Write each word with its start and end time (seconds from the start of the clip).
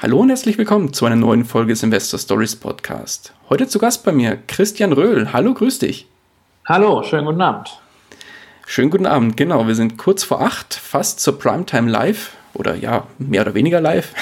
Hallo 0.00 0.20
und 0.20 0.28
herzlich 0.28 0.56
willkommen 0.58 0.92
zu 0.92 1.06
einer 1.06 1.16
neuen 1.16 1.44
Folge 1.44 1.72
des 1.72 1.82
Investor 1.82 2.20
Stories 2.20 2.54
Podcast. 2.54 3.32
Heute 3.48 3.66
zu 3.66 3.80
Gast 3.80 4.04
bei 4.04 4.12
mir 4.12 4.38
Christian 4.46 4.92
Röhl. 4.92 5.32
Hallo, 5.32 5.52
grüß 5.54 5.80
dich. 5.80 6.06
Hallo, 6.66 7.02
schönen 7.02 7.26
guten 7.26 7.40
Abend. 7.40 7.80
Schönen 8.64 8.90
guten 8.90 9.06
Abend, 9.06 9.36
genau. 9.36 9.66
Wir 9.66 9.74
sind 9.74 9.98
kurz 9.98 10.22
vor 10.22 10.40
acht, 10.40 10.72
fast 10.72 11.18
zur 11.18 11.40
Primetime 11.40 11.90
Live 11.90 12.36
oder 12.54 12.76
ja, 12.76 13.08
mehr 13.18 13.42
oder 13.42 13.54
weniger 13.54 13.80
live. 13.80 14.14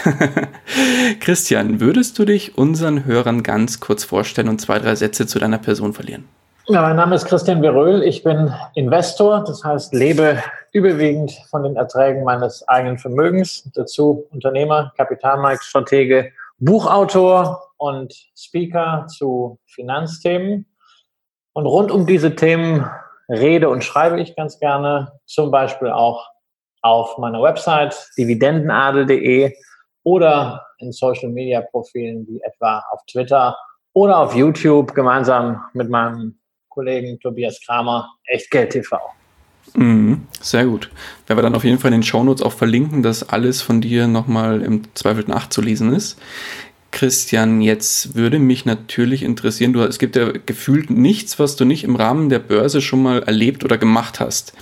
Christian, 1.21 1.79
würdest 1.79 2.19
du 2.19 2.25
dich 2.25 2.57
unseren 2.57 3.05
Hörern 3.05 3.43
ganz 3.43 3.79
kurz 3.79 4.03
vorstellen 4.03 4.49
und 4.49 4.63
zwei, 4.63 4.79
drei 4.79 4.95
Sätze 4.95 5.27
zu 5.27 5.39
deiner 5.39 5.59
Person 5.59 5.93
verlieren? 5.93 6.25
Ja, 6.69 6.83
mein 6.83 6.97
Name 6.97 7.15
ist 7.15 7.27
Christian 7.27 7.61
Beröhl. 7.61 8.03
Ich 8.03 8.25
bin 8.25 8.53
Investor, 8.75 9.45
das 9.45 9.63
heißt, 9.63 9.95
lebe 9.95 10.43
überwiegend 10.73 11.31
von 11.49 11.63
den 11.63 11.77
Erträgen 11.77 12.25
meines 12.25 12.67
eigenen 12.67 12.99
Vermögens. 12.99 13.71
Dazu 13.77 14.27
Unternehmer, 14.33 14.93
Kapitalmarktstratege, 14.97 16.33
Buchautor 16.59 17.63
und 17.77 18.13
Speaker 18.37 19.07
zu 19.07 19.61
Finanzthemen. 19.67 20.67
Und 21.53 21.67
rund 21.67 21.93
um 21.93 22.05
diese 22.05 22.35
Themen 22.35 22.85
rede 23.29 23.69
und 23.69 23.85
schreibe 23.85 24.21
ich 24.21 24.35
ganz 24.35 24.59
gerne, 24.59 25.13
zum 25.25 25.53
Beispiel 25.53 25.91
auch 25.91 26.29
auf 26.83 27.17
meiner 27.17 27.41
Website 27.41 28.09
dividendenadel.de 28.19 29.55
oder 30.03 30.67
in 30.79 30.91
Social 30.91 31.29
Media 31.29 31.61
Profilen 31.61 32.27
wie 32.27 32.41
etwa 32.43 32.83
auf 32.91 33.07
Twitter 33.07 33.57
oder 33.93 34.19
auf 34.19 34.35
YouTube 34.35 34.95
gemeinsam 34.97 35.63
mit 35.73 35.91
meinem 35.91 36.41
Kollegen 36.77 37.19
Tobias 37.19 37.59
Kramer, 37.65 38.07
Echtgeld 38.27 38.71
TV. 38.71 38.99
Mhm, 39.75 40.27
sehr 40.43 40.67
gut. 40.67 40.91
Werden 41.27 41.39
wir 41.39 41.43
dann 41.43 41.55
auf 41.55 41.65
jeden 41.65 41.79
Fall 41.79 41.89
in 41.89 42.01
den 42.01 42.03
Shownotes 42.03 42.43
auch 42.43 42.53
verlinken, 42.53 43.03
dass 43.03 43.27
alles 43.31 43.63
von 43.63 43.81
dir 43.81 44.07
nochmal 44.07 44.61
im 44.61 44.83
Zweifel 44.93 45.25
nachzulesen 45.27 45.95
ist. 45.95 46.19
Christian, 46.93 47.63
jetzt 47.63 48.15
würde 48.15 48.39
mich 48.39 48.67
natürlich 48.67 49.23
interessieren, 49.23 49.73
du, 49.73 49.81
es 49.81 49.99
gibt 49.99 50.17
ja 50.17 50.33
gefühlt 50.45 50.91
nichts, 50.91 51.39
was 51.39 51.57
du 51.57 51.65
nicht 51.65 51.83
im 51.83 51.97
Rahmen 51.97 52.29
der 52.29 52.39
Börse 52.41 52.83
schon 52.83 53.03
mal 53.03 53.23
erlebt 53.23 53.65
oder 53.65 53.79
gemacht 53.79 54.21
hast. 54.21 54.53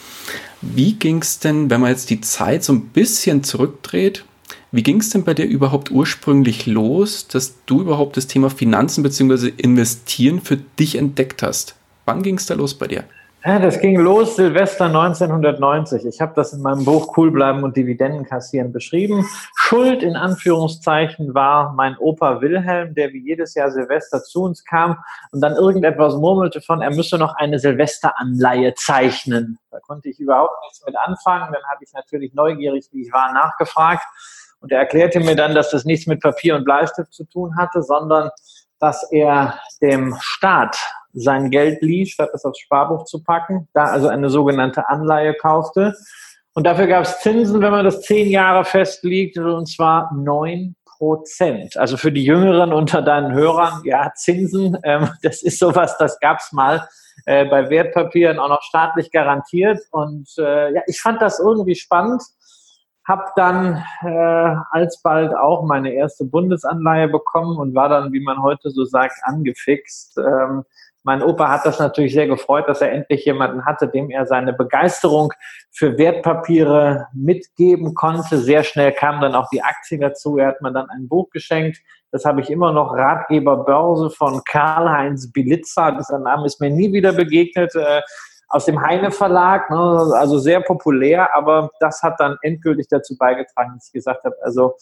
Wie 0.63 0.95
ging 0.95 1.21
es 1.21 1.41
denn, 1.41 1.69
wenn 1.69 1.81
man 1.81 1.91
jetzt 1.91 2.11
die 2.11 2.21
Zeit 2.21 2.63
so 2.63 2.73
ein 2.73 2.87
bisschen 2.91 3.43
zurückdreht, 3.43 4.25
wie 4.71 4.85
ging 4.85 5.01
es 5.01 5.11
denn 5.11 5.25
bei 5.25 5.35
dir 5.35 5.47
überhaupt 5.47 5.91
ursprünglich 5.91 6.67
los, 6.67 7.27
dass 7.27 7.55
du 7.67 7.81
überhaupt 7.81 8.17
das 8.17 8.29
Thema 8.29 8.51
Finanzen 8.51 9.03
bzw. 9.03 9.53
Investieren 9.57 10.41
für 10.41 10.57
dich 10.57 10.97
entdeckt 10.97 11.43
hast? 11.43 11.75
Wann 12.05 12.23
ging 12.23 12.37
es 12.37 12.47
da 12.47 12.55
los 12.55 12.79
bei 12.79 12.87
dir? 12.87 13.05
Ja, 13.47 13.59
das 13.59 13.79
ging 13.79 14.01
los 14.01 14.37
Silvester 14.37 14.87
1990. 14.87 16.07
Ich 16.07 16.23
habe 16.23 16.33
das 16.35 16.55
in 16.55 16.63
meinem 16.63 16.87
Buch 16.87 17.15
Cool 17.15 17.31
bleiben 17.31 17.63
und 17.63 17.77
Dividenden 17.77 18.25
kassieren 18.25 18.73
beschrieben. 18.73 19.29
Schuld 19.55 20.03
in 20.03 20.17
Anführungszeichen 20.17 21.35
war 21.35 21.75
mein 21.75 21.99
Opa 21.99 22.41
Wilhelm, 22.41 22.95
der 22.95 23.13
wie 23.13 23.23
jedes 23.23 23.55
Jahr 23.55 23.71
Silvester 23.71 24.23
zu 24.23 24.45
uns 24.45 24.65
kam 24.65 24.99
und 25.31 25.43
dann 25.43 25.57
irgendetwas 25.57 26.15
murmelte 26.15 26.63
von, 26.63 26.81
er 26.81 26.91
müsse 26.91 27.19
noch 27.19 27.35
eine 27.37 27.59
Silvesteranleihe 27.59 28.73
zeichnen. 28.77 29.59
Da 29.71 29.79
konnte 29.81 30.09
ich 30.09 30.19
überhaupt 30.19 30.55
nichts 30.63 30.83
mit 30.87 30.97
anfangen. 30.97 31.53
Dann 31.53 31.65
habe 31.71 31.85
ich 31.85 31.93
natürlich 31.93 32.33
neugierig, 32.33 32.89
wie 32.93 33.03
ich 33.03 33.13
war, 33.13 33.31
nachgefragt. 33.35 34.05
Und 34.61 34.73
er 34.73 34.79
erklärte 34.79 35.21
mir 35.21 35.37
dann, 35.37 35.55
dass 35.55 35.71
das 35.71 35.85
nichts 35.85 36.07
mit 36.07 36.23
Papier 36.23 36.57
und 36.57 36.65
Bleistift 36.65 37.13
zu 37.13 37.25
tun 37.25 37.59
hatte, 37.59 37.83
sondern 37.83 38.31
dass 38.79 39.03
er 39.13 39.59
dem 39.83 40.17
Staat 40.21 40.79
sein 41.15 41.51
Geld 41.51 41.83
lieh, 41.83 42.07
statt 42.07 42.31
es 42.35 42.45
aufs 42.45 42.59
Sparbuch 42.59 43.05
zu 43.05 43.23
packen, 43.23 43.69
da 43.73 43.85
also 43.85 44.09
eine 44.09 44.31
sogenannte 44.31 44.89
Anleihe 44.89 45.35
kaufte. 45.35 45.95
Und 46.53 46.67
dafür 46.67 46.87
gab 46.87 47.05
es 47.05 47.21
Zinsen, 47.21 47.61
wenn 47.61 47.73
man 47.73 47.85
das 47.85 48.03
zehn 48.03 48.31
Jahre 48.31 48.65
festlegt, 48.65 49.39
und 49.39 49.67
zwar 49.67 50.13
neun 50.15 50.77
Prozent. 50.85 51.77
Also 51.77 51.97
für 51.97 52.13
die 52.13 52.25
Jüngeren 52.25 52.73
unter 52.73 53.03
deinen 53.03 53.33
Hörern, 53.33 53.83
ja, 53.85 54.13
Zinsen, 54.15 54.79
ähm, 54.85 55.11
das 55.23 55.43
ist 55.43 55.59
sowas, 55.59 55.97
das 55.99 56.19
gab's 56.21 56.53
mal 56.53 56.89
äh, 57.27 57.45
bei 57.45 57.69
Wertpapieren 57.71 58.39
auch 58.39 58.49
noch 58.49 58.63
staatlich 58.63 59.11
garantiert. 59.11 59.81
Und 59.91 60.29
äh, 60.39 60.75
ja, 60.75 60.83
ich 60.87 61.01
fand 61.01 61.21
das 61.21 61.41
irgendwie 61.41 61.75
spannend. 61.75 62.23
Hab 63.07 63.35
dann 63.35 63.85
äh, 64.03 64.57
alsbald 64.71 65.35
auch 65.37 65.65
meine 65.65 65.93
erste 65.93 66.25
Bundesanleihe 66.25 67.09
bekommen 67.09 67.59
und 67.59 67.75
war 67.75 67.89
dann, 67.89 68.13
wie 68.13 68.23
man 68.23 68.43
heute 68.43 68.71
so 68.71 68.85
sagt, 68.85 69.17
angefixt. 69.25 70.17
Ähm, 70.19 70.65
mein 71.05 71.23
Opa 71.23 71.51
hat 71.51 71.67
das 71.67 71.79
natürlich 71.79 72.15
sehr 72.15 72.27
gefreut, 72.27 72.67
dass 72.67 72.81
er 72.81 72.91
endlich 72.91 73.27
jemanden 73.27 73.67
hatte, 73.67 73.89
dem 73.89 74.11
er 74.11 74.25
seine 74.25 74.55
Begeisterung 74.55 75.33
für 75.71 75.99
Wertpapiere 75.99 77.09
mitgeben 77.13 77.95
konnte. 77.95 78.39
Sehr 78.39 78.65
schnell 78.65 78.91
kam 78.93 79.21
dann 79.21 79.35
auch 79.35 79.49
die 79.51 79.63
Aktie 79.63 79.99
dazu. 79.99 80.39
Er 80.39 80.49
hat 80.49 80.63
mir 80.63 80.73
dann 80.73 80.89
ein 80.89 81.07
Buch 81.07 81.29
geschenkt. 81.29 81.79
Das 82.11 82.25
habe 82.25 82.41
ich 82.41 82.51
immer 82.51 82.73
noch, 82.73 82.95
Ratgeber 82.95 83.65
Börse 83.65 84.09
von 84.09 84.43
Karl-Heinz 84.45 85.31
Bilitzer. 85.31 85.93
Dieser 85.93 86.19
Name 86.19 86.47
ist 86.47 86.61
mir 86.61 86.71
nie 86.71 86.91
wieder 86.93 87.13
begegnet. 87.13 87.75
Äh, 87.75 88.01
aus 88.49 88.65
dem 88.65 88.81
Heine 88.81 89.11
Verlag, 89.11 89.69
ne, 89.69 90.13
also 90.15 90.39
sehr 90.39 90.61
populär, 90.61 91.35
aber 91.35 91.71
das 91.81 92.03
hat 92.03 92.21
dann 92.21 92.37
endgültig 92.43 92.87
dazu 92.89 93.17
beigetragen, 93.19 93.73
dass 93.75 93.89
ich 93.89 93.93
gesagt 93.93 94.25
habe, 94.25 94.37
also 94.43 94.77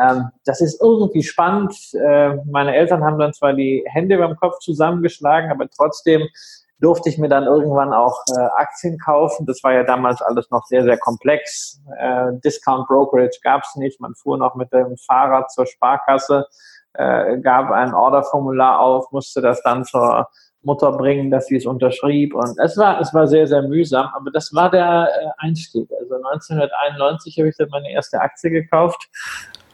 ähm, 0.00 0.30
das 0.44 0.60
ist 0.60 0.80
irgendwie 0.80 1.22
spannend. 1.22 1.74
Äh, 1.94 2.36
meine 2.50 2.74
Eltern 2.74 3.04
haben 3.04 3.18
dann 3.18 3.32
zwar 3.32 3.52
die 3.52 3.84
Hände 3.86 4.18
beim 4.18 4.36
Kopf 4.36 4.58
zusammengeschlagen, 4.60 5.50
aber 5.50 5.68
trotzdem 5.68 6.26
durfte 6.80 7.08
ich 7.08 7.16
mir 7.16 7.28
dann 7.28 7.44
irgendwann 7.44 7.92
auch 7.92 8.18
äh, 8.36 8.40
Aktien 8.56 8.98
kaufen. 8.98 9.46
Das 9.46 9.62
war 9.62 9.72
ja 9.72 9.84
damals 9.84 10.20
alles 10.20 10.50
noch 10.50 10.66
sehr, 10.66 10.82
sehr 10.82 10.98
komplex. 10.98 11.80
Äh, 11.98 12.32
Discount 12.44 12.88
Brokerage 12.88 13.38
gab 13.42 13.62
es 13.62 13.76
nicht. 13.76 14.00
Man 14.00 14.14
fuhr 14.14 14.36
noch 14.36 14.56
mit 14.56 14.72
dem 14.72 14.96
Fahrrad 14.96 15.50
zur 15.52 15.66
Sparkasse, 15.66 16.46
äh, 16.94 17.38
gab 17.38 17.70
ein 17.70 17.94
Orderformular 17.94 18.80
auf, 18.80 19.12
musste 19.12 19.40
das 19.40 19.62
dann 19.62 19.84
zur 19.84 20.28
Mutter 20.62 20.92
bringen, 20.92 21.30
dass 21.30 21.46
sie 21.46 21.56
es 21.56 21.66
unterschrieb. 21.66 22.34
Und 22.34 22.58
es 22.58 22.76
war, 22.76 23.00
es 23.00 23.14
war 23.14 23.28
sehr, 23.28 23.46
sehr 23.46 23.62
mühsam, 23.62 24.08
aber 24.14 24.30
das 24.32 24.52
war 24.52 24.70
der 24.70 25.08
äh, 25.08 25.28
Einstieg. 25.38 25.88
Also 26.00 26.14
1991 26.14 27.38
habe 27.38 27.48
ich 27.48 27.56
dann 27.56 27.68
meine 27.70 27.92
erste 27.92 28.20
Aktie 28.20 28.50
gekauft. 28.50 29.08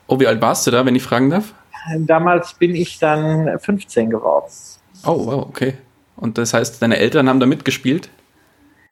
Oh, 0.08 0.18
wie 0.18 0.26
alt 0.26 0.40
warst 0.40 0.66
du 0.66 0.70
da, 0.70 0.84
wenn 0.86 0.96
ich 0.96 1.02
fragen 1.02 1.28
darf? 1.28 1.54
Damals 1.98 2.54
bin 2.54 2.74
ich 2.74 2.98
dann 2.98 3.58
15 3.58 4.10
geworden. 4.10 4.46
Oh, 5.06 5.26
wow, 5.26 5.46
okay. 5.46 5.74
Und 6.16 6.38
das 6.38 6.54
heißt, 6.54 6.82
deine 6.82 6.96
Eltern 6.96 7.28
haben 7.28 7.40
da 7.40 7.46
mitgespielt? 7.46 8.08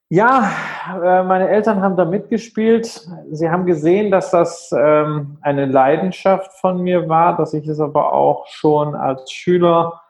Ja, 0.08 0.52
äh, 1.02 1.24
meine 1.24 1.48
Eltern 1.48 1.80
haben 1.82 1.96
da 1.96 2.04
mitgespielt. 2.04 3.08
Sie 3.32 3.50
haben 3.50 3.66
gesehen, 3.66 4.10
dass 4.12 4.30
das 4.30 4.70
ähm, 4.76 5.38
eine 5.40 5.66
Leidenschaft 5.66 6.52
von 6.60 6.82
mir 6.82 7.08
war, 7.08 7.36
dass 7.36 7.54
ich 7.54 7.66
es 7.66 7.80
aber 7.80 8.12
auch 8.12 8.46
schon 8.46 8.94
als 8.94 9.32
Schüler 9.32 10.00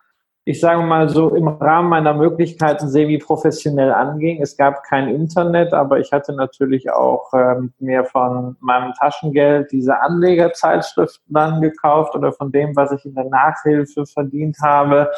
ich 0.49 0.61
sage 0.61 0.81
mal 0.81 1.09
so, 1.09 1.35
im 1.35 1.49
Rahmen 1.49 1.89
meiner 1.89 2.15
Möglichkeiten 2.15 2.89
semi-professionell 2.89 3.93
anging. 3.93 4.41
Es 4.41 4.57
gab 4.57 4.85
kein 4.85 5.09
Internet, 5.09 5.75
aber 5.75 5.99
ich 5.99 6.13
hatte 6.13 6.33
natürlich 6.35 6.89
auch 6.89 7.33
ähm, 7.35 7.73
mir 7.81 8.05
von 8.05 8.57
meinem 8.61 8.93
Taschengeld 8.93 9.73
diese 9.73 9.99
Anlegerzeitschriften 9.99 11.35
dann 11.35 11.61
gekauft 11.61 12.15
oder 12.15 12.33
von 12.33 12.53
dem, 12.53 12.77
was 12.77 12.93
ich 12.93 13.05
in 13.05 13.17
der 13.17 13.25
Nachhilfe 13.25 14.07
verdient 14.07 14.57
habe. 14.63 15.11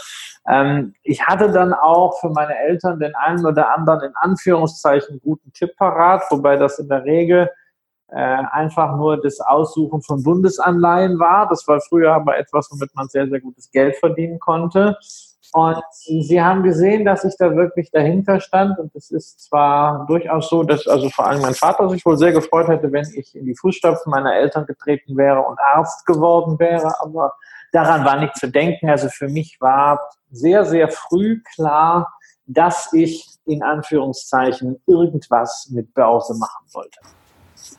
Ähm, 0.49 0.95
ich 1.03 1.23
hatte 1.27 1.53
dann 1.53 1.75
auch 1.75 2.19
für 2.21 2.31
meine 2.31 2.59
Eltern 2.61 2.99
den 2.99 3.15
einen 3.15 3.45
oder 3.45 3.75
anderen 3.77 4.01
in 4.01 4.13
Anführungszeichen 4.15 5.21
guten 5.21 5.53
Tipp 5.53 5.77
parat, 5.77 6.23
wobei 6.31 6.57
das 6.57 6.79
in 6.79 6.89
der 6.89 7.05
Regel 7.05 7.51
äh, 8.11 8.17
einfach 8.17 8.97
nur 8.97 9.21
das 9.21 9.41
Aussuchen 9.41 10.03
von 10.03 10.23
Bundesanleihen 10.23 11.19
war. 11.19 11.49
Das 11.49 11.67
war 11.69 11.81
früher 11.81 12.13
aber 12.13 12.39
etwas, 12.39 12.69
womit 12.71 12.95
man 12.95 13.09
sehr, 13.09 13.29
sehr 13.29 13.41
gutes 13.41 13.71
Geld 13.71 13.97
verdienen 13.97 14.39
konnte. 14.39 14.97
Und 15.53 15.83
sie 15.91 16.43
haben 16.43 16.63
gesehen, 16.63 17.05
dass 17.05 17.25
ich 17.25 17.35
da 17.39 17.55
wirklich 17.57 17.91
dahinter 17.91 18.41
stand. 18.41 18.79
Und 18.79 18.95
es 18.95 19.11
ist 19.11 19.41
zwar 19.41 20.05
durchaus 20.07 20.51
so, 20.51 20.63
dass 20.63 20.87
also 20.87 21.09
vor 21.09 21.27
allem 21.27 21.41
mein 21.41 21.55
Vater 21.55 21.89
sich 21.89 22.05
wohl 22.05 22.19
sehr 22.19 22.33
gefreut 22.33 22.69
hätte, 22.69 22.93
wenn 22.93 23.07
ich 23.15 23.35
in 23.35 23.47
die 23.47 23.55
Fußstapfen 23.55 24.11
meiner 24.11 24.35
Eltern 24.35 24.67
getreten 24.67 25.17
wäre 25.17 25.41
und 25.41 25.59
Arzt 25.75 26.05
geworden 26.07 26.59
wäre, 26.59 27.01
aber 27.01 27.33
daran 27.73 28.05
war 28.05 28.21
nicht 28.21 28.37
zu 28.37 28.51
denken. 28.51 28.91
Also 28.91 29.09
für 29.09 29.29
mich 29.29 29.57
war 29.61 30.01
sehr, 30.31 30.65
sehr 30.65 30.89
früh 30.89 31.43
klar, 31.55 32.13
dass 32.47 32.93
ich 32.93 33.27
in 33.47 33.63
Anführungszeichen 33.63 34.81
irgendwas 34.87 35.71
mit 35.73 35.95
Börse 35.95 36.35
machen 36.39 36.67
wollte. 36.73 36.99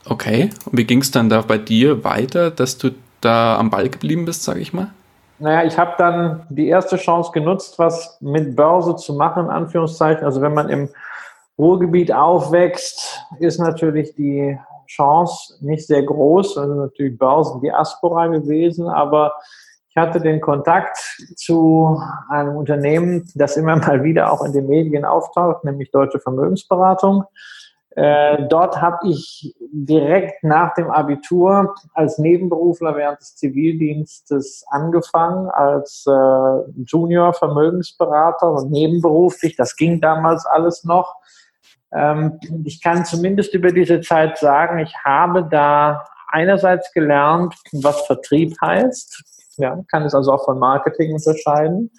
Okay, 0.06 0.50
und 0.66 0.78
wie 0.78 0.86
ging 0.86 1.02
es 1.02 1.12
dann 1.12 1.30
da 1.30 1.42
bei 1.42 1.58
dir 1.58 2.04
weiter, 2.04 2.52
dass 2.52 2.78
du 2.78 2.92
da 3.22 3.58
am 3.58 3.70
Ball 3.70 3.90
geblieben 3.90 4.26
bist, 4.26 4.44
sage 4.44 4.60
ich 4.60 4.74
mal? 4.74 4.92
Naja, 5.40 5.64
ich 5.66 5.78
habe 5.78 5.94
dann 5.98 6.46
die 6.50 6.68
erste 6.68 6.98
Chance 6.98 7.32
genutzt, 7.32 7.80
was 7.80 8.18
mit 8.20 8.56
Börse 8.56 8.96
zu 8.98 9.14
machen, 9.14 9.46
in 9.46 9.52
Anführungszeichen. 9.52 10.26
Also 10.26 10.42
wenn 10.42 10.54
man 10.54 10.70
im 10.70 10.90
Ruhrgebiet 11.58 12.12
aufwächst, 12.12 13.24
ist 13.40 13.60
natürlich 13.60 14.16
die 14.16 14.58
Chance 14.88 15.56
nicht 15.62 15.88
sehr 15.88 16.04
groß. 16.04 16.58
Also 16.58 16.74
natürlich 16.74 17.18
Börsendiaspora 17.18 18.28
gewesen, 18.28 18.90
aber 18.90 19.34
ich 19.90 19.98
hatte 19.98 20.20
den 20.20 20.42
Kontakt 20.42 20.98
zu 21.36 22.02
einem 22.30 22.56
Unternehmen, 22.58 23.30
das 23.36 23.56
immer 23.56 23.76
mal 23.88 24.04
wieder 24.04 24.32
auch 24.32 24.44
in 24.44 24.52
den 24.52 24.68
Medien 24.68 25.06
auftaucht, 25.06 25.64
nämlich 25.64 25.92
Deutsche 25.92 26.20
Vermögensberatung. 26.20 27.24
Äh, 27.96 28.48
dort 28.48 28.82
habe 28.82 29.08
ich 29.08 29.56
direkt 29.72 30.44
nach 30.44 30.74
dem 30.76 30.92
Abitur 30.92 31.76
als 31.94 32.20
Nebenberufler 32.20 32.96
während 32.96 33.20
des 33.20 33.36
Zivildienstes 33.36 34.64
angefangen, 34.70 35.50
als 35.50 36.06
äh, 36.08 36.82
Junior 36.86 37.34
Vermögensberater 37.34 38.52
und 38.52 38.72
nebenberuflich. 38.72 39.56
Das 39.56 39.76
ging 39.76 40.02
damals 40.02 40.46
alles 40.46 40.84
noch. 40.84 41.16
Ähm, 41.92 42.40
ich 42.64 42.82
kann 42.82 43.06
zumindest 43.06 43.54
über 43.56 43.72
diese 43.72 44.02
Zeit 44.02 44.38
sagen, 44.38 44.80
ich 44.80 44.96
habe 45.04 45.48
da 45.50 46.06
einerseits 46.28 46.94
gelernt, 46.94 47.56
was 47.72 48.06
Vertrieb 48.06 48.56
heißt. 48.62 49.24
Ja, 49.58 49.78
kann 49.90 50.04
es 50.04 50.14
also 50.14 50.34
auch 50.34 50.46
von 50.46 50.60
Marketing 50.60 51.14
unterscheiden. 51.14 51.92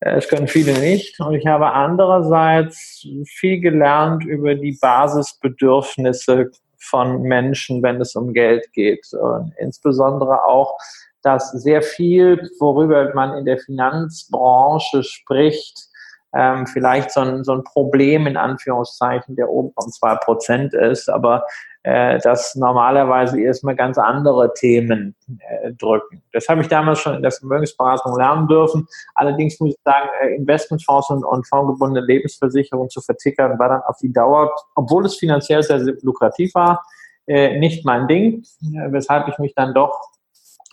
Äh, 0.00 0.16
es 0.16 0.28
können 0.28 0.48
viele 0.48 0.78
nicht. 0.78 1.18
Und 1.20 1.34
ich 1.34 1.46
habe 1.46 1.72
andererseits 1.72 3.06
viel 3.26 3.60
gelernt 3.60 4.24
über 4.24 4.54
die 4.54 4.76
Basisbedürfnisse 4.80 6.50
von 6.78 7.22
Menschen, 7.22 7.82
wenn 7.82 8.00
es 8.00 8.14
um 8.16 8.32
Geld 8.32 8.72
geht. 8.72 9.06
Und 9.12 9.52
insbesondere 9.58 10.44
auch, 10.44 10.78
dass 11.22 11.50
sehr 11.52 11.82
viel, 11.82 12.50
worüber 12.58 13.12
man 13.14 13.36
in 13.36 13.44
der 13.44 13.58
Finanzbranche 13.58 15.02
spricht, 15.02 15.90
ähm, 16.34 16.66
vielleicht 16.66 17.10
so 17.10 17.20
ein, 17.20 17.44
so 17.44 17.52
ein 17.52 17.64
Problem 17.64 18.26
in 18.26 18.36
Anführungszeichen 18.36 19.36
der 19.36 19.50
oben 19.50 19.72
von 19.72 19.90
zwei 19.90 20.14
Prozent 20.14 20.74
ist, 20.74 21.10
aber 21.10 21.44
dass 21.82 22.54
normalerweise 22.56 23.40
erstmal 23.40 23.74
ganz 23.74 23.96
andere 23.96 24.52
Themen 24.52 25.14
äh, 25.38 25.72
drücken. 25.72 26.22
Das 26.32 26.48
habe 26.48 26.60
ich 26.60 26.68
damals 26.68 26.98
schon 26.98 27.14
in 27.14 27.22
der 27.22 27.30
Vermögensberatung 27.30 28.16
lernen 28.18 28.46
dürfen. 28.48 28.86
Allerdings 29.14 29.58
muss 29.60 29.70
ich 29.70 29.80
sagen, 29.84 30.08
äh, 30.22 30.34
Investmentfonds 30.34 31.08
und, 31.08 31.24
und 31.24 31.46
fondgebundene 31.46 32.06
Lebensversicherungen 32.06 32.90
zu 32.90 33.00
vertickern, 33.00 33.58
war 33.58 33.70
dann 33.70 33.82
auf 33.82 33.96
die 33.96 34.12
Dauer, 34.12 34.54
obwohl 34.74 35.06
es 35.06 35.16
finanziell 35.16 35.62
sehr, 35.62 35.80
sehr 35.80 35.94
lukrativ 36.02 36.54
war, 36.54 36.82
äh, 37.26 37.58
nicht 37.58 37.86
mein 37.86 38.06
Ding, 38.08 38.42
äh, 38.62 38.92
weshalb 38.92 39.28
ich 39.28 39.38
mich 39.38 39.54
dann 39.54 39.72
doch 39.72 40.10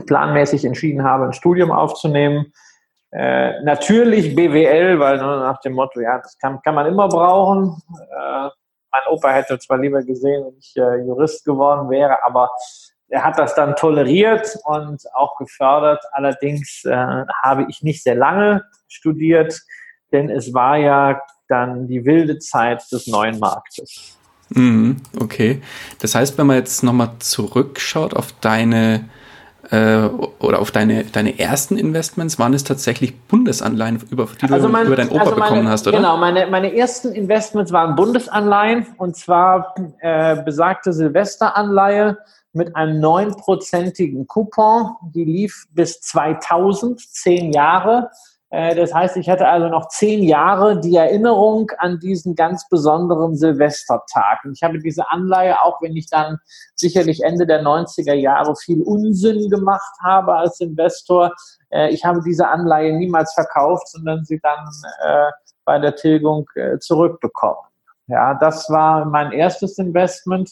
planmäßig 0.05 0.65
entschieden 0.65 1.03
habe, 1.03 1.25
ein 1.25 1.33
Studium 1.33 1.71
aufzunehmen. 1.71 2.51
Äh, 3.11 3.61
natürlich 3.63 4.35
BWL, 4.35 4.99
weil 4.99 5.17
nur 5.17 5.37
nach 5.37 5.61
dem 5.61 5.73
Motto, 5.73 6.01
ja, 6.01 6.17
das 6.17 6.37
kann, 6.37 6.61
kann 6.61 6.75
man 6.75 6.85
immer 6.87 7.07
brauchen. 7.07 7.81
Äh, 8.11 8.49
mein 8.97 9.13
Opa 9.13 9.29
hätte 9.29 9.59
zwar 9.59 9.77
lieber 9.77 10.03
gesehen, 10.03 10.45
wenn 10.45 10.57
ich 10.57 10.75
äh, 10.75 11.05
Jurist 11.05 11.45
geworden 11.45 11.89
wäre, 11.89 12.23
aber 12.23 12.49
er 13.09 13.23
hat 13.23 13.39
das 13.39 13.55
dann 13.55 13.75
toleriert 13.75 14.57
und 14.65 15.01
auch 15.13 15.37
gefördert. 15.37 16.03
Allerdings 16.11 16.83
äh, 16.85 17.25
habe 17.43 17.65
ich 17.69 17.81
nicht 17.81 18.03
sehr 18.03 18.15
lange 18.15 18.63
studiert, 18.87 19.61
denn 20.11 20.29
es 20.29 20.53
war 20.53 20.77
ja 20.77 21.21
dann 21.47 21.87
die 21.87 22.05
wilde 22.05 22.39
Zeit 22.39 22.83
des 22.91 23.07
neuen 23.07 23.39
Marktes. 23.39 24.17
Mhm, 24.49 24.97
okay. 25.19 25.61
Das 25.99 26.15
heißt, 26.15 26.37
wenn 26.37 26.47
man 26.47 26.57
jetzt 26.57 26.83
nochmal 26.83 27.11
zurückschaut 27.19 28.13
auf 28.13 28.33
deine 28.41 29.09
äh, 29.71 30.07
oder 30.39 30.59
auf 30.59 30.71
deine, 30.71 31.03
deine 31.05 31.39
ersten 31.39 31.77
Investments, 31.77 32.39
waren 32.39 32.53
es 32.53 32.63
tatsächlich 32.63 33.19
Bundesanleihen, 33.21 34.01
über, 34.09 34.27
die 34.41 34.51
also 34.51 34.69
mein, 34.69 34.83
du 34.83 34.87
über 34.87 34.95
deinen 34.95 35.09
Opa 35.09 35.19
also 35.21 35.35
meine, 35.35 35.49
bekommen 35.49 35.67
hast, 35.69 35.87
oder? 35.87 35.97
Genau, 35.97 36.17
meine, 36.17 36.47
meine 36.47 36.75
ersten 36.75 37.11
Investments 37.13 37.71
waren 37.71 37.95
Bundesanleihen 37.95 38.87
und 38.97 39.15
zwar 39.15 39.75
äh, 39.99 40.41
besagte 40.43 40.93
Silvesteranleihe 40.93 42.17
mit 42.53 42.75
einem 42.75 42.99
neunprozentigen 42.99 44.27
Coupon. 44.27 44.95
Die 45.13 45.25
lief 45.25 45.67
bis 45.71 46.01
2000, 46.01 46.99
zehn 46.99 47.51
Jahre. 47.51 48.09
Äh, 48.49 48.75
das 48.75 48.93
heißt, 48.93 49.17
ich 49.17 49.29
hatte 49.29 49.47
also 49.47 49.67
noch 49.67 49.89
zehn 49.89 50.23
Jahre 50.23 50.79
die 50.79 50.95
Erinnerung 50.95 51.69
an 51.79 51.99
diesen 51.99 52.35
ganz 52.35 52.67
besonderen 52.69 53.35
Silvestertag. 53.35 54.39
Und 54.45 54.53
ich 54.53 54.63
habe 54.63 54.79
diese 54.79 55.09
Anleihe, 55.09 55.61
auch 55.61 55.81
wenn 55.81 55.95
ich 55.95 56.09
dann 56.09 56.39
sicherlich 56.75 57.23
Ende 57.23 57.45
der 57.45 57.61
90er 57.61 58.13
Jahre 58.13 58.55
viel 58.55 58.81
Unsinn 58.81 59.49
gemacht 59.49 59.93
habe 60.01 60.35
als 60.35 60.59
Investor, 60.61 61.33
äh, 61.71 61.89
ich 61.89 62.05
habe 62.05 62.21
diese 62.25 62.47
Anleihe 62.47 62.93
niemals 62.93 63.33
verkauft, 63.33 63.89
sondern 63.89 64.23
sie 64.23 64.39
dann 64.39 64.69
äh, 65.03 65.31
bei 65.65 65.79
der 65.79 65.97
Tilgung 65.97 66.45
zurückbekommen. 66.79 67.69
Ja, 68.07 68.35
das 68.35 68.69
war 68.69 69.03
mein 69.03 69.33
erstes 69.33 69.77
Investment. 69.77 70.49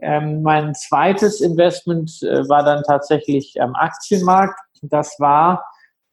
Ähm, 0.00 0.42
mein 0.42 0.74
zweites 0.74 1.40
Investment 1.40 2.10
war 2.48 2.64
dann 2.64 2.82
tatsächlich 2.82 3.62
am 3.62 3.76
Aktienmarkt. 3.76 4.58
Das 4.82 5.14
war 5.20 5.64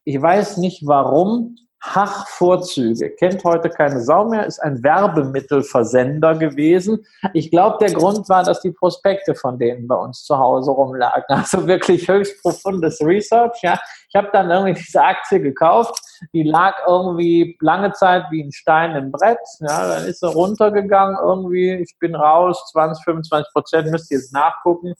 ich 0.06 0.22
weiß 0.22 0.58
nicht 0.58 0.86
warum. 0.86 1.56
Hach-Vorzüge. 1.84 3.10
Kennt 3.10 3.44
heute 3.44 3.70
keine 3.70 4.00
Sau 4.00 4.30
mehr, 4.30 4.46
ist 4.46 4.60
ein 4.60 4.82
Werbemittelversender 4.84 6.36
gewesen. 6.36 7.06
Ich 7.34 7.52
glaube, 7.52 7.78
der 7.82 7.92
Grund 7.94 8.30
war, 8.30 8.44
dass 8.44 8.62
die 8.62 8.72
Prospekte 8.72 9.36
von 9.36 9.60
denen 9.60 9.86
bei 9.88 9.96
uns 9.96 10.24
zu 10.24 10.38
Hause 10.38 10.72
rumlagen. 10.72 11.24
Also 11.28 11.68
wirklich 11.68 12.08
höchst 12.08 12.42
profundes 12.42 13.02
Research. 13.02 13.60
Ja. 13.64 13.78
Ich 14.08 14.16
habe 14.16 14.30
dann 14.32 14.50
irgendwie 14.50 14.82
diese 14.82 15.02
Aktie 15.02 15.42
gekauft. 15.42 16.00
Die 16.32 16.44
lag 16.44 16.76
irgendwie 16.88 17.58
lange 17.60 17.92
Zeit 17.92 18.24
wie 18.32 18.44
ein 18.44 18.54
Stein 18.54 18.96
im 18.96 19.12
Brett. 19.12 19.40
Ja, 19.60 19.88
dann 19.88 20.06
ist 20.06 20.22
sie 20.22 20.28
runtergegangen 20.28 21.18
irgendwie. 21.22 21.74
Ich 21.74 21.98
bin 22.00 22.16
raus, 22.16 22.64
20, 22.72 23.04
25 23.04 23.52
Prozent, 23.52 23.92
müsst 23.92 24.10
ihr 24.10 24.20
jetzt 24.20 24.32
nachgucken. 24.32 24.94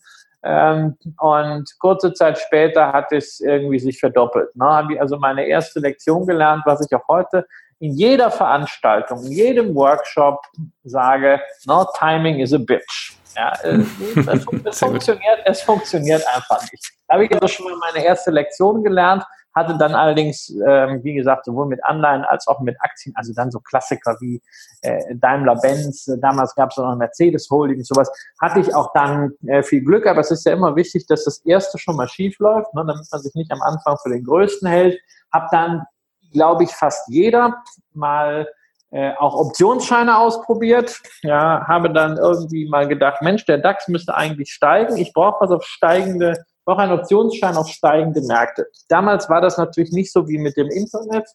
Ähm, 0.44 0.98
und 1.20 1.70
kurze 1.80 2.14
Zeit 2.14 2.38
später 2.38 2.92
hat 2.92 3.12
es 3.12 3.40
irgendwie 3.40 3.80
sich 3.80 4.00
verdoppelt. 4.00 4.56
Ne? 4.56 4.66
Habe 4.66 4.94
ich 4.94 5.02
also 5.02 5.18
meine 5.18 5.46
erste 5.46 5.80
Lektion 5.80 6.28
gelernt, 6.28 6.64
was 6.66 6.86
ich 6.86 6.94
auch 6.96 7.08
heute 7.08 7.46
in 7.80 7.94
jeder 7.94 8.32
Veranstaltung, 8.32 9.26
in 9.26 9.32
jedem 9.32 9.76
Workshop 9.76 10.40
sage, 10.84 11.42
no, 11.66 11.86
timing 11.98 12.40
is 12.40 12.54
a 12.54 12.58
bitch. 12.58 13.18
Ja, 13.36 13.54
äh, 13.64 13.80
es, 14.16 14.46
es 14.66 14.80
funktioniert, 14.80 15.40
es 15.46 15.62
funktioniert 15.62 16.24
einfach 16.34 16.62
nicht. 16.72 16.92
Da 17.08 17.16
habe 17.16 17.26
ich 17.26 17.34
also 17.34 17.48
schon 17.48 17.66
mal 17.66 17.78
meine 17.92 18.06
erste 18.06 18.32
Lektion 18.32 18.84
gelernt 18.84 19.24
hatte 19.56 19.78
dann 19.78 19.96
allerdings, 19.96 20.50
ähm, 20.68 21.04
wie 21.04 21.14
gesagt, 21.14 21.46
sowohl 21.46 21.68
mit 21.68 21.84
Anleihen 21.84 22.24
als 22.24 22.48
auch 22.48 22.60
mit 22.60 22.76
Aktien, 22.80 23.14
also 23.16 23.34
dann 23.34 23.52
so 23.52 23.60
Klassiker 23.60 24.18
wie 24.20 24.42
äh, 24.82 25.16
Daimler-Benz, 25.16 26.12
damals 26.20 26.56
gab 26.56 26.72
es 26.72 26.78
noch 26.78 26.96
Mercedes 26.96 27.50
Holding, 27.50 27.84
sowas, 27.84 28.12
hatte 28.42 28.60
ich 28.60 28.74
auch 28.74 28.92
dann 28.94 29.32
äh, 29.48 29.64
viel 29.64 29.84
Glück, 29.84 30.08
aber 30.08 30.22
es 30.22 30.32
ist 30.32 30.46
ja 30.46 30.54
immer 30.54 30.76
wichtig, 30.76 31.06
dass 31.08 31.26
das 31.26 31.40
erste 31.46 31.78
schon 31.78 31.96
mal 31.96 32.08
schief 32.08 32.38
läuft, 32.40 32.74
ne, 32.74 32.84
damit 32.86 33.06
man 33.12 33.22
sich 33.22 33.34
nicht 33.36 33.52
am 33.52 33.62
Anfang 33.62 33.98
für 34.02 34.10
den 34.10 34.24
Größten 34.24 34.68
hält. 34.68 35.00
Hab 35.32 35.50
dann, 35.52 35.84
glaube 36.32 36.64
ich, 36.64 36.72
fast 36.72 37.08
jeder 37.10 37.64
mal 37.94 38.48
äh, 38.94 39.14
auch 39.18 39.34
Optionsscheine 39.36 40.18
ausprobiert. 40.18 41.02
Ja, 41.24 41.66
habe 41.68 41.92
dann 41.92 42.18
irgendwie 42.18 42.70
mal 42.70 42.88
gedacht, 42.88 43.22
Mensch, 43.22 43.46
der 43.46 43.58
DAX 43.58 43.88
müsste 43.88 44.16
eigentlich 44.16 44.52
steigen. 44.52 44.98
Ich 44.98 45.14
brauche 45.14 45.44
was 45.44 45.52
auf 45.52 45.64
steigende 45.64 46.46
auch 46.66 46.78
ein 46.78 46.92
Optionsschein 46.92 47.56
auf 47.56 47.68
steigende 47.68 48.22
Märkte. 48.22 48.68
Damals 48.90 49.30
war 49.30 49.42
das 49.42 49.58
natürlich 49.58 49.92
nicht 49.92 50.12
so 50.12 50.28
wie 50.28 50.38
mit 50.38 50.58
dem 50.58 50.70
Internet. 50.70 51.28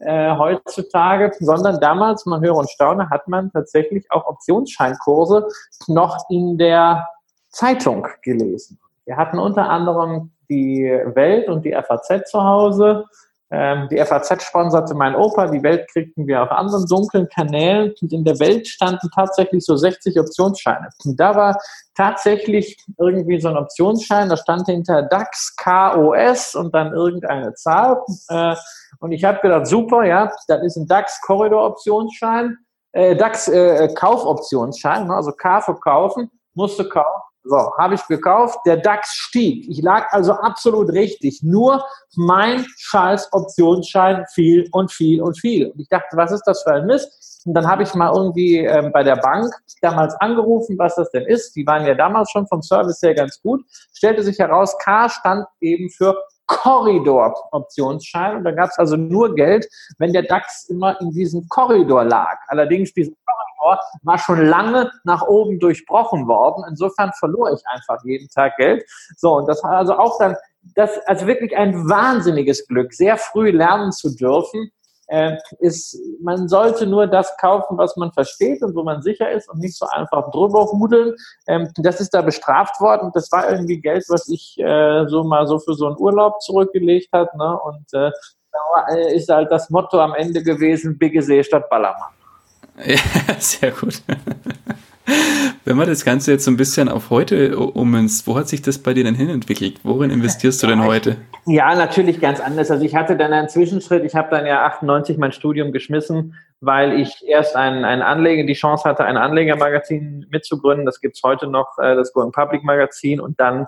äh, 0.00 0.36
heutzutage, 0.36 1.32
sondern 1.40 1.80
damals, 1.80 2.24
man 2.26 2.40
höre 2.40 2.56
und 2.56 2.70
staune, 2.70 3.10
hat 3.10 3.26
man 3.28 3.50
tatsächlich 3.50 4.06
auch 4.10 4.26
Optionsscheinkurse 4.26 5.48
noch 5.88 6.24
in 6.30 6.56
der 6.58 7.08
Zeitung 7.50 8.06
gelesen. 8.22 8.78
Wir 9.06 9.16
hatten 9.16 9.38
unter 9.38 9.68
anderem 9.68 10.32
die 10.48 10.84
Welt 11.14 11.48
und 11.48 11.64
die 11.64 11.72
FAZ 11.72 12.30
zu 12.30 12.42
Hause. 12.42 13.04
Ähm, 13.50 13.88
die 13.90 13.96
FAZ 13.96 14.42
sponserte 14.42 14.94
mein 14.94 15.14
Opa, 15.14 15.46
die 15.46 15.62
Welt 15.62 15.88
kriegten 15.90 16.26
wir 16.26 16.42
auf 16.42 16.50
anderen 16.50 16.84
dunklen 16.84 17.28
Kanälen 17.28 17.94
und 18.02 18.12
in 18.12 18.22
der 18.22 18.38
Welt 18.40 18.68
standen 18.68 19.08
tatsächlich 19.14 19.64
so 19.64 19.74
60 19.74 20.20
Optionsscheine. 20.20 20.90
Und 21.04 21.18
da 21.18 21.34
war 21.34 21.58
tatsächlich 21.96 22.76
irgendwie 22.98 23.40
so 23.40 23.48
ein 23.48 23.56
Optionsschein, 23.56 24.28
da 24.28 24.36
stand 24.36 24.66
hinter 24.66 25.02
DAX, 25.02 25.56
KOS 25.56 26.54
und 26.56 26.74
dann 26.74 26.92
irgendeine 26.92 27.54
Zahl. 27.54 28.02
Äh, 28.28 28.54
und 29.00 29.12
ich 29.12 29.24
habe 29.24 29.40
gedacht, 29.40 29.66
super, 29.66 30.04
ja, 30.04 30.30
das 30.46 30.62
ist 30.62 30.76
ein 30.76 30.86
DAX-Korridor-Optionsschein, 30.86 32.58
äh, 32.92 33.16
DAX-Kaufoptionsschein, 33.16 35.08
äh, 35.08 35.12
also 35.12 35.32
K 35.32 35.62
für 35.62 35.76
kaufen, 35.76 36.30
musste 36.52 36.86
kaufen. 36.86 37.27
So, 37.48 37.72
habe 37.78 37.94
ich 37.94 38.06
gekauft. 38.06 38.58
Der 38.66 38.76
DAX 38.76 39.14
stieg. 39.14 39.66
Ich 39.70 39.80
lag 39.80 40.12
also 40.12 40.32
absolut 40.32 40.90
richtig. 40.92 41.42
Nur 41.42 41.82
mein 42.14 42.66
scheiß 42.76 43.32
Optionsschein 43.32 44.26
fiel 44.34 44.68
und 44.72 44.92
fiel 44.92 45.22
und 45.22 45.40
fiel. 45.40 45.70
Und 45.70 45.80
ich 45.80 45.88
dachte, 45.88 46.14
was 46.14 46.30
ist 46.30 46.42
das 46.44 46.62
für 46.62 46.74
ein 46.74 46.84
Mist? 46.84 47.42
Und 47.46 47.54
dann 47.54 47.66
habe 47.66 47.84
ich 47.84 47.94
mal 47.94 48.12
irgendwie 48.14 48.58
ähm, 48.58 48.92
bei 48.92 49.02
der 49.02 49.16
Bank 49.16 49.50
damals 49.80 50.14
angerufen, 50.16 50.76
was 50.78 50.96
das 50.96 51.10
denn 51.10 51.24
ist. 51.24 51.56
Die 51.56 51.66
waren 51.66 51.86
ja 51.86 51.94
damals 51.94 52.30
schon 52.30 52.46
vom 52.48 52.60
Service 52.60 53.00
her 53.00 53.14
ganz 53.14 53.40
gut. 53.40 53.64
Stellte 53.94 54.22
sich 54.22 54.38
heraus, 54.38 54.76
K 54.84 55.08
stand 55.08 55.46
eben 55.62 55.88
für 55.88 56.18
Korridor-Optionsschein. 56.48 58.38
Und 58.38 58.44
da 58.44 58.50
gab 58.50 58.70
es 58.70 58.78
also 58.78 58.96
nur 58.96 59.34
Geld, 59.34 59.68
wenn 59.98 60.12
der 60.12 60.22
DAX 60.22 60.64
immer 60.68 61.00
in 61.00 61.10
diesem 61.12 61.46
Korridor 61.48 62.04
lag. 62.04 62.38
Allerdings 62.48 62.92
diesen 62.92 63.14
Korridor 63.24 63.80
war 64.02 64.18
schon 64.18 64.44
lange 64.44 64.90
nach 65.04 65.22
oben 65.22 65.60
durchbrochen 65.60 66.26
worden. 66.26 66.64
Insofern 66.68 67.12
verlor 67.18 67.52
ich 67.52 67.62
einfach 67.66 68.02
jeden 68.04 68.28
Tag 68.28 68.56
Geld. 68.56 68.84
So, 69.16 69.36
und 69.36 69.48
das 69.48 69.62
war 69.62 69.72
also 69.72 69.96
auch 69.96 70.18
dann, 70.18 70.34
das, 70.74 70.98
also 71.06 71.26
wirklich 71.26 71.56
ein 71.56 71.88
wahnsinniges 71.88 72.66
Glück, 72.66 72.92
sehr 72.92 73.16
früh 73.16 73.50
lernen 73.50 73.92
zu 73.92 74.14
dürfen, 74.14 74.72
ist, 75.58 75.98
man 76.20 76.48
sollte 76.48 76.86
nur 76.86 77.06
das 77.06 77.34
kaufen, 77.38 77.78
was 77.78 77.96
man 77.96 78.12
versteht 78.12 78.62
und 78.62 78.74
wo 78.74 78.82
man 78.82 79.00
sicher 79.02 79.30
ist 79.30 79.48
und 79.48 79.60
nicht 79.60 79.76
so 79.76 79.86
einfach 79.86 80.30
drüber 80.30 80.66
hudeln. 80.66 81.14
Ähm, 81.46 81.70
das 81.76 82.00
ist 82.00 82.12
da 82.12 82.22
bestraft 82.22 82.80
worden. 82.80 83.10
Das 83.14 83.32
war 83.32 83.50
irgendwie 83.50 83.80
Geld, 83.80 84.04
was 84.08 84.28
ich 84.28 84.58
äh, 84.58 85.06
so 85.08 85.24
mal 85.24 85.46
so 85.46 85.58
für 85.58 85.74
so 85.74 85.86
einen 85.86 85.96
Urlaub 85.98 86.40
zurückgelegt 86.42 87.08
hat. 87.12 87.34
Ne? 87.34 87.58
Und 87.60 87.92
äh, 87.92 88.10
da 88.52 88.94
ist 89.14 89.28
halt 89.28 89.50
das 89.50 89.70
Motto 89.70 90.00
am 90.00 90.14
Ende 90.14 90.42
gewesen, 90.42 90.98
Bigge 90.98 91.22
See 91.22 91.42
statt 91.42 91.68
Ballermann. 91.68 92.12
Ja, 92.84 93.34
sehr 93.38 93.72
gut. 93.72 94.02
Wenn 95.64 95.76
man 95.76 95.86
das 95.86 96.04
Ganze 96.04 96.32
jetzt 96.32 96.44
so 96.44 96.50
ein 96.50 96.56
bisschen 96.56 96.88
auf 96.88 97.10
heute 97.10 97.58
ummünzt, 97.58 98.26
wo 98.26 98.36
hat 98.36 98.48
sich 98.48 98.62
das 98.62 98.78
bei 98.78 98.94
dir 98.94 99.04
denn 99.04 99.14
hinentwickelt? 99.14 99.80
Worin 99.82 100.10
investierst 100.10 100.62
du 100.62 100.66
denn 100.66 100.84
heute? 100.84 101.16
Ja, 101.46 101.74
natürlich 101.74 102.20
ganz 102.20 102.40
anders. 102.40 102.70
Also 102.70 102.84
ich 102.84 102.94
hatte 102.94 103.16
dann 103.16 103.32
einen 103.32 103.48
Zwischenschritt. 103.48 104.04
Ich 104.04 104.14
habe 104.14 104.28
dann 104.30 104.46
ja 104.46 104.64
98 104.66 105.18
mein 105.18 105.32
Studium 105.32 105.72
geschmissen, 105.72 106.34
weil 106.60 106.98
ich 107.00 107.22
erst 107.26 107.56
einen, 107.56 107.84
einen 107.84 108.02
Anleger, 108.02 108.44
die 108.44 108.54
Chance 108.54 108.84
hatte, 108.88 109.04
ein 109.04 109.16
Anlegermagazin 109.16 110.26
mitzugründen. 110.30 110.86
Das 110.86 111.00
gibt's 111.00 111.22
heute 111.22 111.46
noch, 111.46 111.78
äh, 111.78 111.94
das 111.94 112.12
Going 112.12 112.32
Public 112.32 112.64
Magazin. 112.64 113.20
Und 113.20 113.40
dann 113.40 113.66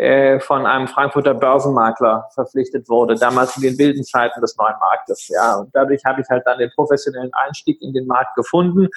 äh, 0.00 0.40
von 0.40 0.64
einem 0.64 0.88
Frankfurter 0.88 1.34
Börsenmakler 1.34 2.26
verpflichtet 2.32 2.88
wurde, 2.88 3.16
damals 3.16 3.54
in 3.58 3.62
den 3.62 3.76
wilden 3.76 4.02
Zeiten 4.02 4.40
des 4.40 4.56
neuen 4.56 4.78
Marktes. 4.80 5.28
Ja, 5.28 5.56
und 5.56 5.68
dadurch 5.74 6.02
habe 6.06 6.22
ich 6.22 6.28
halt 6.30 6.46
dann 6.46 6.58
den 6.58 6.70
professionellen 6.74 7.30
Einstieg 7.34 7.82
in 7.82 7.92
den 7.92 8.06
Markt 8.06 8.34
gefunden 8.34 8.88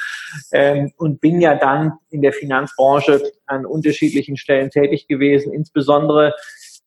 ähm, 0.53 0.93
und 0.95 1.19
bin 1.19 1.41
ja 1.41 1.55
dann 1.55 1.91
in 2.09 2.21
der 2.21 2.31
Finanzbranche 2.31 3.21
an 3.47 3.65
unterschiedlichen 3.65 4.37
Stellen 4.37 4.69
tätig 4.69 5.09
gewesen, 5.09 5.51
insbesondere 5.51 6.35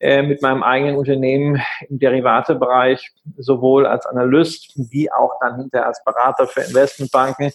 äh, 0.00 0.22
mit 0.22 0.40
meinem 0.40 0.62
eigenen 0.62 0.96
Unternehmen 0.96 1.60
im 1.90 1.98
Derivatebereich, 1.98 3.12
sowohl 3.36 3.86
als 3.86 4.06
Analyst 4.06 4.72
wie 4.76 5.12
auch 5.12 5.32
dann 5.42 5.56
hinterher 5.56 5.88
als 5.88 6.02
Berater 6.04 6.46
für 6.46 6.62
Investmentbanken. 6.62 7.52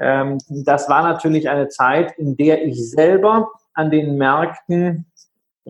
Ähm, 0.00 0.38
das 0.48 0.88
war 0.88 1.04
natürlich 1.04 1.48
eine 1.48 1.68
Zeit, 1.68 2.18
in 2.18 2.36
der 2.36 2.64
ich 2.64 2.90
selber 2.90 3.48
an 3.74 3.92
den 3.92 4.16
Märkten 4.16 5.06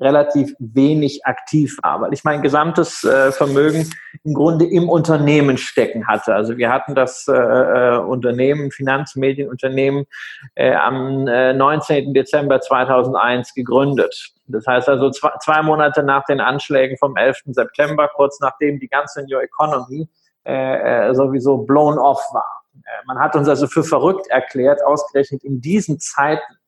relativ 0.01 0.55
wenig 0.59 1.25
aktiv 1.27 1.77
war, 1.83 2.01
weil 2.01 2.13
ich 2.13 2.25
mein 2.25 2.43
gesamtes 2.43 3.05
äh, 3.05 3.33
Vermögen 3.33 3.91
im 4.25 4.35
Grunde 4.35 4.65
im 4.65 4.89
Unternehmen 4.89 5.59
stecken 5.59 6.07
hatte. 6.07 6.35
Also 6.35 6.57
wir 6.57 6.73
hatten 6.73 6.95
das 6.95 7.29
äh, 7.29 7.33
äh 7.33 7.99
Unternehmen, 7.99 8.71
Finanzmedienunternehmen, 8.71 10.07
äh, 10.55 10.75
am 10.75 11.27
äh, 11.27 11.53
19. 11.53 12.15
Dezember 12.15 12.61
2001 12.61 13.55
gegründet. 13.55 14.33
Das 14.47 14.67
heißt 14.67 14.89
also 14.89 15.11
zwei, 15.11 15.33
zwei, 15.43 15.63
Monate 15.63 16.03
nach 16.03 16.25
den 16.25 16.41
Anschlägen 16.41 16.97
vom 16.97 17.17
11. 17.17 17.43
September, 17.47 18.09
kurz 18.15 18.41
nachdem 18.41 18.81
die 18.81 18.89
ganze 18.89 19.23
New 19.25 19.39
Economy 19.39 20.09
äh, 20.45 21.09
äh 21.09 21.15
sowieso 21.15 21.59
blown 21.59 21.99
off 21.99 22.23
war. 22.33 22.61
Man 23.07 23.19
hat 23.19 23.37
uns 23.37 23.49
also 23.49 23.67
für 23.67 23.85
verrückt 23.85 24.27
erklärt, 24.29 24.83
ausgerechnet 24.85 25.45
in 25.45 25.61
diesen 25.61 26.01
Zeiten 26.01 26.43
äh, 26.55 26.60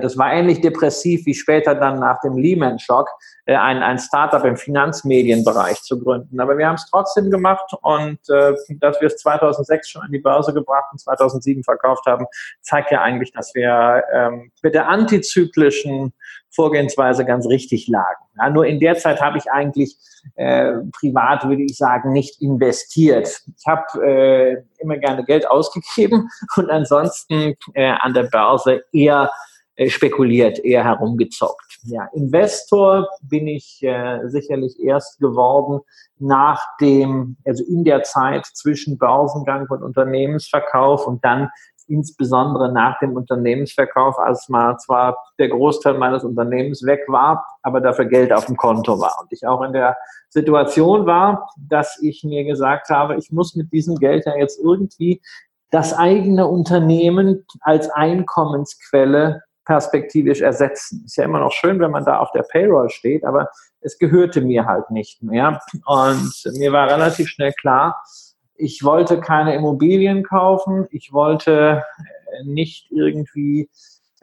das 0.00 0.18
war 0.18 0.32
ähnlich 0.32 0.60
depressiv 0.60 1.26
wie 1.26 1.34
später 1.34 1.74
dann 1.74 2.00
nach 2.00 2.20
dem 2.20 2.36
Lehman-Schock 2.36 3.08
äh, 3.46 3.54
ein, 3.54 3.82
ein 3.82 3.98
Startup 3.98 4.44
im 4.44 4.56
Finanzmedienbereich 4.56 5.80
zu 5.82 6.00
gründen. 6.00 6.40
Aber 6.40 6.58
wir 6.58 6.66
haben 6.66 6.74
es 6.74 6.88
trotzdem 6.90 7.30
gemacht 7.30 7.72
und 7.82 8.18
äh, 8.28 8.54
dass 8.80 9.00
wir 9.00 9.06
es 9.06 9.18
2006 9.18 9.88
schon 9.88 10.02
an 10.02 10.10
die 10.10 10.18
Börse 10.18 10.52
gebracht 10.52 10.86
und 10.90 10.98
2007 10.98 11.62
verkauft 11.62 12.06
haben, 12.06 12.26
zeigt 12.62 12.90
ja 12.90 13.02
eigentlich, 13.02 13.32
dass 13.32 13.54
wir 13.54 14.02
ähm, 14.12 14.50
mit 14.62 14.74
der 14.74 14.88
antizyklischen 14.88 16.12
Vorgehensweise 16.50 17.24
ganz 17.24 17.46
richtig 17.46 17.86
lagen. 17.86 18.24
Ja, 18.36 18.50
nur 18.50 18.66
in 18.66 18.80
der 18.80 18.96
Zeit 18.96 19.20
habe 19.20 19.38
ich 19.38 19.50
eigentlich 19.50 19.96
äh, 20.34 20.72
privat, 20.98 21.48
würde 21.48 21.62
ich 21.62 21.76
sagen, 21.76 22.12
nicht 22.12 22.42
investiert. 22.42 23.42
Ich 23.56 23.66
habe 23.66 23.84
äh, 24.04 24.62
immer 24.78 24.96
gerne 24.96 25.24
Geld 25.24 25.48
ausgegeben 25.48 26.28
und 26.56 26.70
ansonsten 26.70 27.54
äh, 27.74 27.90
an 27.90 28.14
der 28.14 28.24
Börse 28.24 28.82
eher 28.92 29.24
äh, 29.24 29.55
spekuliert, 29.88 30.58
eher 30.64 30.84
herumgezockt. 30.84 31.78
Ja, 31.84 32.08
Investor 32.14 33.08
bin 33.22 33.46
ich 33.46 33.82
äh, 33.82 34.26
sicherlich 34.28 34.80
erst 34.80 35.18
geworden 35.20 35.80
nach 36.18 36.62
dem, 36.80 37.36
also 37.44 37.64
in 37.64 37.84
der 37.84 38.02
Zeit 38.02 38.46
zwischen 38.46 38.98
Börsengang 38.98 39.66
und 39.68 39.82
Unternehmensverkauf 39.82 41.06
und 41.06 41.24
dann 41.24 41.50
insbesondere 41.88 42.72
nach 42.72 42.98
dem 42.98 43.14
Unternehmensverkauf, 43.14 44.18
als 44.18 44.48
mal 44.48 44.76
zwar 44.78 45.16
der 45.38 45.48
Großteil 45.48 45.94
meines 45.94 46.24
Unternehmens 46.24 46.84
weg 46.84 47.04
war, 47.06 47.46
aber 47.62 47.80
dafür 47.80 48.06
Geld 48.06 48.32
auf 48.32 48.46
dem 48.46 48.56
Konto 48.56 48.98
war. 48.98 49.18
Und 49.20 49.32
ich 49.32 49.46
auch 49.46 49.62
in 49.62 49.72
der 49.72 49.96
Situation 50.28 51.06
war, 51.06 51.48
dass 51.56 52.00
ich 52.02 52.24
mir 52.24 52.44
gesagt 52.44 52.90
habe, 52.90 53.16
ich 53.16 53.30
muss 53.30 53.54
mit 53.54 53.72
diesem 53.72 53.96
Geld 53.96 54.26
ja 54.26 54.36
jetzt 54.36 54.58
irgendwie 54.58 55.22
das 55.70 55.92
eigene 55.92 56.46
Unternehmen 56.46 57.44
als 57.60 57.90
Einkommensquelle 57.90 59.42
perspektivisch 59.66 60.40
ersetzen. 60.40 61.02
Ist 61.04 61.16
ja 61.16 61.24
immer 61.24 61.40
noch 61.40 61.52
schön, 61.52 61.78
wenn 61.80 61.90
man 61.90 62.04
da 62.04 62.18
auf 62.18 62.30
der 62.32 62.44
Payroll 62.44 62.88
steht, 62.88 63.24
aber 63.24 63.50
es 63.80 63.98
gehörte 63.98 64.40
mir 64.40 64.64
halt 64.64 64.90
nicht 64.90 65.22
mehr. 65.22 65.60
Und 65.84 66.32
mir 66.56 66.72
war 66.72 66.88
relativ 66.88 67.28
schnell 67.28 67.52
klar, 67.52 68.02
ich 68.54 68.82
wollte 68.82 69.20
keine 69.20 69.54
Immobilien 69.54 70.22
kaufen, 70.22 70.86
ich 70.90 71.12
wollte 71.12 71.84
äh, 71.98 72.44
nicht 72.44 72.90
irgendwie 72.90 73.68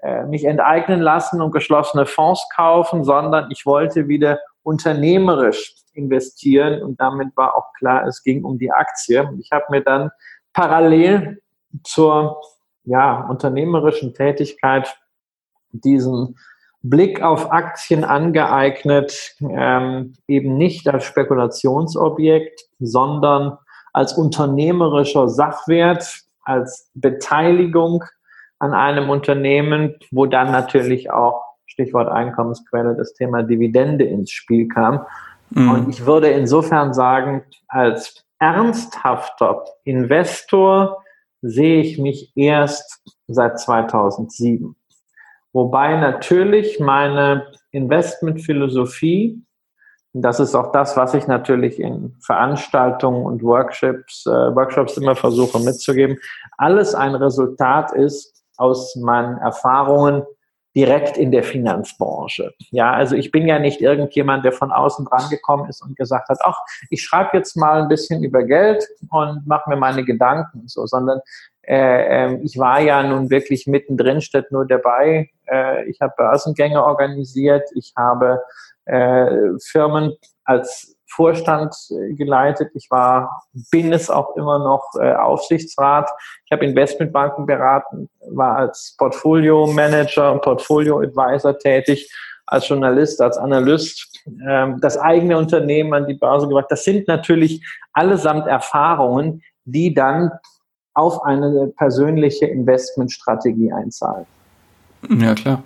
äh, 0.02 0.26
mich 0.26 0.46
enteignen 0.46 1.02
lassen 1.02 1.42
und 1.42 1.52
geschlossene 1.52 2.06
Fonds 2.06 2.48
kaufen, 2.56 3.04
sondern 3.04 3.52
ich 3.52 3.66
wollte 3.66 4.08
wieder 4.08 4.40
unternehmerisch 4.64 5.76
investieren 5.94 6.82
und 6.82 7.00
damit 7.00 7.36
war 7.36 7.56
auch 7.56 7.74
klar, 7.78 8.08
es 8.08 8.24
ging 8.24 8.44
um 8.44 8.58
die 8.58 8.72
Aktie. 8.72 9.30
Ich 9.40 9.52
habe 9.52 9.66
mir 9.70 9.82
dann 9.82 10.10
parallel 10.54 11.42
zur 11.84 12.42
ja, 12.86 13.28
unternehmerischen 13.28 14.14
Tätigkeit 14.14 14.98
diesen 15.74 16.38
Blick 16.82 17.22
auf 17.22 17.52
Aktien 17.52 18.04
angeeignet, 18.04 19.36
ähm, 19.42 20.14
eben 20.28 20.58
nicht 20.58 20.88
als 20.90 21.06
Spekulationsobjekt, 21.06 22.62
sondern 22.80 23.58
als 23.94 24.14
unternehmerischer 24.14 25.30
Sachwert, 25.30 26.24
als 26.44 26.90
Beteiligung 26.94 28.04
an 28.60 28.74
einem 28.74 29.10
Unternehmen, 29.10 29.96
wo 30.12 30.26
dann 30.26 30.52
natürlich 30.52 31.12
auch 31.12 31.42
Stichwort 31.66 32.10
Einkommensquelle 32.10 32.96
das 32.96 33.14
Thema 33.14 33.44
Dividende 33.44 34.06
ins 34.06 34.32
Spiel 34.32 34.68
kam. 34.68 35.06
Mhm. 35.52 35.70
Und 35.72 35.90
ich 35.90 36.06
würde 36.06 36.30
insofern 36.30 36.94
sagen, 36.94 37.44
als 37.68 38.26
ernsthafter 38.40 39.64
Investor 39.84 41.04
sehe 41.42 41.82
ich 41.82 41.98
mich 41.98 42.32
erst 42.36 43.02
seit 43.28 43.60
2007. 43.60 44.76
Wobei 45.54 45.96
natürlich 45.96 46.80
meine 46.80 47.48
Investmentphilosophie 47.72 49.44
das 50.14 50.40
ist 50.40 50.54
auch 50.54 50.72
das, 50.72 50.96
was 50.96 51.16
ich 51.16 51.26
natürlich 51.26 51.80
in 51.80 52.16
Veranstaltungen 52.22 53.26
und 53.26 53.42
Workshops, 53.42 54.26
äh, 54.28 54.30
Workshops 54.30 54.98
immer 54.98 55.16
versuche 55.16 55.60
mitzugeben. 55.60 56.20
Alles 56.58 56.94
ein 56.94 57.16
Resultat 57.16 57.92
ist 57.94 58.44
aus 58.58 58.96
meinen 58.96 59.40
Erfahrungen 59.40 60.24
direkt 60.76 61.18
in 61.18 61.32
der 61.32 61.44
Finanzbranche. 61.44 62.54
Ja, 62.72 62.94
also 62.94 63.16
ich 63.16 63.32
bin 63.32 63.48
ja 63.48 63.58
nicht 63.58 63.82
irgendjemand, 63.82 64.46
der 64.46 64.52
von 64.52 64.72
außen 64.72 65.06
dran 65.06 65.30
gekommen 65.30 65.68
ist 65.70 65.82
und 65.84 65.96
gesagt 65.96 66.30
hat, 66.30 66.40
ach, 66.44 66.58
ich 66.90 67.04
schreibe 67.04 67.38
jetzt 67.38 67.56
mal 67.56 67.82
ein 67.82 67.88
bisschen 67.88 68.24
über 68.24 68.44
Geld 68.44 68.84
und 69.10 69.46
mache 69.48 69.70
mir 69.70 69.78
meine 69.78 70.04
Gedanken 70.04 70.68
so, 70.68 70.86
sondern 70.86 71.22
äh, 71.64 72.26
ähm, 72.26 72.42
ich 72.44 72.58
war 72.58 72.82
ja 72.82 73.02
nun 73.04 73.30
wirklich 73.30 73.68
mittendrin, 73.68 74.22
statt 74.22 74.52
nur 74.52 74.66
dabei. 74.66 75.30
Äh, 75.48 75.90
ich 75.90 76.02
habe 76.02 76.14
Börsengänge 76.18 76.84
organisiert, 76.84 77.70
ich 77.76 77.94
habe 77.98 78.42
äh, 78.86 79.30
Firmen 79.62 80.14
als 80.44 80.96
Vorstand 81.08 81.76
äh, 81.92 82.14
geleitet. 82.16 82.72
Ich 82.74 82.90
war, 82.90 83.44
bin 83.72 83.94
es 83.94 84.10
auch 84.10 84.36
immer 84.36 84.60
noch 84.60 84.90
äh, 85.00 85.14
Aufsichtsrat. 85.14 86.10
Ich 86.46 86.52
habe 86.52 86.66
Investmentbanken 86.66 87.46
beraten, 87.46 88.10
war 88.32 88.58
als 88.58 88.96
Portfolio 88.98 89.68
Manager 89.68 90.34
und 90.34 90.42
Portfolio 90.42 91.00
Advisor 91.00 91.58
tätig, 91.58 92.12
als 92.46 92.68
Journalist, 92.68 93.22
als 93.22 93.38
Analyst, 93.38 94.20
ähm, 94.48 94.80
das 94.82 94.98
eigene 94.98 95.38
Unternehmen 95.38 95.94
an 95.94 96.08
die 96.08 96.16
Börse 96.16 96.48
gebracht. 96.48 96.68
Das 96.70 96.84
sind 96.84 97.08
natürlich 97.08 97.64
allesamt 97.94 98.48
Erfahrungen, 98.48 99.42
die 99.66 99.94
dann 99.94 100.32
auf 100.94 101.24
eine 101.24 101.68
persönliche 101.68 102.46
Investmentstrategie 102.46 103.72
einzahlen. 103.72 104.26
Ja, 105.10 105.34
klar. 105.34 105.64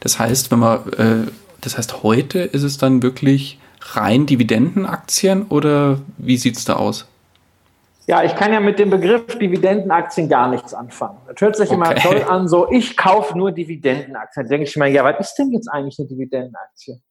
Das 0.00 0.18
heißt, 0.18 0.50
wenn 0.50 0.58
man, 0.58 0.92
äh, 0.92 1.30
das 1.60 1.78
heißt, 1.78 2.02
heute 2.02 2.40
ist 2.40 2.62
es 2.62 2.78
dann 2.78 3.02
wirklich 3.02 3.58
rein 3.80 4.26
Dividendenaktien 4.26 5.46
oder 5.48 6.00
wie 6.18 6.36
sieht 6.36 6.56
es 6.56 6.64
da 6.64 6.74
aus? 6.76 7.06
Ja, 8.08 8.22
ich 8.22 8.36
kann 8.36 8.52
ja 8.52 8.60
mit 8.60 8.78
dem 8.78 8.90
Begriff 8.90 9.36
Dividendenaktien 9.38 10.28
gar 10.28 10.48
nichts 10.48 10.72
anfangen. 10.72 11.18
Das 11.26 11.40
hört 11.40 11.56
sich 11.56 11.70
okay. 11.70 11.74
immer 11.74 11.94
toll 11.96 12.22
an, 12.22 12.46
so 12.46 12.70
ich 12.70 12.96
kaufe 12.96 13.36
nur 13.36 13.50
Dividendenaktien. 13.50 14.44
Da 14.44 14.48
denke 14.48 14.68
ich 14.68 14.76
mir, 14.76 14.86
ja, 14.88 15.04
was 15.04 15.28
ist 15.28 15.34
denn 15.34 15.50
jetzt 15.52 15.68
eigentlich 15.68 15.98
eine 15.98 16.06
Dividendenaktie? 16.06 17.02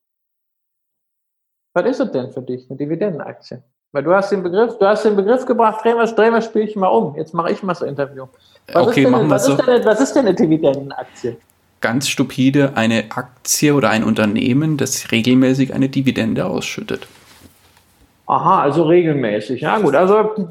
Was 1.73 1.85
ist 1.85 1.99
es 1.99 2.11
denn 2.11 2.31
für 2.31 2.41
dich, 2.41 2.69
eine 2.69 2.77
Dividendenaktie? 2.77 3.61
Weil 3.95 4.03
du 4.03 4.13
hast 4.13 4.29
den 4.29 4.43
Begriff, 4.43 4.77
du 4.77 4.85
hast 4.85 5.05
den 5.05 5.15
Begriff 5.15 5.45
gebracht, 5.45 5.81
drehen 5.81 5.95
wir, 5.95 6.05
drehen 6.05 6.33
wir 6.33 6.39
das 6.39 6.45
Spielchen 6.47 6.81
mal 6.81 6.89
um. 6.89 7.15
Jetzt 7.15 7.33
mache 7.33 7.53
ich 7.53 7.63
mal 7.63 7.73
so 7.75 7.85
ein 7.85 7.91
Interview. 7.91 8.25
Was 8.73 8.87
okay, 8.87 9.07
machen 9.07 9.29
wir 9.29 9.39
so. 9.39 9.55
Denn, 9.55 9.85
was 9.85 10.01
ist 10.01 10.11
denn 10.11 10.25
eine 10.25 10.35
Dividendenaktie? 10.35 11.37
Ganz 11.79 12.09
stupide 12.09 12.73
eine 12.75 13.05
Aktie 13.11 13.73
oder 13.73 13.91
ein 13.91 14.03
Unternehmen, 14.03 14.75
das 14.75 15.13
regelmäßig 15.13 15.73
eine 15.73 15.87
Dividende 15.87 16.45
ausschüttet. 16.45 17.07
Aha, 18.25 18.63
also 18.63 18.83
regelmäßig. 18.83 19.61
Ja 19.61 19.79
gut, 19.79 19.95
also 19.95 20.45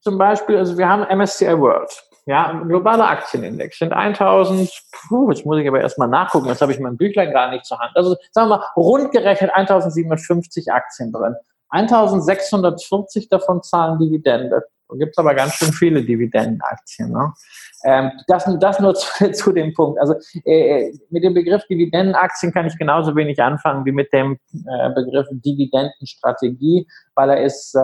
zum 0.00 0.16
Beispiel, 0.16 0.56
also 0.56 0.78
wir 0.78 0.88
haben 0.88 1.02
MSCI 1.14 1.58
World. 1.58 1.90
Ja, 2.24 2.46
ein 2.46 2.68
globaler 2.68 3.06
Aktienindex 3.06 3.80
sind 3.80 3.92
1000, 3.92 4.70
puh, 4.92 5.30
jetzt 5.30 5.44
muss 5.44 5.58
ich 5.58 5.68
aber 5.68 5.82
erstmal 5.82 6.08
nachgucken, 6.08 6.48
das 6.48 6.62
habe 6.62 6.72
ich 6.72 6.78
in 6.78 6.84
meinem 6.84 6.96
Büchlein 6.96 7.32
gar 7.32 7.50
nicht 7.50 7.66
zur 7.66 7.78
Hand. 7.78 7.90
Also 7.94 8.16
sagen 8.30 8.48
wir 8.48 8.56
mal, 8.56 8.64
rund 8.76 9.12
gerechnet 9.12 9.50
1750 9.54 10.72
Aktien 10.72 11.12
drin. 11.12 11.34
1640 11.70 13.28
davon 13.28 13.62
zahlen 13.62 13.98
Dividende. 13.98 14.62
Da 14.88 14.96
gibt 14.96 15.12
es 15.12 15.18
aber 15.18 15.34
ganz 15.34 15.54
schön 15.54 15.72
viele 15.72 16.02
Dividendenaktien. 16.02 17.12
Ne? 17.12 17.32
Ähm, 17.84 18.10
das, 18.26 18.48
das 18.58 18.80
nur 18.80 18.94
zu, 18.94 19.30
zu, 19.32 19.52
dem 19.52 19.74
Punkt. 19.74 20.00
Also 20.00 20.14
äh, 20.44 20.92
mit 21.10 21.24
dem 21.24 21.34
Begriff 21.34 21.64
Dividendenaktien 21.66 22.52
kann 22.52 22.66
ich 22.66 22.76
genauso 22.78 23.14
wenig 23.14 23.40
anfangen 23.42 23.84
wie 23.84 23.92
mit 23.92 24.12
dem 24.12 24.38
äh, 24.52 24.90
Begriff 24.94 25.26
Dividendenstrategie, 25.30 26.86
weil 27.14 27.30
er 27.30 27.42
ist 27.42 27.74
äh, 27.74 27.80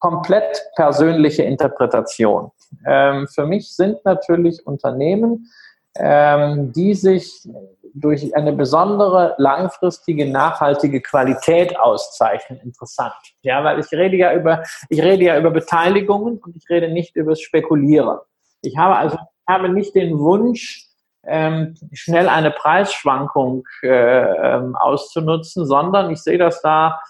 komplett 0.00 0.62
persönliche 0.76 1.42
Interpretation. 1.42 2.50
Ähm, 2.86 3.26
für 3.28 3.46
mich 3.46 3.74
sind 3.74 4.02
natürlich 4.04 4.66
Unternehmen, 4.66 5.50
ähm, 5.96 6.72
die 6.72 6.94
sich 6.94 7.48
durch 7.94 8.36
eine 8.36 8.52
besondere 8.52 9.34
langfristige 9.38 10.30
nachhaltige 10.30 11.00
Qualität 11.00 11.78
auszeichnen 11.78 12.60
interessant. 12.60 13.14
Ja, 13.42 13.64
weil 13.64 13.80
ich 13.80 13.90
rede 13.92 14.16
ja 14.16 14.32
über 14.34 14.62
ich 14.88 15.02
rede 15.02 15.24
ja 15.24 15.38
über 15.38 15.50
Beteiligungen 15.50 16.38
und 16.38 16.56
ich 16.56 16.68
rede 16.70 16.88
nicht 16.88 17.16
über 17.16 17.32
das 17.32 17.40
Spekulieren. 17.40 18.18
Ich 18.62 18.76
habe 18.76 18.96
also 18.96 19.16
ich 19.16 19.52
habe 19.52 19.68
nicht 19.68 19.94
den 19.94 20.18
Wunsch 20.18 20.86
ähm, 21.26 21.74
schnell 21.92 22.28
eine 22.28 22.50
Preisschwankung 22.50 23.64
äh, 23.82 23.88
ähm, 23.88 24.76
auszunutzen, 24.76 25.66
sondern 25.66 26.10
ich 26.10 26.22
sehe 26.22 26.38
das 26.38 26.62
da 26.62 27.00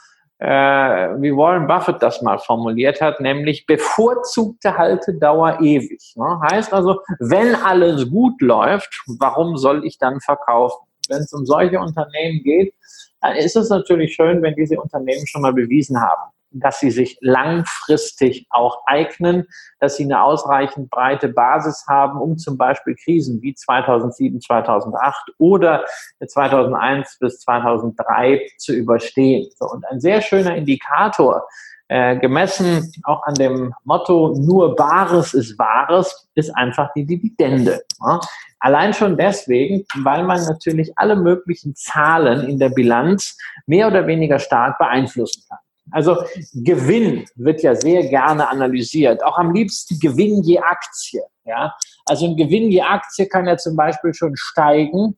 wie 0.40 1.36
Warren 1.36 1.66
Buffett 1.66 2.02
das 2.02 2.22
mal 2.22 2.38
formuliert 2.38 3.00
hat, 3.00 3.20
nämlich 3.20 3.66
bevorzugte 3.66 4.76
Haltedauer 4.76 5.60
ewig. 5.60 6.14
Ne? 6.16 6.40
Heißt 6.50 6.72
also, 6.72 7.00
wenn 7.18 7.54
alles 7.54 8.08
gut 8.08 8.40
läuft, 8.40 9.02
warum 9.18 9.56
soll 9.58 9.84
ich 9.84 9.98
dann 9.98 10.18
verkaufen? 10.20 10.86
Wenn 11.08 11.18
es 11.18 11.32
um 11.32 11.44
solche 11.44 11.78
Unternehmen 11.78 12.42
geht, 12.42 12.72
dann 13.20 13.36
ist 13.36 13.56
es 13.56 13.68
natürlich 13.68 14.14
schön, 14.14 14.40
wenn 14.42 14.54
diese 14.54 14.80
Unternehmen 14.80 15.26
schon 15.26 15.42
mal 15.42 15.52
bewiesen 15.52 16.00
haben, 16.00 16.32
dass 16.52 16.80
sie 16.80 16.90
sich 16.90 17.18
langfristig 17.20 18.46
auch 18.50 18.82
eignen, 18.86 19.46
dass 19.78 19.96
sie 19.96 20.04
eine 20.04 20.22
ausreichend 20.22 20.90
breite 20.90 21.28
Basis 21.28 21.84
haben, 21.88 22.20
um 22.20 22.38
zum 22.38 22.56
Beispiel 22.56 22.96
Krisen 22.96 23.40
wie 23.42 23.54
2007, 23.54 24.40
2008 24.40 25.32
oder 25.38 25.84
2001 26.26 27.18
bis 27.20 27.40
2003 27.40 28.48
zu 28.58 28.72
überstehen. 28.72 29.48
Und 29.58 29.86
ein 29.86 30.00
sehr 30.00 30.20
schöner 30.20 30.56
Indikator, 30.56 31.46
äh, 31.88 32.16
gemessen 32.18 32.92
auch 33.02 33.24
an 33.24 33.34
dem 33.34 33.74
Motto, 33.82 34.36
nur 34.38 34.76
Bares 34.76 35.34
ist 35.34 35.58
Wahres, 35.58 36.28
ist 36.36 36.56
einfach 36.56 36.92
die 36.94 37.04
Dividende. 37.04 37.82
Ja? 38.00 38.20
Allein 38.60 38.94
schon 38.94 39.16
deswegen, 39.16 39.84
weil 40.04 40.22
man 40.22 40.40
natürlich 40.44 40.92
alle 40.96 41.16
möglichen 41.16 41.74
Zahlen 41.74 42.48
in 42.48 42.60
der 42.60 42.68
Bilanz 42.68 43.36
mehr 43.66 43.88
oder 43.88 44.06
weniger 44.06 44.38
stark 44.38 44.78
beeinflussen 44.78 45.42
kann. 45.48 45.58
Also 45.92 46.16
Gewinn 46.54 47.24
wird 47.34 47.62
ja 47.62 47.74
sehr 47.74 48.08
gerne 48.08 48.48
analysiert. 48.48 49.24
Auch 49.24 49.38
am 49.38 49.52
liebsten 49.52 49.98
Gewinn 49.98 50.42
je 50.42 50.58
Aktie. 50.58 51.22
Ja? 51.44 51.74
Also 52.06 52.26
ein 52.26 52.36
Gewinn 52.36 52.70
je 52.70 52.82
Aktie 52.82 53.26
kann 53.26 53.46
ja 53.46 53.56
zum 53.56 53.76
Beispiel 53.76 54.14
schon 54.14 54.36
steigen, 54.36 55.16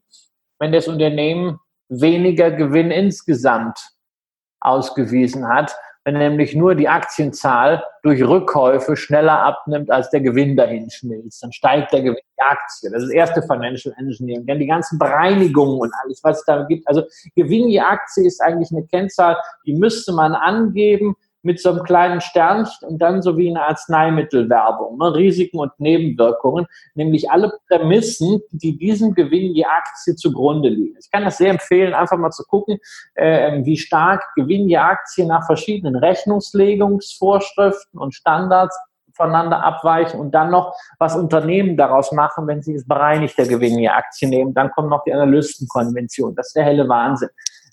wenn 0.59 0.73
das 0.73 0.89
Unternehmen 0.89 1.59
weniger 1.89 2.51
Gewinn 2.51 2.91
insgesamt 2.91 3.79
ausgewiesen 4.61 5.49
hat, 5.49 5.75
wenn 6.05 6.19
nämlich 6.19 6.55
nur 6.55 6.75
die 6.75 6.89
Aktienzahl 6.89 7.85
durch 8.03 8.23
Rückkäufe 8.23 8.97
schneller 8.97 9.41
abnimmt, 9.41 9.91
als 9.91 10.11
der 10.11 10.21
Gewinn 10.21 10.57
dahin 10.57 10.91
schmilzt. 10.91 11.43
Dann 11.43 11.53
steigt 11.53 11.93
der 11.93 12.03
Gewinn 12.03 12.25
der 12.39 12.51
Aktie. 12.51 12.91
Das 12.91 13.03
ist 13.03 13.09
das 13.09 13.15
erste 13.15 13.43
Financial 13.43 13.95
Engineering. 13.99 14.47
Dann 14.47 14.59
die 14.59 14.67
ganzen 14.67 14.99
Bereinigungen 14.99 15.79
und 15.79 15.93
alles, 16.03 16.21
was 16.25 16.41
es 16.41 16.45
da 16.45 16.65
gibt. 16.65 16.89
Also 16.89 17.03
Gewinn 17.37 17.69
je 17.69 17.81
Aktie 17.81 18.27
ist 18.27 18.41
eigentlich 18.41 18.73
eine 18.73 18.85
Kennzahl, 18.87 19.37
die 19.65 19.75
müsste 19.75 20.13
man 20.13 20.35
angeben, 20.35 21.15
mit 21.43 21.61
so 21.61 21.71
einem 21.71 21.83
kleinen 21.83 22.21
Sternchen 22.21 22.89
und 22.89 22.99
dann 22.99 23.23
so 23.23 23.37
wie 23.37 23.51
eine 23.51 23.63
Arzneimittelwerbung, 23.63 24.99
ne? 24.99 25.15
Risiken 25.15 25.59
und 25.59 25.73
Nebenwirkungen, 25.79 26.67
nämlich 26.95 27.31
alle 27.31 27.53
Prämissen, 27.69 28.41
die 28.51 28.77
diesem 28.77 29.15
Gewinn 29.15 29.55
je 29.55 29.65
Aktie 29.65 30.17
zugrunde 30.17 30.69
liegen. 30.69 30.99
Ich 31.01 31.11
kann 31.11 31.25
das 31.25 31.39
sehr 31.39 31.51
empfehlen, 31.51 31.95
einfach 31.95 32.19
mal 32.19 32.31
zu 32.31 32.45
gucken, 32.45 32.79
äh, 33.15 33.65
wie 33.65 33.77
stark 33.77 34.23
Gewinn 34.37 34.69
je 34.69 34.79
Aktie 34.79 35.27
nach 35.27 35.47
verschiedenen 35.47 35.97
Rechnungslegungsvorschriften 35.97 38.01
und 38.01 38.15
Standards 38.15 38.77
voneinander 39.15 39.63
abweichen 39.63 40.21
und 40.21 40.33
dann 40.33 40.51
noch, 40.51 40.75
was 40.99 41.17
Unternehmen 41.17 41.77
daraus 41.77 42.13
machen, 42.13 42.47
wenn 42.47 42.63
sie 42.63 42.75
es 42.75 42.87
bereinigter 42.87 43.47
Gewinn 43.47 43.79
je 43.79 43.89
Aktie 43.89 44.29
nehmen. 44.29 44.55
Dann 44.55 44.71
kommt 44.71 44.89
noch 44.89 45.05
die 45.05 45.13
Analystenkonvention. 45.13 46.35
Das 46.35 46.49
ist 46.49 46.57
der 46.57 46.65
helle 46.65 46.89
Wahnsinn. 46.89 47.29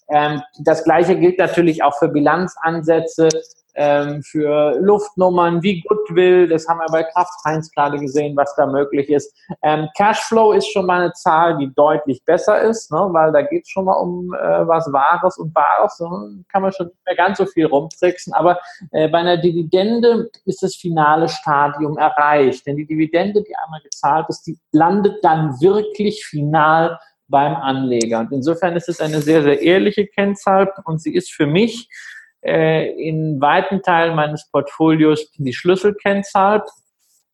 Ähm, 0.10 0.41
das 0.60 0.84
Gleiche 0.84 1.17
gilt 1.17 1.38
natürlich 1.38 1.84
auch 1.84 1.98
für 1.98 2.08
Bilanzansätze, 2.10 3.30
ähm, 3.76 4.22
für 4.24 4.78
Luftnummern 4.80 5.63
wie 5.63 5.82
Goodwill. 5.82 6.48
Das 6.48 6.67
haben 6.67 6.80
wir 6.80 6.91
bei 6.91 7.04
Kraft 7.04 7.34
Heinz 7.45 7.72
gerade 7.72 7.98
gesehen, 7.98 8.36
was 8.36 8.54
da 8.56 8.65
möglich 8.65 9.10
ist. 9.10 9.34
Ähm, 9.62 9.88
Cashflow 9.95 10.52
ist 10.52 10.72
schon 10.72 10.86
mal 10.86 11.02
eine 11.02 11.13
Zahl, 11.13 11.58
die 11.58 11.74
deutlich 11.74 12.24
besser 12.26 12.62
ist, 12.62 12.91
ne, 12.91 13.08
weil 13.12 13.32
da 13.32 13.41
geht 13.41 13.63
es 13.63 13.69
schon 13.69 13.86
mal 13.86 13.93
um 13.93 14.34
äh, 14.34 14.67
was 14.67 14.91
Wahres 14.91 15.38
und 15.38 15.54
Bares. 15.54 15.98
So 15.98 16.10
kann 16.52 16.62
man 16.62 16.74
schon 16.74 16.88
nicht 16.88 17.06
mehr 17.06 17.15
ganz 17.15 17.38
so 17.38 17.45
viel 17.45 17.67
rumtricksen. 17.67 18.34
Aber 18.34 18.60
äh, 18.91 19.08
bei 19.08 19.19
einer 19.19 19.38
Dividende 19.38 20.30
ist 20.45 20.62
das 20.62 20.76
finale 20.76 21.30
Stadium 21.30 21.98
erreicht. 21.98 22.65
Denn 22.65 22.76
die 22.76 22.86
Dividende, 22.86 23.41
die 23.43 23.56
einmal 23.56 23.82
gezahlt 23.82 24.26
ist, 24.30 24.45
die 24.45 24.58
landet 24.72 25.24
dann 25.24 25.52
wirklich 25.62 26.26
final 26.26 27.00
beim 27.30 27.56
Anleger. 27.56 28.20
Und 28.20 28.32
insofern 28.32 28.76
ist 28.76 28.89
es 28.89 29.00
eine 29.00 29.22
sehr, 29.22 29.44
sehr 29.44 29.62
ehrliche 29.62 30.08
Kennzahl 30.08 30.72
und 30.86 31.02
sie 31.02 31.13
ist 31.13 31.32
für 31.32 31.46
mich 31.46 31.88
äh, 32.42 32.92
in 32.92 33.39
weiten 33.39 33.82
Teilen 33.82 34.15
meines 34.15 34.50
Portfolios 34.50 35.32
die 35.38 35.54
Schlüsselkennzahl, 35.54 36.63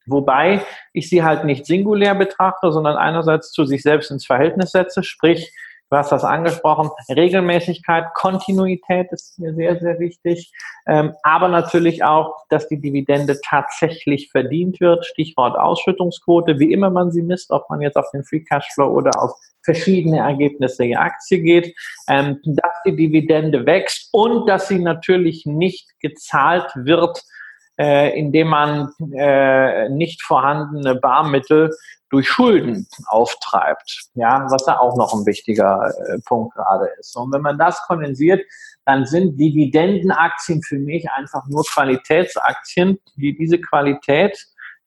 wobei 0.05 0.61
ich 0.93 1.09
sie 1.09 1.23
halt 1.23 1.45
nicht 1.45 1.65
singulär 1.65 2.15
betrachte, 2.15 2.71
sondern 2.71 2.97
einerseits 2.97 3.51
zu 3.51 3.65
sich 3.65 3.81
selbst 3.81 4.11
ins 4.11 4.25
Verhältnis 4.25 4.71
setze, 4.71 5.03
sprich 5.03 5.51
Du 5.91 5.97
hast 5.97 6.11
das 6.11 6.23
angesprochen. 6.23 6.89
Regelmäßigkeit, 7.15 8.05
Kontinuität 8.15 9.11
ist 9.11 9.37
mir 9.37 9.53
sehr, 9.53 9.79
sehr 9.79 9.99
wichtig. 9.99 10.51
Ähm, 10.87 11.13
aber 11.21 11.47
natürlich 11.47 12.03
auch, 12.03 12.35
dass 12.49 12.67
die 12.67 12.81
Dividende 12.81 13.39
tatsächlich 13.45 14.31
verdient 14.31 14.79
wird. 14.79 15.05
Stichwort 15.05 15.55
Ausschüttungsquote, 15.57 16.57
wie 16.57 16.73
immer 16.73 16.89
man 16.89 17.11
sie 17.11 17.21
misst, 17.21 17.51
ob 17.51 17.69
man 17.69 17.81
jetzt 17.81 17.97
auf 17.97 18.09
den 18.11 18.23
Free 18.23 18.39
Cashflow 18.39 18.87
oder 18.87 19.11
auf 19.21 19.33
verschiedene 19.65 20.19
Ergebnisse 20.19 20.83
der 20.83 21.01
Aktie 21.01 21.41
geht, 21.41 21.75
ähm, 22.07 22.39
dass 22.45 22.71
die 22.85 22.95
Dividende 22.95 23.65
wächst 23.65 24.09
und 24.13 24.47
dass 24.47 24.67
sie 24.67 24.79
natürlich 24.79 25.45
nicht 25.45 25.89
gezahlt 25.99 26.71
wird, 26.75 27.21
äh, 27.77 28.17
indem 28.17 28.49
man 28.49 28.89
äh, 29.13 29.89
nicht 29.89 30.23
vorhandene 30.23 30.95
Barmittel 30.95 31.71
durch 32.09 32.29
Schulden 32.29 32.87
auftreibt, 33.07 34.09
ja, 34.13 34.47
was 34.49 34.63
da 34.63 34.77
auch 34.77 34.95
noch 34.95 35.13
ein 35.13 35.25
wichtiger 35.25 35.91
äh, 36.07 36.19
Punkt 36.25 36.55
gerade 36.55 36.87
ist. 36.99 37.15
Und 37.17 37.33
wenn 37.33 37.41
man 37.41 37.57
das 37.57 37.81
kondensiert, 37.87 38.41
dann 38.85 39.05
sind 39.05 39.37
Dividendenaktien 39.37 40.61
für 40.61 40.77
mich 40.77 41.09
einfach 41.11 41.45
nur 41.49 41.63
Qualitätsaktien, 41.63 42.99
die 43.15 43.35
diese 43.35 43.59
Qualität 43.59 44.37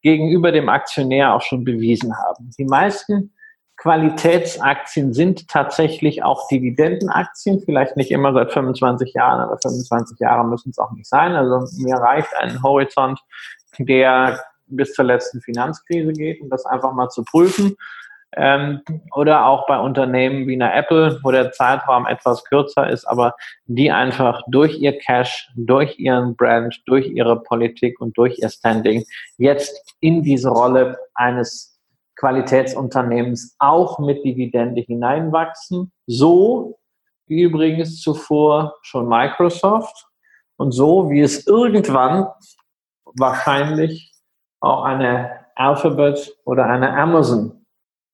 gegenüber 0.01 0.53
dem 0.53 0.69
Aktionär 0.69 1.35
auch 1.35 1.43
schon 1.43 1.65
bewiesen 1.65 2.17
haben. 2.17 2.51
Die 2.57 2.65
meisten 2.65 3.35
Qualitätsaktien 3.79 5.13
sind 5.13 5.49
tatsächlich 5.49 6.25
auch 6.25 6.49
Dividendenaktien, 6.49 7.63
vielleicht 7.65 7.97
nicht 7.97 8.11
immer 8.11 8.33
seit 8.33 8.53
25 8.53 9.15
Jahren, 9.15 9.41
aber 9.41 9.57
25 9.63 10.19
Jahre 10.19 10.45
müssen 10.45 10.71
es 10.71 10.79
auch 10.79 10.91
nicht 10.93 11.09
sein. 11.09 11.35
Also 11.37 11.65
mir 11.83 11.97
reicht 11.97 12.35
ein 12.41 12.61
Horizont, 12.63 13.21
der 13.79 14.41
bis 14.67 14.93
zur 14.95 15.05
letzten 15.05 15.41
Finanzkrise 15.41 16.13
geht, 16.13 16.41
um 16.41 16.51
das 16.51 16.67
einfach 16.67 16.93
mal 16.93 17.09
zu 17.09 17.23
prüfen. 17.23 17.77
Ähm, 18.37 18.83
oder 19.13 19.47
auch 19.47 19.67
bei 19.67 19.79
Unternehmen 19.79 20.47
wie 20.49 20.55
einer 20.55 20.75
Apple, 20.75 21.19
wo 21.23 21.31
der 21.31 21.53
Zeitraum 21.53 22.07
etwas 22.07 22.45
kürzer 22.45 22.91
ist, 22.91 23.07
aber 23.07 23.35
die 23.67 23.91
einfach 23.91 24.43
durch 24.49 24.79
ihr 24.81 24.99
Cash, 24.99 25.49
durch 25.57 25.99
ihren 25.99 26.37
Brand, 26.37 26.83
durch 26.87 27.07
ihre 27.07 27.43
Politik 27.43 28.01
und 28.01 28.19
durch 28.19 28.39
ihr 28.39 28.51
Standing 28.51 29.05
jetzt 29.39 29.97
in 30.01 30.23
diese 30.23 30.51
Rolle 30.51 30.99
eines 31.15 31.78
Qualitätsunternehmens 32.19 33.55
auch 33.59 33.99
mit 33.99 34.25
Dividende 34.25 34.83
hineinwachsen. 34.83 35.93
So 36.07 36.79
wie 37.27 37.43
übrigens 37.43 38.01
zuvor 38.01 38.75
schon 38.83 39.09
Microsoft 39.09 40.07
und 40.57 40.73
so 40.73 41.11
wie 41.11 41.21
es 41.21 41.47
irgendwann 41.47 42.27
wahrscheinlich 43.05 44.13
auch 44.61 44.83
eine 44.83 45.31
Alphabet 45.55 46.37
oder 46.45 46.67
eine 46.67 46.97
Amazon 46.97 47.65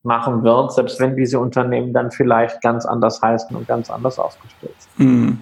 machen 0.03 0.43
wird, 0.43 0.73
selbst 0.73 1.01
wenn 1.01 1.17
diese 1.17 1.39
Unternehmen 1.39 1.95
dann 1.95 2.11
vielleicht 2.11 2.61
ganz 2.61 2.85
anders 2.85 3.23
heißen 3.23 3.57
und 3.57 3.67
ganz 3.67 3.89
anders 3.89 4.19
aufgestellt 4.19 4.75
sind. 4.79 5.07
Hm. 5.07 5.39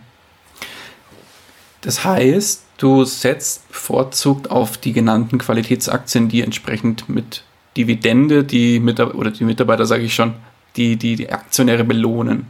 Das 1.80 2.04
heißt, 2.04 2.64
du 2.76 3.04
setzt 3.04 3.66
bevorzugt 3.68 4.52
auf 4.52 4.78
die 4.78 4.92
genannten 4.92 5.38
Qualitätsaktien, 5.38 6.28
die 6.28 6.42
entsprechend 6.42 7.08
mit 7.08 7.44
Dividende 7.76 8.44
die 8.44 8.80
Mitarbeiter, 8.80 9.18
oder 9.18 9.30
die 9.30 9.44
Mitarbeiter, 9.44 9.86
sage 9.86 10.02
ich 10.02 10.14
schon, 10.14 10.34
die, 10.76 10.96
die, 10.96 11.16
die 11.16 11.30
Aktionäre 11.30 11.84
belohnen. 11.84 12.46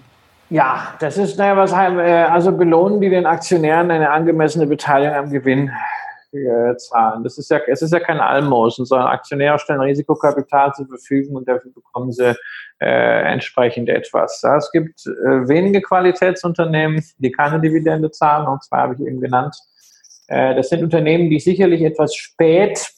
Ja, 0.50 0.94
das 1.00 1.16
ist, 1.16 1.38
naja, 1.38 1.56
was 1.56 1.74
halt, 1.74 1.98
also 1.98 2.52
belohnen 2.52 3.00
die 3.00 3.08
den 3.08 3.24
Aktionären 3.24 3.90
eine 3.90 4.10
angemessene 4.10 4.66
Beteiligung 4.66 5.16
am 5.16 5.30
Gewinn 5.30 5.70
äh, 6.32 6.76
zahlen. 6.76 7.22
Das 7.24 7.38
ist 7.38 7.50
ja, 7.50 7.60
es 7.66 7.82
ist 7.82 7.92
ja 7.92 8.00
kein 8.00 8.20
Almosen, 8.20 8.84
sondern 8.84 9.08
Aktionäre 9.08 9.58
stellen 9.58 9.80
Risikokapital 9.80 10.72
zur 10.72 10.86
Verfügung 10.88 11.36
und 11.36 11.48
dafür 11.48 11.70
bekommen 11.72 12.12
sie 12.12 12.34
äh, 12.80 13.32
entsprechend 13.32 13.88
etwas. 13.88 14.40
Ja, 14.42 14.56
es 14.56 14.70
gibt 14.72 15.06
äh, 15.06 15.48
wenige 15.48 15.80
Qualitätsunternehmen, 15.80 17.02
die 17.18 17.30
keine 17.30 17.60
Dividende 17.60 18.10
zahlen, 18.10 18.46
und 18.46 18.62
zwar 18.62 18.82
habe 18.82 18.94
ich 18.94 19.00
eben 19.00 19.20
genannt. 19.20 19.56
Äh, 20.28 20.54
das 20.54 20.68
sind 20.68 20.82
Unternehmen, 20.82 21.30
die 21.30 21.38
sicherlich 21.38 21.82
etwas 21.82 22.14
spät 22.14 22.92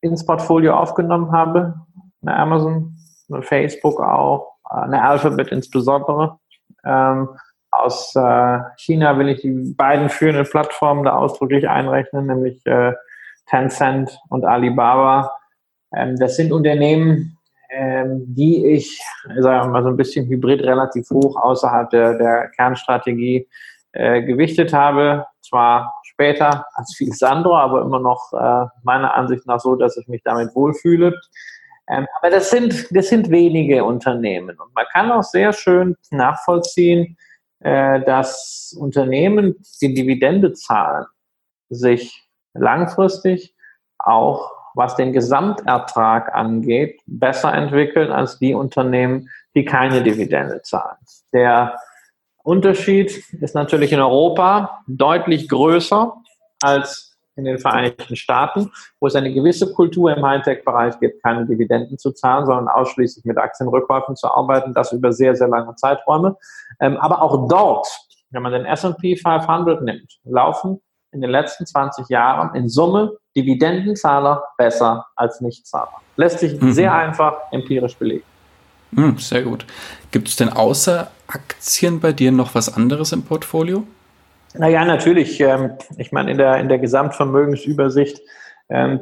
ins 0.00 0.24
Portfolio 0.24 0.74
aufgenommen 0.74 1.32
habe. 1.32 1.74
Eine 2.22 2.36
Amazon, 2.36 2.96
eine 3.30 3.42
Facebook 3.42 4.00
auch, 4.00 4.54
eine 4.64 5.02
Alphabet 5.02 5.48
insbesondere. 5.48 6.38
Ähm, 6.84 7.28
aus 7.70 8.14
äh, 8.16 8.58
China 8.76 9.18
will 9.18 9.28
ich 9.28 9.42
die 9.42 9.74
beiden 9.76 10.08
führenden 10.08 10.46
Plattformen 10.46 11.04
da 11.04 11.16
ausdrücklich 11.16 11.68
einrechnen, 11.68 12.26
nämlich 12.26 12.64
äh, 12.66 12.94
Tencent 13.46 14.18
und 14.30 14.44
Alibaba. 14.44 15.32
Ähm, 15.94 16.16
das 16.16 16.36
sind 16.36 16.52
Unternehmen, 16.52 17.36
ähm, 17.70 18.24
die 18.34 18.66
ich, 18.66 19.02
sagen 19.38 19.68
wir 19.68 19.72
mal, 19.72 19.82
so 19.82 19.90
ein 19.90 19.96
bisschen 19.96 20.26
hybrid 20.26 20.62
relativ 20.62 21.10
hoch 21.10 21.36
außerhalb 21.36 21.90
der, 21.90 22.14
der 22.16 22.48
Kernstrategie 22.56 23.46
äh, 23.92 24.22
gewichtet 24.22 24.72
habe. 24.72 25.26
Zwar 25.40 25.94
später 26.04 26.66
als 26.74 26.94
viel 26.96 27.12
Sandro, 27.12 27.56
aber 27.56 27.82
immer 27.82 28.00
noch 28.00 28.32
äh, 28.32 28.66
meiner 28.82 29.14
Ansicht 29.14 29.46
nach 29.46 29.60
so, 29.60 29.76
dass 29.76 29.96
ich 29.96 30.08
mich 30.08 30.22
damit 30.22 30.54
wohlfühle. 30.54 31.14
Ähm, 31.88 32.06
aber 32.18 32.30
das 32.30 32.50
sind, 32.50 32.86
das 32.94 33.08
sind 33.08 33.30
wenige 33.30 33.84
Unternehmen. 33.84 34.58
Und 34.58 34.74
man 34.74 34.84
kann 34.92 35.10
auch 35.10 35.22
sehr 35.22 35.52
schön 35.52 35.96
nachvollziehen, 36.10 37.16
äh, 37.60 38.00
dass 38.02 38.76
Unternehmen, 38.78 39.56
die 39.80 39.94
Dividende 39.94 40.52
zahlen, 40.52 41.06
sich 41.70 42.28
langfristig 42.54 43.54
auch 43.98 44.50
was 44.74 44.94
den 44.94 45.12
Gesamtertrag 45.12 46.32
angeht, 46.34 47.00
besser 47.06 47.52
entwickeln 47.52 48.12
als 48.12 48.38
die 48.38 48.54
Unternehmen, 48.54 49.28
die 49.56 49.64
keine 49.64 50.02
Dividende 50.04 50.62
zahlen. 50.62 50.98
Der 51.32 51.76
Unterschied 52.48 53.22
ist 53.42 53.54
natürlich 53.54 53.92
in 53.92 54.00
Europa 54.00 54.80
deutlich 54.86 55.50
größer 55.50 56.14
als 56.62 57.16
in 57.36 57.44
den 57.44 57.58
Vereinigten 57.58 58.16
Staaten, 58.16 58.72
wo 59.00 59.06
es 59.06 59.14
eine 59.14 59.32
gewisse 59.32 59.72
Kultur 59.74 60.16
im 60.16 60.24
Hightech-Bereich 60.24 60.98
gibt, 60.98 61.22
keine 61.22 61.46
Dividenden 61.46 61.98
zu 61.98 62.10
zahlen, 62.12 62.46
sondern 62.46 62.68
ausschließlich 62.68 63.26
mit 63.26 63.36
Aktienrückkäufen 63.36 64.16
zu 64.16 64.28
arbeiten, 64.28 64.72
das 64.72 64.92
über 64.92 65.12
sehr, 65.12 65.36
sehr 65.36 65.46
lange 65.46 65.74
Zeiträume. 65.76 66.36
Ähm, 66.80 66.96
aber 66.96 67.20
auch 67.20 67.46
dort, 67.48 67.86
wenn 68.30 68.42
man 68.42 68.52
den 68.52 68.64
S&P 68.64 69.16
500 69.16 69.82
nimmt, 69.82 70.18
laufen 70.24 70.80
in 71.12 71.20
den 71.20 71.30
letzten 71.30 71.66
20 71.66 72.08
Jahren 72.08 72.54
in 72.54 72.70
Summe 72.70 73.12
Dividendenzahler 73.36 74.42
besser 74.56 75.06
als 75.16 75.42
Nichtzahler. 75.42 76.00
Lässt 76.16 76.38
sich 76.38 76.58
mhm. 76.58 76.72
sehr 76.72 76.94
einfach 76.94 77.52
empirisch 77.52 77.96
belegen. 77.96 78.24
Mhm, 78.90 79.18
sehr 79.18 79.42
gut. 79.42 79.66
Gibt 80.10 80.28
es 80.28 80.36
denn 80.36 80.48
außer 80.48 81.10
Aktien 81.26 82.00
bei 82.00 82.12
dir 82.12 82.32
noch 82.32 82.54
was 82.54 82.74
anderes 82.74 83.12
im 83.12 83.22
Portfolio? 83.22 83.84
Naja, 84.54 84.84
natürlich. 84.84 85.40
Ähm, 85.40 85.72
ich 85.98 86.12
meine, 86.12 86.30
in 86.30 86.38
der, 86.38 86.58
in 86.58 86.68
der 86.68 86.78
Gesamtvermögensübersicht 86.78 88.20
ähm, 88.70 89.00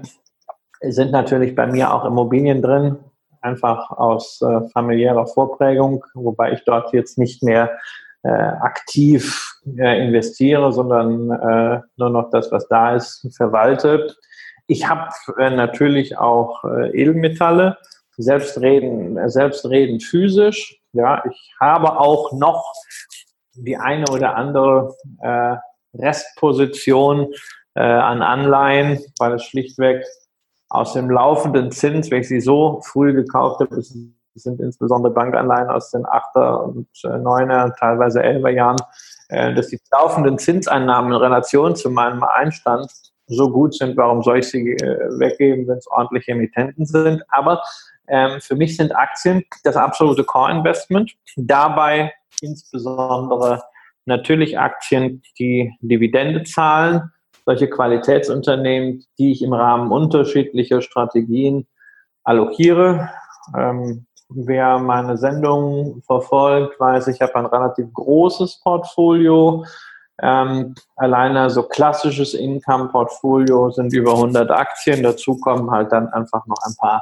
sind 0.80 1.12
natürlich 1.12 1.54
bei 1.54 1.66
mir 1.66 1.92
auch 1.92 2.04
Immobilien 2.04 2.62
drin, 2.62 2.98
einfach 3.40 3.90
aus 3.90 4.40
äh, 4.42 4.68
familiärer 4.72 5.26
Vorprägung, 5.26 6.04
wobei 6.14 6.52
ich 6.52 6.64
dort 6.64 6.92
jetzt 6.92 7.16
nicht 7.16 7.42
mehr 7.42 7.78
äh, 8.22 8.28
aktiv 8.28 9.54
äh, 9.78 10.04
investiere, 10.04 10.72
sondern 10.72 11.30
äh, 11.30 11.80
nur 11.96 12.10
noch 12.10 12.30
das, 12.30 12.50
was 12.50 12.66
da 12.68 12.96
ist, 12.96 13.28
verwaltet. 13.36 14.18
Ich 14.66 14.88
habe 14.88 15.10
äh, 15.38 15.50
natürlich 15.50 16.18
auch 16.18 16.64
äh, 16.64 16.90
Edelmetalle, 16.90 17.78
selbstredend, 18.16 19.18
selbstredend 19.30 20.02
physisch. 20.02 20.80
Ja, 20.92 21.22
ich 21.30 21.54
habe 21.60 21.98
auch 21.98 22.32
noch 22.32 22.72
die 23.54 23.76
eine 23.76 24.06
oder 24.10 24.36
andere 24.36 24.94
äh, 25.20 25.56
Restposition 25.94 27.32
äh, 27.74 27.82
an 27.82 28.22
Anleihen, 28.22 29.00
weil 29.18 29.34
es 29.34 29.44
schlichtweg 29.44 30.04
aus 30.68 30.94
dem 30.94 31.10
laufenden 31.10 31.70
Zins, 31.70 32.10
wenn 32.10 32.22
ich 32.22 32.28
sie 32.28 32.40
so 32.40 32.80
früh 32.82 33.12
gekauft 33.12 33.60
habe, 33.60 33.80
sind 33.82 34.60
insbesondere 34.60 35.12
Bankanleihen 35.12 35.68
aus 35.68 35.90
den 35.90 36.04
8er 36.04 36.56
und 36.62 36.88
9er, 36.92 37.74
teilweise 37.78 38.22
11er 38.22 38.50
Jahren, 38.50 38.76
äh, 39.28 39.54
dass 39.54 39.68
die 39.68 39.80
laufenden 39.90 40.38
Zinseinnahmen 40.38 41.12
in 41.12 41.18
Relation 41.18 41.76
zu 41.76 41.90
meinem 41.90 42.22
Einstand 42.22 42.90
so 43.28 43.50
gut 43.50 43.74
sind, 43.74 43.96
warum 43.96 44.22
soll 44.22 44.38
ich 44.38 44.48
sie 44.48 44.72
äh, 44.72 45.18
weggeben, 45.18 45.66
wenn 45.66 45.78
es 45.78 45.86
ordentliche 45.88 46.32
Emittenten 46.32 46.86
sind. 46.86 47.22
Aber 47.28 47.62
ähm, 48.08 48.40
für 48.40 48.56
mich 48.56 48.76
sind 48.76 48.94
Aktien 48.94 49.44
das 49.64 49.76
absolute 49.76 50.24
Core-Investment. 50.24 51.12
Dabei 51.36 52.12
insbesondere 52.40 53.62
natürlich 54.04 54.58
Aktien, 54.58 55.22
die 55.38 55.72
Dividende 55.80 56.44
zahlen, 56.44 57.12
solche 57.44 57.68
Qualitätsunternehmen, 57.68 59.04
die 59.18 59.32
ich 59.32 59.42
im 59.42 59.52
Rahmen 59.52 59.92
unterschiedlicher 59.92 60.82
Strategien 60.82 61.66
allokiere. 62.24 63.10
Ähm, 63.56 64.06
wer 64.28 64.78
meine 64.78 65.16
Sendung 65.16 66.02
verfolgt, 66.06 66.78
weiß, 66.80 67.08
ich 67.08 67.20
habe 67.20 67.36
ein 67.36 67.46
relativ 67.46 67.92
großes 67.92 68.60
Portfolio. 68.60 69.64
Ähm, 70.22 70.74
alleine 70.96 71.50
so 71.50 71.62
klassisches 71.62 72.34
Income-Portfolio 72.34 73.70
sind 73.70 73.92
über 73.92 74.12
100 74.12 74.50
Aktien. 74.50 75.02
Dazu 75.02 75.38
kommen 75.38 75.70
halt 75.70 75.92
dann 75.92 76.08
einfach 76.08 76.46
noch 76.46 76.58
ein 76.66 76.74
paar 76.76 77.00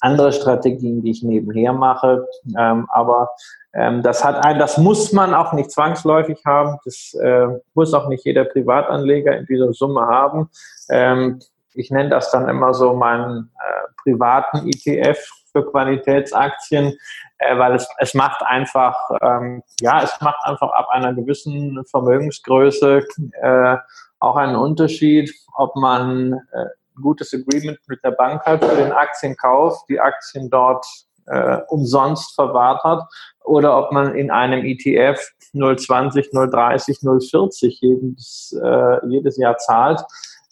andere 0.00 0.32
Strategien, 0.32 1.02
die 1.02 1.10
ich 1.10 1.22
nebenher 1.22 1.72
mache. 1.72 2.26
Ähm, 2.58 2.86
aber 2.90 3.30
ähm, 3.72 4.02
das 4.02 4.24
hat 4.24 4.44
ein, 4.44 4.58
das 4.58 4.78
muss 4.78 5.12
man 5.12 5.34
auch 5.34 5.52
nicht 5.52 5.70
zwangsläufig 5.70 6.40
haben. 6.44 6.78
Das 6.84 7.14
äh, 7.14 7.46
muss 7.74 7.94
auch 7.94 8.08
nicht 8.08 8.24
jeder 8.24 8.44
Privatanleger 8.44 9.36
in 9.36 9.46
dieser 9.46 9.72
Summe 9.72 10.02
haben. 10.06 10.50
Ähm, 10.88 11.40
ich 11.74 11.90
nenne 11.90 12.10
das 12.10 12.30
dann 12.30 12.48
immer 12.48 12.74
so 12.74 12.94
meinen 12.94 13.50
äh, 13.58 14.02
privaten 14.02 14.68
ETF 14.68 15.18
für 15.52 15.70
Qualitätsaktien, 15.70 16.96
äh, 17.38 17.58
weil 17.58 17.74
es, 17.74 17.88
es 17.98 18.14
macht 18.14 18.42
einfach, 18.42 18.96
ähm, 19.22 19.62
ja, 19.80 20.02
es 20.02 20.20
macht 20.20 20.44
einfach 20.44 20.70
ab 20.72 20.88
einer 20.90 21.14
gewissen 21.14 21.84
Vermögensgröße 21.90 23.04
äh, 23.40 23.76
auch 24.18 24.36
einen 24.36 24.56
Unterschied, 24.56 25.32
ob 25.54 25.76
man 25.76 26.34
äh, 26.52 26.66
gutes 27.00 27.34
Agreement 27.34 27.78
mit 27.86 28.02
der 28.04 28.12
Bank 28.12 28.44
hat 28.44 28.64
für 28.64 28.76
den 28.76 28.92
Aktienkauf, 28.92 29.84
die 29.88 30.00
Aktien 30.00 30.50
dort 30.50 30.86
äh, 31.26 31.58
umsonst 31.68 32.34
verwahrt 32.34 32.82
hat, 32.82 33.02
oder 33.44 33.76
ob 33.78 33.92
man 33.92 34.14
in 34.14 34.30
einem 34.30 34.64
ETF 34.64 35.20
020, 35.52 36.30
030, 36.30 37.00
040 37.00 37.80
jedes, 37.80 38.58
äh, 38.62 39.06
jedes 39.08 39.36
Jahr 39.36 39.56
zahlt. 39.58 40.00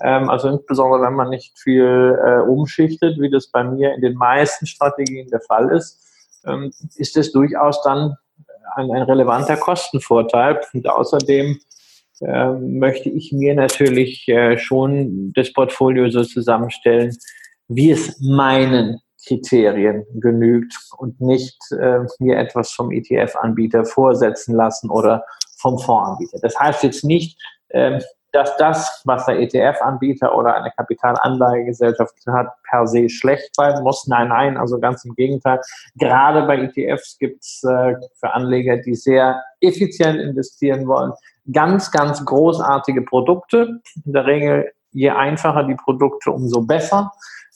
Ähm, 0.00 0.30
also 0.30 0.48
insbesondere, 0.48 1.02
wenn 1.02 1.14
man 1.14 1.30
nicht 1.30 1.58
viel 1.58 2.18
äh, 2.24 2.40
umschichtet, 2.40 3.20
wie 3.20 3.30
das 3.30 3.48
bei 3.48 3.64
mir 3.64 3.94
in 3.94 4.00
den 4.00 4.14
meisten 4.14 4.66
Strategien 4.66 5.28
der 5.28 5.40
Fall 5.40 5.70
ist, 5.70 6.00
ähm, 6.46 6.72
ist 6.96 7.16
es 7.16 7.32
durchaus 7.32 7.82
dann 7.82 8.16
ein, 8.76 8.90
ein 8.90 9.02
relevanter 9.02 9.56
Kostenvorteil. 9.56 10.60
Und 10.72 10.88
außerdem 10.88 11.58
möchte 12.20 13.08
ich 13.10 13.32
mir 13.32 13.54
natürlich 13.54 14.26
äh, 14.28 14.58
schon 14.58 15.32
das 15.34 15.52
Portfolio 15.52 16.10
so 16.10 16.24
zusammenstellen, 16.24 17.16
wie 17.68 17.90
es 17.90 18.20
meinen 18.20 19.00
Kriterien 19.26 20.04
genügt 20.14 20.74
und 20.96 21.20
nicht 21.20 21.58
äh, 21.72 22.00
mir 22.18 22.38
etwas 22.38 22.72
vom 22.72 22.90
ETF-Anbieter 22.90 23.84
vorsetzen 23.84 24.54
lassen 24.54 24.90
oder 24.90 25.24
vom 25.58 25.78
Fondsanbieter. 25.78 26.38
Das 26.40 26.58
heißt 26.58 26.82
jetzt 26.84 27.04
nicht, 27.04 27.38
äh, 27.68 28.00
dass 28.32 28.56
das, 28.58 29.02
was 29.04 29.26
der 29.26 29.40
ETF-Anbieter 29.40 30.36
oder 30.36 30.54
eine 30.54 30.70
Kapitalanlagegesellschaft 30.76 32.14
hat, 32.26 32.48
per 32.68 32.86
se 32.86 33.08
schlecht 33.08 33.54
sein 33.54 33.82
muss. 33.82 34.06
Nein, 34.06 34.28
nein, 34.28 34.56
also 34.56 34.78
ganz 34.78 35.04
im 35.04 35.14
Gegenteil. 35.14 35.60
Gerade 35.96 36.42
bei 36.46 36.58
ETFs 36.58 37.18
gibt 37.18 37.42
es 37.42 37.62
äh, 37.64 37.94
für 38.20 38.32
Anleger, 38.32 38.76
die 38.76 38.94
sehr 38.94 39.42
effizient 39.60 40.20
investieren 40.20 40.86
wollen, 40.86 41.12
ganz, 41.52 41.90
ganz 41.90 42.24
großartige 42.24 43.02
Produkte. 43.02 43.80
In 44.04 44.12
der 44.12 44.26
Regel, 44.26 44.72
je 44.92 45.10
einfacher 45.10 45.64
die 45.64 45.76
Produkte, 45.76 46.30
umso 46.30 46.62
besser. 46.62 47.12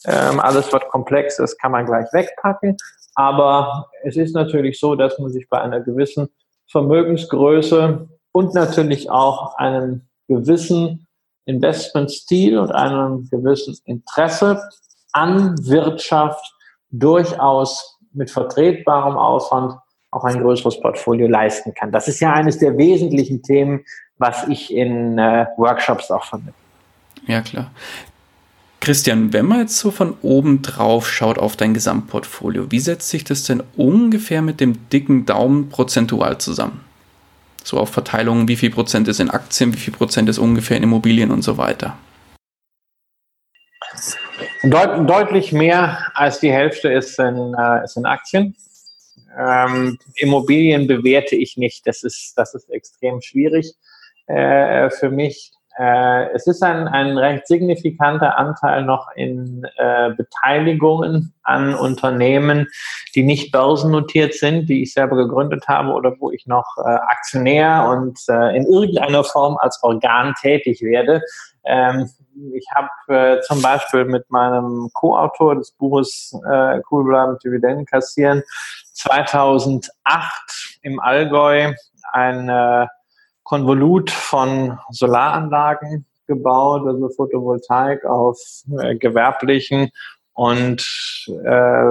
Ähm, 0.07 0.41
alles, 0.41 0.73
was 0.73 0.83
komplex 0.89 1.39
ist, 1.39 1.61
kann 1.61 1.73
man 1.73 1.87
gleich 1.87 2.07
wegpacken. 2.13 2.77
Aber 3.15 3.91
es 4.03 4.17
ist 4.17 4.35
natürlich 4.35 4.81
so, 4.81 4.97
dass 4.97 5.19
man 5.19 5.31
sich 5.31 5.49
bei 5.49 5.61
einer 5.61 5.81
gewissen 5.81 6.29
Vermögensgröße 6.71 8.09
und 8.33 8.55
natürlich 8.55 9.11
auch 9.11 9.57
einem 9.59 10.09
gewissen 10.29 11.07
Investmentstil 11.45 12.59
und 12.59 12.73
einem 12.73 13.29
gewissen 13.31 13.77
Interesse 13.85 14.63
an 15.13 15.57
Wirtschaft 15.67 16.55
durchaus 16.91 17.99
mit 18.13 18.31
vertretbarem 18.31 19.17
Aufwand 19.17 19.75
auch 20.11 20.25
ein 20.25 20.41
größeres 20.41 20.81
Portfolio 20.81 21.27
leisten 21.27 21.75
kann. 21.75 21.91
Das 21.91 22.07
ist 22.07 22.21
ja 22.21 22.33
eines 22.33 22.59
der 22.59 22.77
wesentlichen 22.77 23.43
Themen, 23.43 23.85
was 24.19 24.47
ich 24.49 24.73
in 24.73 25.19
äh, 25.19 25.47
Workshops 25.57 26.11
auch 26.11 26.25
vermittle. 26.25 26.55
Ja, 27.27 27.41
klar. 27.41 27.71
Christian, 28.81 29.33
wenn 29.33 29.47
man 29.47 29.61
jetzt 29.61 29.79
so 29.79 29.91
von 29.91 30.17
oben 30.23 30.61
drauf 30.61 31.09
schaut 31.09 31.39
auf 31.39 31.57
dein 31.57 31.73
Gesamtportfolio, 31.73 32.71
wie 32.71 32.81
setzt 32.81 33.09
sich 33.09 33.25
das 33.25 33.45
denn 33.45 33.63
ungefähr 33.77 34.43
mit 34.43 34.61
dem 34.61 34.89
dicken 34.91 35.25
Daumen 35.25 35.69
prozentual 35.69 36.39
zusammen? 36.39 36.81
So 37.65 37.79
auf 37.79 37.91
Verteilung, 37.91 38.49
wie 38.49 38.57
viel 38.57 38.71
Prozent 38.71 39.09
ist 39.09 39.21
in 39.21 39.31
Aktien, 39.31 39.73
wie 39.73 39.79
viel 39.79 39.95
Prozent 39.95 40.29
ist 40.29 40.39
ungefähr 40.39 40.77
in 40.77 40.83
Immobilien 40.83 41.31
und 41.31 41.43
so 41.43 41.57
weiter. 41.59 41.97
Deut 44.65 45.09
deutlich 45.09 45.53
mehr 45.53 45.99
als 46.15 46.41
die 46.41 46.53
Hälfte 46.53 46.93
ist 46.93 47.19
in, 47.19 47.55
äh, 47.59 47.85
ist 47.85 47.97
in 47.97 48.07
Aktien. 48.07 48.57
Ähm, 49.37 49.99
Immobilien 50.17 50.87
bewerte 50.87 51.37
ich 51.37 51.57
nicht. 51.57 51.87
Das 51.87 52.03
ist, 52.03 52.35
das 52.37 52.55
ist 52.55 52.71
extrem 52.71 53.21
schwierig 53.21 53.75
äh, 54.27 54.91
für 54.91 55.11
mich. 55.11 55.53
Äh, 55.79 56.31
es 56.33 56.47
ist 56.47 56.63
ein, 56.63 56.87
ein 56.87 57.17
recht 57.17 57.47
signifikanter 57.47 58.39
Anteil 58.39 58.85
noch 58.85 59.09
in 59.15 59.67
äh, 59.77 60.11
Beteiligungen 60.15 61.33
an 61.43 61.75
Unternehmen, 61.75 62.69
die 63.15 63.23
nicht 63.23 63.53
börsennotiert 63.53 64.35
sind, 64.35 64.69
die 64.69 64.83
ich 64.83 64.93
selber 64.93 65.17
gegründet 65.17 65.69
habe 65.69 65.93
oder 65.93 66.15
wo 66.19 66.31
ich 66.31 66.47
noch 66.47 66.67
äh, 66.79 66.89
Aktionär 66.89 67.87
und 67.89 68.19
äh, 68.29 68.57
in 68.57 68.67
irgendeiner 68.67 69.25
Form 69.25 69.57
als 69.59 69.83
Organ 69.83 70.35
tätig 70.41 70.83
werde. 70.83 71.23
Ähm, 71.65 72.11
ich 72.55 72.67
habe 72.75 72.89
äh, 73.09 73.41
zum 73.43 73.63
Beispiel 73.63 74.05
mit 74.05 74.31
meinem 74.31 74.91
Co-Autor 74.93 75.57
des 75.57 75.73
Buches 75.73 76.39
äh, 76.51 76.81
Cool 76.91 77.05
bleiben, 77.05 77.39
Dividenden 77.45 77.87
kassieren 77.87 78.43
2008 78.95 80.79
im 80.83 81.01
Allgäu 81.01 81.73
ein 82.13 82.49
äh, 82.49 82.87
Konvolut 83.53 84.11
von 84.11 84.79
Solaranlagen 84.89 86.07
gebaut, 86.27 86.87
also 86.87 87.11
Photovoltaik 87.11 88.03
auf 88.07 88.39
äh, 88.81 88.95
gewerblichen 88.97 89.91
und 90.33 90.81
äh, 91.29 91.91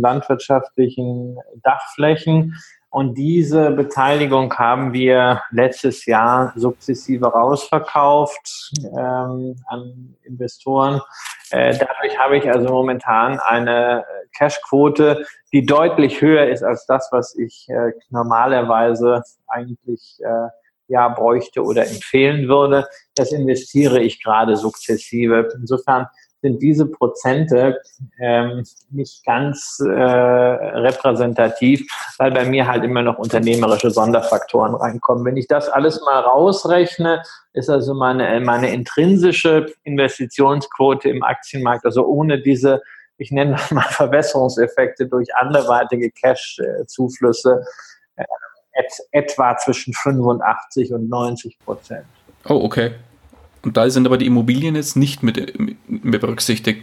landwirtschaftlichen 0.00 1.36
Dachflächen. 1.62 2.56
Und 2.88 3.18
diese 3.18 3.72
Beteiligung 3.72 4.54
haben 4.54 4.94
wir 4.94 5.42
letztes 5.50 6.06
Jahr 6.06 6.54
sukzessive 6.56 7.26
rausverkauft 7.26 8.72
ähm, 8.82 9.56
an 9.66 10.16
Investoren. 10.22 11.02
Äh, 11.50 11.76
dadurch 11.76 12.18
habe 12.18 12.38
ich 12.38 12.50
also 12.50 12.70
momentan 12.70 13.38
eine 13.38 14.06
Cashquote, 14.34 15.26
die 15.52 15.66
deutlich 15.66 16.22
höher 16.22 16.46
ist 16.46 16.62
als 16.62 16.86
das, 16.86 17.10
was 17.12 17.36
ich 17.36 17.66
äh, 17.68 17.92
normalerweise 18.08 19.22
eigentlich 19.46 20.18
äh, 20.24 20.48
ja 20.88 21.08
bräuchte 21.08 21.62
oder 21.62 21.86
empfehlen 21.86 22.48
würde. 22.48 22.86
Das 23.14 23.32
investiere 23.32 24.00
ich 24.00 24.22
gerade 24.22 24.56
sukzessive. 24.56 25.48
Insofern 25.54 26.06
sind 26.42 26.60
diese 26.60 26.86
Prozente 26.86 27.80
ähm, 28.20 28.64
nicht 28.90 29.24
ganz 29.24 29.80
äh, 29.80 29.90
repräsentativ, 29.92 31.86
weil 32.18 32.32
bei 32.32 32.44
mir 32.44 32.66
halt 32.66 32.84
immer 32.84 33.02
noch 33.02 33.18
unternehmerische 33.18 33.90
Sonderfaktoren 33.90 34.74
reinkommen. 34.74 35.24
Wenn 35.24 35.36
ich 35.36 35.46
das 35.46 35.68
alles 35.68 36.00
mal 36.04 36.18
rausrechne, 36.20 37.22
ist 37.52 37.70
also 37.70 37.94
meine, 37.94 38.40
meine 38.40 38.72
intrinsische 38.72 39.66
Investitionsquote 39.84 41.08
im 41.08 41.22
Aktienmarkt, 41.22 41.84
also 41.86 42.04
ohne 42.04 42.42
diese, 42.42 42.82
ich 43.18 43.30
nenne 43.30 43.52
das 43.52 43.70
mal 43.70 43.82
Verbesserungseffekte 43.88 45.06
durch 45.06 45.28
anderweitige 45.36 46.10
Cash-Zuflüsse, 46.10 47.62
äh, 48.16 48.24
et, 48.72 48.92
etwa 49.10 49.56
zwischen 49.56 49.92
85 49.94 50.92
und 50.92 51.08
90 51.08 51.58
Prozent. 51.64 52.04
Oh, 52.48 52.60
okay. 52.64 52.92
Und 53.62 53.76
da 53.76 53.88
sind 53.88 54.06
aber 54.06 54.18
die 54.18 54.26
Immobilien 54.26 54.74
jetzt 54.74 54.96
nicht 54.96 55.22
mit, 55.22 55.58
mit 55.88 56.20
berücksichtigt. 56.20 56.82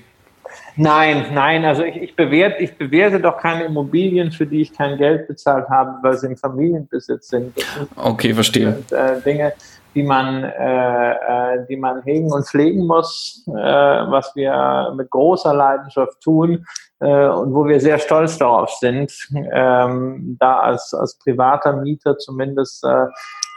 Nein, 0.75 1.25
nein, 1.34 1.65
also 1.65 1.84
ich, 1.84 1.97
ich, 1.97 2.15
bewerte, 2.15 2.63
ich 2.63 2.78
bewerte 2.78 3.19
doch 3.19 3.38
keine 3.38 3.65
Immobilien, 3.65 4.32
für 4.32 4.47
die 4.47 4.62
ich 4.62 4.73
kein 4.73 4.97
Geld 4.97 5.28
bezahlt 5.28 5.67
habe, 5.69 6.02
weil 6.02 6.17
sie 6.17 6.28
im 6.28 6.38
Familienbesitz 6.38 7.28
sind. 7.28 7.54
Okay, 7.97 8.34
verstehe. 8.34 8.73
Sind, 8.73 8.91
äh, 8.93 9.21
Dinge, 9.21 9.54
die 9.95 10.04
man, 10.04 10.43
äh, 10.43 11.12
äh, 11.12 11.65
die 11.67 11.78
man 11.78 12.04
hegen 12.04 12.32
und 12.32 12.47
pflegen 12.47 12.86
muss, 12.86 13.43
äh, 13.47 13.52
was 13.52 14.36
wir 14.36 14.93
mit 14.95 15.10
großer 15.10 15.54
Leidenschaft 15.54 16.21
tun 16.21 16.65
äh, 16.99 17.28
und 17.28 17.54
wo 17.54 17.65
wir 17.65 17.80
sehr 17.80 17.97
stolz 17.97 18.38
darauf 18.38 18.69
sind, 18.71 19.12
ähm, 19.52 20.38
da 20.39 20.60
als, 20.60 20.93
als 20.93 21.17
privater 21.17 21.73
Mieter 21.73 22.17
zumindest 22.17 22.84
äh, 22.84 23.06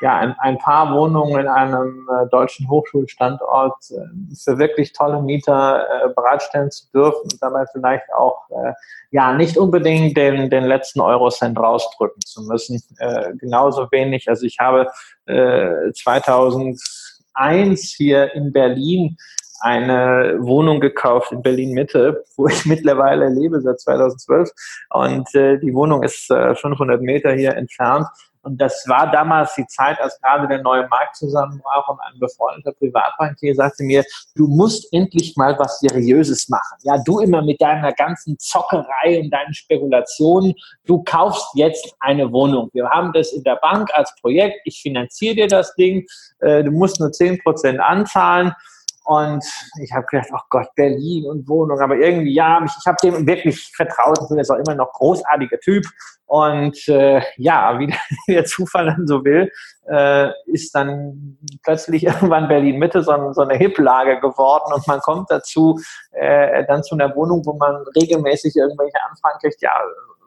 ja, 0.03 0.19
ein, 0.19 0.35
ein 0.41 0.59
paar 0.59 0.93
Wohnungen 0.93 1.43
in 1.43 1.47
einem 1.47 2.09
äh, 2.11 2.29
deutschen 2.29 2.69
Hochschulstandort 2.69 3.77
äh, 3.93 4.35
für 4.35 4.59
wirklich 4.59 4.93
tolle 4.93 5.23
Mieter 5.23 5.87
äh, 5.87 6.09
bereitstellen 6.13 6.73
zu 6.73 6.91
dürfen 6.91 7.23
und 7.23 7.41
dabei 7.41 7.67
vielleicht 7.71 8.13
auch 8.13 8.51
äh, 8.51 8.73
ja 9.13 9.33
nicht 9.33 9.57
unbedingt 9.57 10.17
den, 10.17 10.51
den 10.51 10.65
letzten 10.65 11.01
Eurocent 11.01 11.57
rausdrücken 11.57 12.21
zu 12.21 12.43
müssen. 12.43 12.83
Äh, 12.99 13.37
genauso 13.37 13.93
wenig. 13.93 14.29
Also 14.29 14.45
ich 14.45 14.59
habe 14.59 14.91
äh, 15.27 15.93
2001 15.93 17.95
hier 17.97 18.35
in 18.35 18.53
Berlin 18.53 19.17
eine 19.61 20.39
Wohnung 20.41 20.81
gekauft 20.81 21.31
in 21.31 21.43
Berlin 21.43 21.75
Mitte, 21.75 22.25
wo 22.37 22.49
ich 22.49 22.67
mittlerweile 22.67 23.29
lebe 23.29 23.61
seit 23.61 23.81
2012 23.81 24.51
und 24.91 25.33
äh, 25.37 25.61
die 25.61 25.73
Wohnung 25.73 26.03
ist 26.03 26.29
äh, 26.29 26.57
500 26.57 27.01
Meter 27.01 27.35
hier 27.35 27.55
entfernt 27.55 28.09
Und 28.43 28.61
das 28.61 28.85
war 28.89 29.11
damals 29.11 29.55
die 29.55 29.67
Zeit, 29.67 30.01
als 30.01 30.21
gerade 30.21 30.49
der 30.49 30.63
neue 30.63 30.87
Markt 30.89 31.17
zusammenbrach 31.17 31.89
und 31.89 32.01
ein 32.01 32.19
befreundeter 32.19 32.73
Privatbankier 32.73 33.55
sagte 33.55 33.85
mir, 33.85 34.05
du 34.35 34.49
musst 34.49 34.93
endlich 34.93 35.37
mal 35.37 35.57
was 35.59 35.79
Seriöses 35.81 36.49
machen. 36.49 36.79
Ja, 36.83 36.99
du 37.05 37.21
immer 37.21 37.43
mit 37.43 37.61
deiner 37.61 37.93
ganzen 37.93 38.37
Zockerei 38.39 39.21
und 39.21 39.31
deinen 39.31 39.55
Spekulationen, 39.55 40.55
du 40.87 41.03
kaufst 41.05 41.47
jetzt 41.55 41.95
eine 42.01 42.33
Wohnung. 42.33 42.69
Wir 42.73 42.89
haben 42.89 43.13
das 43.13 43.33
in 43.33 43.45
der 43.45 43.57
Bank 43.57 43.91
als 43.95 44.13
Projekt, 44.21 44.61
ich 44.65 44.83
finanziere 44.83 45.35
dir 45.37 45.47
das 45.47 45.75
Ding, 45.77 46.05
äh, 46.41 46.65
du 46.65 46.73
musst 46.73 46.99
nur 46.99 47.13
zehn 47.13 47.39
Prozent 47.43 47.81
anzahlen 47.81 48.53
und 49.05 49.45
ich 49.81 49.93
habe 49.93 50.07
gedacht, 50.07 50.29
oh 50.33 50.41
Gott, 50.49 50.69
Berlin 50.77 51.27
und 51.27 51.49
Wohnung. 51.49 51.81
Aber 51.81 51.97
irgendwie, 51.97 52.35
ja, 52.35 52.65
ich, 52.65 52.87
habe 52.87 52.97
dem 53.03 53.27
wirklich 53.27 53.73
vertraut. 53.75 54.19
Ich 54.23 54.29
bin 54.29 54.39
jetzt 54.39 54.51
auch 54.51 54.59
immer 54.59 54.75
noch 54.75 54.93
großartiger 54.93 55.59
Typ. 55.59 55.85
Und 56.27 56.89
äh, 56.89 57.21
ja, 57.37 57.79
wie 57.79 57.89
der, 57.89 57.99
wie 58.27 58.35
der 58.35 58.45
Zufall 58.45 58.87
dann 58.87 59.07
so 59.07 59.25
will, 59.25 59.51
äh, 59.89 60.31
ist 60.47 60.75
dann 60.75 61.39
plötzlich 61.65 62.05
irgendwann 62.07 62.49
Berlin-Mitte 62.49 63.03
so, 63.03 63.33
so 63.33 63.43
eine 63.43 63.55
Hip-Lage 63.55 64.21
geworden. 64.21 64.73
Und 64.73 64.87
man 64.87 65.01
kommt 65.01 65.31
dazu, 65.31 65.81
äh, 66.13 66.65
dann 66.67 66.85
zu 66.85 66.95
einer 66.95 67.15
Wohnung, 67.17 67.43
wo 67.45 67.55
man 67.55 67.77
regelmäßig 68.01 68.55
irgendwelche 68.55 69.03
Anfragen 69.09 69.39
kriegt, 69.41 69.61
ja, 69.63 69.73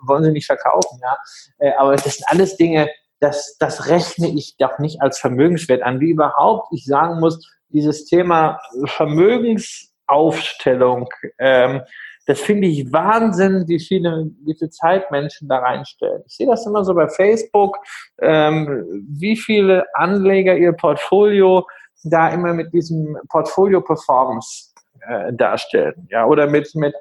wollen 0.02 0.24
Sie 0.24 0.32
nicht 0.32 0.46
verkaufen, 0.46 1.00
ja. 1.02 1.18
Äh, 1.60 1.74
aber 1.78 1.94
das 1.96 2.16
sind 2.16 2.26
alles 2.28 2.58
Dinge, 2.58 2.90
das, 3.20 3.58
das 3.60 3.88
rechne 3.88 4.28
ich 4.28 4.58
doch 4.58 4.78
nicht 4.80 5.02
als 5.02 5.20
Vermögenswert 5.20 5.82
an. 5.82 6.00
Wie 6.00 6.12
überhaupt 6.12 6.68
ich 6.74 6.86
sagen 6.86 7.20
muss, 7.20 7.40
dieses 7.70 8.06
Thema 8.06 8.60
Vermögensaufstellung, 8.86 11.10
ähm, 11.40 11.82
das 12.28 12.42
finde 12.42 12.68
ich 12.68 12.92
Wahnsinn, 12.92 13.66
wie 13.68 13.80
viele, 13.80 14.32
wie 14.46 14.56
viel 14.58 14.72
Zeit 14.72 15.12
Menschen 15.12 15.48
da 15.48 15.60
reinstellen. 15.60 16.24
Ich 16.26 16.38
sehe 16.38 16.48
das 16.48 16.66
immer 16.66 16.84
so 16.84 16.96
bei 16.96 17.08
Facebook, 17.08 17.78
ähm, 18.20 18.84
wie 19.08 19.38
viele 19.38 19.86
Anleger 19.94 20.58
ihr 20.58 20.74
Portfolio 20.74 21.68
da 22.04 22.30
immer 22.30 22.54
mit 22.54 22.74
diesem 22.74 23.16
Portfolio 23.30 23.80
Performance 23.82 24.74
äh, 25.08 25.34
darstellen, 25.34 26.08
ja, 26.10 26.26
oder 26.26 26.48
mit, 26.48 26.74
mit 26.76 26.96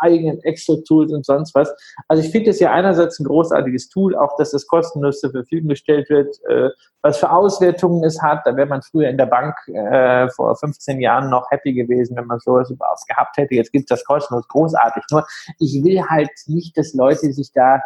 eigenen 0.00 0.42
Excel-Tools 0.42 1.12
und 1.12 1.24
sonst 1.24 1.54
was. 1.54 1.72
Also 2.08 2.22
ich 2.22 2.30
finde 2.30 2.50
es 2.50 2.60
ja 2.60 2.72
einerseits 2.72 3.18
ein 3.18 3.24
großartiges 3.24 3.88
Tool, 3.88 4.16
auch 4.16 4.36
dass 4.36 4.52
das 4.52 4.66
kostenlos 4.66 5.20
zur 5.20 5.30
Verfügung 5.30 5.68
gestellt 5.68 6.08
wird, 6.10 6.36
äh, 6.48 6.70
was 7.02 7.18
für 7.18 7.30
Auswertungen 7.30 8.04
es 8.04 8.20
hat. 8.22 8.40
Da 8.44 8.56
wäre 8.56 8.66
man 8.66 8.82
früher 8.82 9.08
in 9.08 9.18
der 9.18 9.26
Bank 9.26 9.54
äh, 9.68 10.28
vor 10.30 10.56
15 10.56 11.00
Jahren 11.00 11.30
noch 11.30 11.50
happy 11.50 11.72
gewesen, 11.72 12.16
wenn 12.16 12.26
man 12.26 12.40
sowas 12.40 12.70
überhaupt 12.70 13.06
gehabt 13.08 13.36
hätte. 13.36 13.54
Jetzt 13.54 13.72
gibt 13.72 13.90
es 13.90 13.98
das 13.98 14.04
kostenlos, 14.04 14.46
großartig. 14.48 15.04
Nur 15.10 15.26
ich 15.58 15.82
will 15.84 16.02
halt 16.02 16.30
nicht, 16.46 16.76
dass 16.76 16.94
Leute 16.94 17.32
sich 17.32 17.52
da 17.52 17.80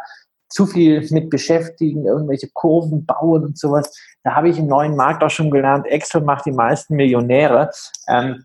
zu 0.53 0.67
viel 0.67 1.07
mit 1.11 1.31
beschäftigen, 1.31 2.05
irgendwelche 2.05 2.49
Kurven 2.53 3.07
bauen 3.07 3.45
und 3.45 3.59
sowas. 3.59 3.91
Da 4.23 4.35
habe 4.35 4.51
ich 4.51 4.59
im 4.59 4.67
neuen 4.67 4.97
Markt 4.97 5.25
auch 5.25 5.31
schon 5.31 5.51
gelernt, 5.51 5.87
Excel 5.87 6.21
macht 6.21 6.45
die 6.45 6.53
meisten 6.53 6.95
Millionäre. 6.95 7.71
Ähm, 8.07 8.45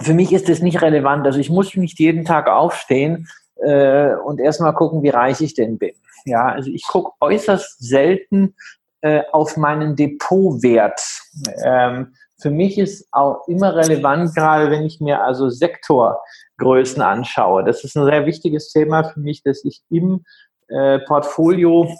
für 0.00 0.14
mich 0.14 0.32
ist 0.32 0.48
das 0.48 0.60
nicht 0.60 0.82
relevant. 0.82 1.26
Also 1.26 1.38
ich 1.38 1.50
muss 1.50 1.74
nicht 1.74 1.98
jeden 1.98 2.24
Tag 2.24 2.48
aufstehen 2.48 3.28
äh, 3.56 4.14
und 4.14 4.40
erstmal 4.40 4.74
gucken, 4.74 5.02
wie 5.02 5.10
reich 5.10 5.40
ich 5.40 5.54
denn 5.54 5.78
bin. 5.78 5.94
Ja, 6.24 6.48
also 6.48 6.70
ich 6.70 6.84
gucke 6.86 7.12
äußerst 7.20 7.76
selten 7.78 8.54
äh, 9.00 9.22
auf 9.32 9.56
meinen 9.56 9.96
Depotwert. 9.96 11.00
Ähm, 11.64 12.14
für 12.40 12.50
mich 12.50 12.78
ist 12.78 13.06
auch 13.12 13.46
immer 13.48 13.74
relevant, 13.76 14.34
gerade 14.34 14.70
wenn 14.70 14.84
ich 14.84 15.00
mir 15.00 15.22
also 15.22 15.50
Sektorgrößen 15.50 17.02
anschaue. 17.02 17.64
Das 17.64 17.84
ist 17.84 17.96
ein 17.96 18.06
sehr 18.06 18.26
wichtiges 18.26 18.72
Thema 18.72 19.04
für 19.04 19.20
mich, 19.20 19.42
dass 19.42 19.64
ich 19.64 19.82
im 19.90 20.24
äh, 20.68 20.98
Portfolio 21.00 21.94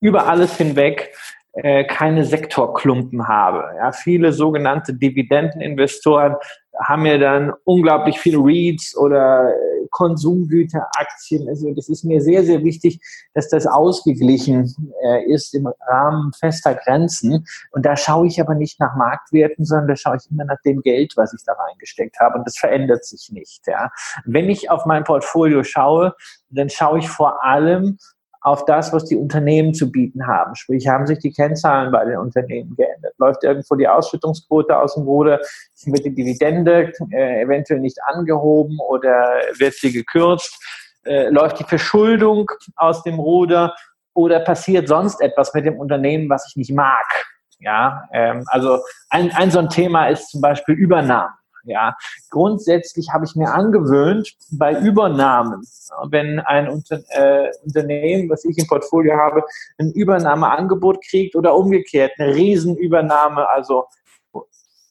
über 0.00 0.28
alles 0.28 0.56
hinweg 0.56 1.14
äh, 1.54 1.84
keine 1.84 2.24
Sektorklumpen 2.24 3.28
habe. 3.28 3.64
Ja, 3.76 3.90
viele 3.92 4.32
sogenannte 4.32 4.94
Dividendeninvestoren 4.94 6.36
haben 6.82 7.06
ja 7.06 7.18
dann 7.18 7.52
unglaublich 7.64 8.18
viele 8.18 8.38
REITs 8.38 8.96
oder 8.96 9.52
Konsumgüteraktien. 9.90 11.48
Also 11.48 11.72
das 11.74 11.88
ist 11.88 12.04
mir 12.04 12.20
sehr, 12.20 12.44
sehr 12.44 12.62
wichtig, 12.64 13.00
dass 13.34 13.48
das 13.48 13.66
ausgeglichen 13.66 14.74
äh, 15.02 15.24
ist 15.24 15.54
im 15.54 15.68
Rahmen 15.88 16.32
fester 16.32 16.74
Grenzen. 16.74 17.46
Und 17.72 17.86
da 17.86 17.96
schaue 17.96 18.26
ich 18.26 18.40
aber 18.40 18.54
nicht 18.54 18.78
nach 18.80 18.94
Marktwerten, 18.96 19.64
sondern 19.64 19.88
da 19.88 19.96
schaue 19.96 20.16
ich 20.16 20.30
immer 20.30 20.44
nach 20.44 20.60
dem 20.64 20.82
Geld, 20.82 21.14
was 21.16 21.32
ich 21.32 21.42
da 21.44 21.52
reingesteckt 21.52 22.18
habe. 22.20 22.38
Und 22.38 22.46
das 22.46 22.58
verändert 22.58 23.04
sich 23.04 23.30
nicht. 23.32 23.66
Ja. 23.66 23.90
Wenn 24.24 24.50
ich 24.50 24.70
auf 24.70 24.86
mein 24.86 25.04
Portfolio 25.04 25.62
schaue, 25.64 26.14
dann 26.50 26.68
schaue 26.68 26.98
ich 26.98 27.08
vor 27.08 27.44
allem 27.44 27.98
auf 28.46 28.64
das, 28.64 28.92
was 28.92 29.04
die 29.06 29.16
Unternehmen 29.16 29.74
zu 29.74 29.90
bieten 29.90 30.24
haben. 30.24 30.54
Sprich, 30.54 30.86
haben 30.86 31.04
sich 31.04 31.18
die 31.18 31.32
Kennzahlen 31.32 31.90
bei 31.90 32.04
den 32.04 32.16
Unternehmen 32.16 32.76
geändert? 32.76 33.12
Läuft 33.18 33.42
irgendwo 33.42 33.74
die 33.74 33.88
Ausschüttungsquote 33.88 34.78
aus 34.78 34.94
dem 34.94 35.02
Ruder? 35.02 35.40
Wird 35.84 36.04
die 36.04 36.14
Dividende 36.14 36.92
äh, 37.10 37.42
eventuell 37.42 37.80
nicht 37.80 37.98
angehoben 38.04 38.78
oder 38.88 39.40
wird 39.58 39.74
sie 39.74 39.90
gekürzt? 39.90 40.64
Äh, 41.04 41.28
läuft 41.30 41.58
die 41.58 41.64
Verschuldung 41.64 42.48
aus 42.76 43.02
dem 43.02 43.18
Ruder 43.18 43.74
oder 44.14 44.38
passiert 44.38 44.86
sonst 44.86 45.20
etwas 45.20 45.52
mit 45.52 45.66
dem 45.66 45.80
Unternehmen, 45.80 46.30
was 46.30 46.46
ich 46.48 46.54
nicht 46.54 46.72
mag? 46.72 47.26
Ja, 47.58 48.04
ähm, 48.12 48.44
also 48.46 48.78
ein, 49.10 49.32
ein 49.32 49.50
so 49.50 49.58
ein 49.58 49.70
Thema 49.70 50.06
ist 50.06 50.30
zum 50.30 50.40
Beispiel 50.40 50.76
Übernahmen. 50.76 51.34
Ja, 51.66 51.96
grundsätzlich 52.30 53.12
habe 53.12 53.24
ich 53.24 53.34
mir 53.36 53.52
angewöhnt, 53.52 54.34
bei 54.52 54.78
Übernahmen, 54.80 55.62
wenn 56.10 56.40
ein 56.40 56.68
Unter 56.68 57.00
äh, 57.08 57.50
Unternehmen, 57.64 58.30
was 58.30 58.44
ich 58.44 58.56
im 58.58 58.66
Portfolio 58.66 59.16
habe, 59.16 59.42
ein 59.78 59.90
Übernahmeangebot 59.92 61.02
kriegt 61.02 61.36
oder 61.36 61.54
umgekehrt 61.54 62.12
eine 62.18 62.34
Riesenübernahme, 62.34 63.48
also 63.48 63.84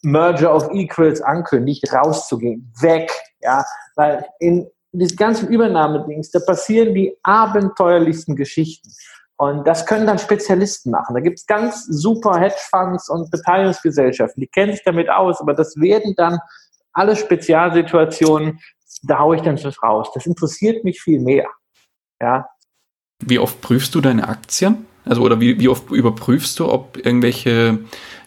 Merger 0.01 0.55
of 0.55 0.69
Equals 0.71 1.21
ankündigt, 1.21 1.91
rauszugehen, 1.91 2.71
weg, 2.79 3.11
ja, 3.41 3.65
weil 3.95 4.25
in 4.39 4.69
diesem 4.91 5.17
ganzen 5.17 5.49
Übernahmedings, 5.49 6.31
da 6.31 6.39
passieren 6.39 6.93
die 6.93 7.17
abenteuerlichsten 7.23 8.35
Geschichten. 8.35 8.89
Und 9.37 9.67
das 9.67 9.85
können 9.85 10.07
dann 10.07 10.17
Spezialisten 10.17 10.91
machen. 10.91 11.13
Da 11.13 11.19
gibt 11.19 11.39
es 11.39 11.45
ganz 11.45 11.85
super 11.85 12.39
Hedgefonds 12.39 13.09
und 13.09 13.29
Beteiligungsgesellschaften, 13.31 14.39
die 14.39 14.47
kennen 14.47 14.71
sich 14.71 14.83
damit 14.85 15.09
aus, 15.09 15.41
aber 15.41 15.53
das 15.53 15.75
werden 15.75 16.13
dann 16.15 16.39
alle 16.95 17.15
Spezialsituationen, 17.15 18.59
da 19.03 19.19
haue 19.19 19.35
ich 19.35 19.41
dann 19.43 19.63
was 19.63 19.83
raus. 19.83 20.09
Das 20.13 20.25
interessiert 20.25 20.83
mich 20.83 21.01
viel 21.01 21.19
mehr. 21.19 21.45
Ja. 22.21 22.47
Wie 23.23 23.39
oft 23.39 23.61
prüfst 23.61 23.93
du 23.93 24.01
deine 24.01 24.27
Aktien? 24.27 24.87
Also 25.07 25.21
oder 25.21 25.39
wie, 25.39 25.59
wie 25.59 25.69
oft 25.69 25.91
überprüfst 25.91 26.57
du, 26.57 26.67
ob 26.67 26.97
irgendwelche 26.97 27.77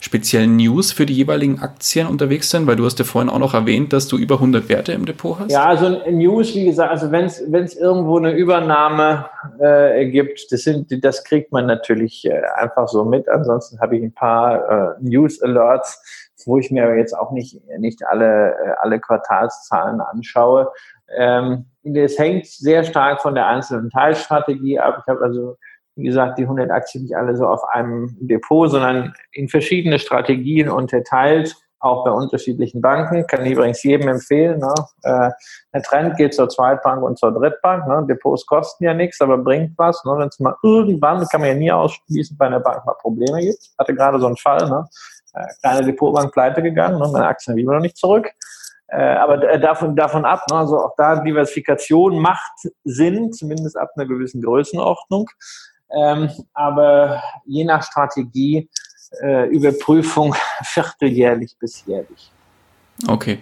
speziellen 0.01 0.57
News 0.57 0.93
für 0.93 1.07
die 1.07 1.13
jeweiligen 1.15 1.59
Aktien 1.61 2.07
unterwegs 2.07 2.51
sind? 2.51 2.69
Weil 2.69 2.77
du 2.77 2.85
hast 2.85 2.99
ja 3.01 3.05
vorhin 3.05 3.29
auch 3.29 3.41
noch 3.41 3.55
erwähnt, 3.55 3.93
dass 3.93 4.07
du 4.07 4.17
über 4.17 4.37
100 4.37 4.69
Werte 4.69 4.93
im 4.93 5.05
Depot 5.05 5.41
hast. 5.41 5.51
Ja, 5.51 5.65
also 5.65 5.89
News, 6.09 6.55
wie 6.55 6.67
gesagt, 6.67 6.91
also 6.91 7.11
wenn 7.11 7.25
es 7.25 7.77
irgendwo 7.77 8.19
eine 8.19 8.33
Übernahme 8.33 9.29
äh, 9.59 10.09
gibt, 10.09 10.53
das, 10.53 10.63
sind, 10.63 11.05
das 11.05 11.25
kriegt 11.25 11.51
man 11.51 11.67
natürlich 11.67 12.25
äh, 12.25 12.43
einfach 12.57 12.87
so 12.87 13.05
mit. 13.05 13.29
Ansonsten 13.29 13.81
habe 13.81 13.97
ich 13.97 14.03
ein 14.05 14.13
paar 14.13 14.69
äh, 14.71 14.95
News-Alerts, 15.01 16.28
wo 16.49 16.59
ich 16.59 16.71
mir 16.71 16.97
jetzt 16.97 17.13
auch 17.13 17.31
nicht, 17.31 17.61
nicht 17.79 18.05
alle, 18.07 18.53
äh, 18.53 18.75
alle 18.81 18.99
Quartalszahlen 18.99 20.01
anschaue. 20.01 20.73
Ähm, 21.15 21.67
das 21.85 22.19
hängt 22.19 22.47
sehr 22.47 22.85
stark 22.85 23.21
von 23.21 23.35
der 23.35 23.47
einzelnen 23.47 23.91
Teilstrategie 23.91 24.81
ab. 24.81 25.03
Ich 25.03 25.09
habe 25.09 25.23
also, 25.23 25.57
wie 25.95 26.05
gesagt, 26.05 26.39
die 26.39 26.45
100 26.45 26.71
Aktien 26.71 27.05
nicht 27.05 27.17
alle 27.17 27.37
so 27.37 27.47
auf 27.47 27.63
einem 27.69 28.17
Depot, 28.21 28.71
sondern 28.71 29.13
in 29.33 29.49
verschiedene 29.49 29.99
Strategien 29.99 30.71
unterteilt, 30.71 31.55
auch 31.81 32.05
bei 32.05 32.11
unterschiedlichen 32.11 32.81
Banken. 32.81 33.27
Kann 33.27 33.45
ich 33.45 33.53
übrigens 33.53 33.83
jedem 33.83 34.09
empfehlen. 34.09 34.59
Ne? 34.59 34.75
Äh, 35.03 35.31
der 35.75 35.83
Trend 35.83 36.17
geht 36.17 36.35
zur 36.35 36.49
Zweitbank 36.49 37.03
und 37.03 37.19
zur 37.19 37.33
Drittbank. 37.33 37.87
Ne? 37.87 38.07
Depots 38.09 38.47
kosten 38.47 38.85
ja 38.85 38.95
nichts, 38.95 39.21
aber 39.21 39.37
bringt 39.37 39.77
was. 39.77 40.03
Ne? 40.05 40.15
Wenn 40.17 40.29
es 40.29 40.41
mal 40.41 40.57
irgendwann, 40.63 41.25
kann 41.27 41.43
man 41.43 41.51
ja 41.51 41.57
nie 41.57 41.71
ausschließen, 41.71 42.37
bei 42.39 42.47
einer 42.47 42.61
Bank 42.61 42.87
mal 42.87 42.95
Probleme 42.95 43.41
gibt. 43.41 43.59
Hatte 43.79 43.95
gerade 43.95 44.19
so 44.19 44.27
einen 44.27 44.37
Fall. 44.37 44.69
Ne? 44.69 44.89
Äh, 45.39 45.47
kleine 45.61 45.87
Depotbank 45.87 46.33
pleite 46.33 46.63
gegangen, 46.63 46.99
ne? 46.99 47.09
meine 47.13 47.27
Aktien 47.27 47.53
haben 47.53 47.59
immer 47.59 47.75
noch 47.75 47.81
nicht 47.81 47.97
zurück. 47.97 48.29
Äh, 48.89 49.03
aber 49.03 49.43
äh, 49.43 49.61
davon, 49.61 49.95
davon 49.97 50.25
ab, 50.25 50.45
ne? 50.51 50.57
also 50.57 50.79
auch 50.79 50.95
da 50.97 51.21
Diversifikation 51.21 52.19
macht 52.19 52.53
Sinn, 52.85 53.33
zumindest 53.33 53.77
ab 53.77 53.91
einer 53.97 54.07
gewissen 54.07 54.43
Größenordnung. 54.43 55.29
Ähm, 55.91 56.31
aber 56.55 57.23
je 57.45 57.65
nach 57.65 57.83
Strategie 57.83 58.69
äh, 59.23 59.49
Überprüfung 59.49 60.35
vierteljährlich 60.63 61.57
bis 61.59 61.85
jährlich. 61.87 62.33
Okay. 63.07 63.41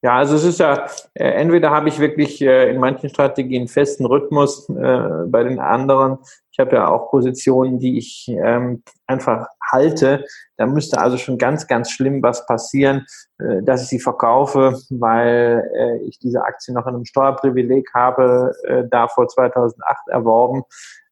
Ja, 0.00 0.16
also 0.16 0.36
es 0.36 0.44
ist 0.44 0.60
ja, 0.60 0.86
äh, 1.14 1.24
entweder 1.24 1.70
habe 1.70 1.88
ich 1.88 1.98
wirklich 1.98 2.40
äh, 2.40 2.70
in 2.70 2.78
manchen 2.78 3.08
Strategien 3.08 3.66
festen 3.66 4.06
Rhythmus, 4.06 4.68
äh, 4.68 5.24
bei 5.26 5.42
den 5.42 5.58
anderen, 5.58 6.18
ich 6.52 6.60
habe 6.60 6.76
ja 6.76 6.88
auch 6.88 7.10
Positionen, 7.10 7.78
die 7.80 7.98
ich 7.98 8.28
ähm, 8.28 8.82
einfach 9.06 9.46
halte. 9.72 10.24
Da 10.56 10.66
müsste 10.66 10.98
also 11.00 11.16
schon 11.16 11.38
ganz, 11.38 11.66
ganz 11.66 11.90
schlimm 11.90 12.22
was 12.22 12.46
passieren, 12.46 13.06
äh, 13.38 13.62
dass 13.62 13.82
ich 13.82 13.88
sie 13.88 14.00
verkaufe, 14.00 14.76
weil 14.90 15.68
äh, 15.76 15.98
ich 16.08 16.18
diese 16.18 16.42
Aktie 16.42 16.74
noch 16.74 16.86
in 16.86 16.94
einem 16.94 17.04
Steuerprivileg 17.04 17.88
habe, 17.94 18.52
äh, 18.64 18.84
da 18.88 19.08
vor 19.08 19.28
2008 19.28 20.08
erworben. 20.08 20.62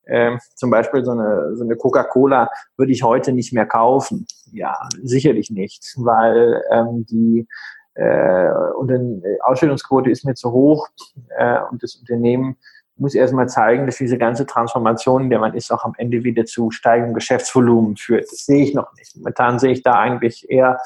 äh, 0.05 0.37
zum 0.55 0.71
Beispiel 0.71 1.05
so 1.05 1.11
eine, 1.13 1.57
so 1.57 1.65
eine 1.65 1.77
Coca-Cola 1.77 2.49
würde 2.77 2.93
ich 2.93 3.03
heute 3.03 3.33
nicht 3.33 3.53
mehr 3.53 3.67
kaufen. 3.67 4.27
Ja, 4.53 4.77
sicherlich 5.03 5.51
nicht, 5.51 5.95
weil 5.97 6.63
ähm, 6.71 7.05
die 7.09 7.47
äh, 7.97 8.51
und 8.79 8.89
die 8.89 9.41
Ausstellungsquote 9.43 10.11
ist 10.11 10.25
mir 10.25 10.35
zu 10.35 10.53
hoch 10.53 10.89
äh, 11.37 11.61
und 11.71 11.83
das 11.83 11.97
Unternehmen 11.97 12.57
muss 12.99 13.15
erstmal 13.15 13.49
zeigen, 13.49 13.87
dass 13.87 13.97
diese 13.97 14.17
ganze 14.17 14.47
Transformation, 14.47 15.25
in 15.25 15.31
der 15.31 15.39
man 15.39 15.55
ist, 15.55 15.71
auch 15.71 15.85
am 15.85 15.95
Ende 15.99 16.25
wieder 16.25 16.47
zu 16.47 16.71
steigendem 16.71 17.15
Geschäftsvolumen 17.15 17.97
führt. 17.97 18.25
Das 18.25 18.47
sehe 18.47 18.63
ich 18.63 18.75
noch 18.75 18.93
nicht. 18.95 19.17
Momentan 19.17 19.59
sehe 19.59 19.73
ich 19.73 19.83
da 19.83 19.93
eigentlich 19.93 20.49
eher 20.49 20.79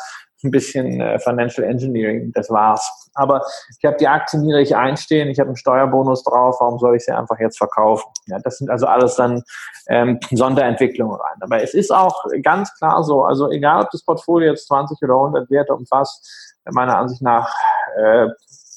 ein 0.42 0.50
bisschen 0.50 1.00
äh, 1.00 1.18
Financial 1.18 1.66
Engineering, 1.66 2.32
das 2.34 2.50
war's. 2.50 3.10
Aber 3.14 3.42
ich 3.78 3.84
habe 3.84 3.96
die 3.96 4.08
Aktien 4.08 4.42
niedrig 4.42 4.76
einstehen, 4.76 5.28
ich 5.28 5.38
habe 5.38 5.48
einen 5.48 5.56
Steuerbonus 5.56 6.24
drauf, 6.24 6.56
warum 6.60 6.78
soll 6.78 6.96
ich 6.96 7.04
sie 7.04 7.12
einfach 7.12 7.38
jetzt 7.38 7.58
verkaufen? 7.58 8.08
Ja, 8.26 8.38
das 8.38 8.58
sind 8.58 8.70
also 8.70 8.86
alles 8.86 9.16
dann 9.16 9.42
ähm, 9.88 10.18
Sonderentwicklungen 10.30 11.16
rein. 11.16 11.36
Aber 11.40 11.62
es 11.62 11.74
ist 11.74 11.92
auch 11.92 12.24
ganz 12.42 12.72
klar 12.78 13.02
so, 13.02 13.24
also 13.24 13.50
egal 13.50 13.82
ob 13.82 13.90
das 13.90 14.04
Portfolio 14.04 14.50
jetzt 14.50 14.66
20 14.68 15.02
oder 15.02 15.14
100 15.14 15.50
Werte 15.50 15.74
umfasst, 15.74 16.58
meiner 16.64 16.98
Ansicht 16.98 17.22
nach 17.22 17.52
äh, 17.96 18.28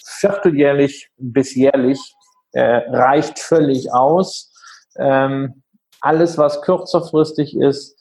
vierteljährlich 0.05 1.09
bis 1.17 1.55
jährlich 1.55 2.15
äh, 2.53 2.81
reicht 2.89 3.39
völlig 3.39 3.91
aus. 3.93 4.51
Ähm, 4.97 5.63
alles, 6.01 6.37
was 6.37 6.61
kürzerfristig 6.61 7.57
ist, 7.57 7.97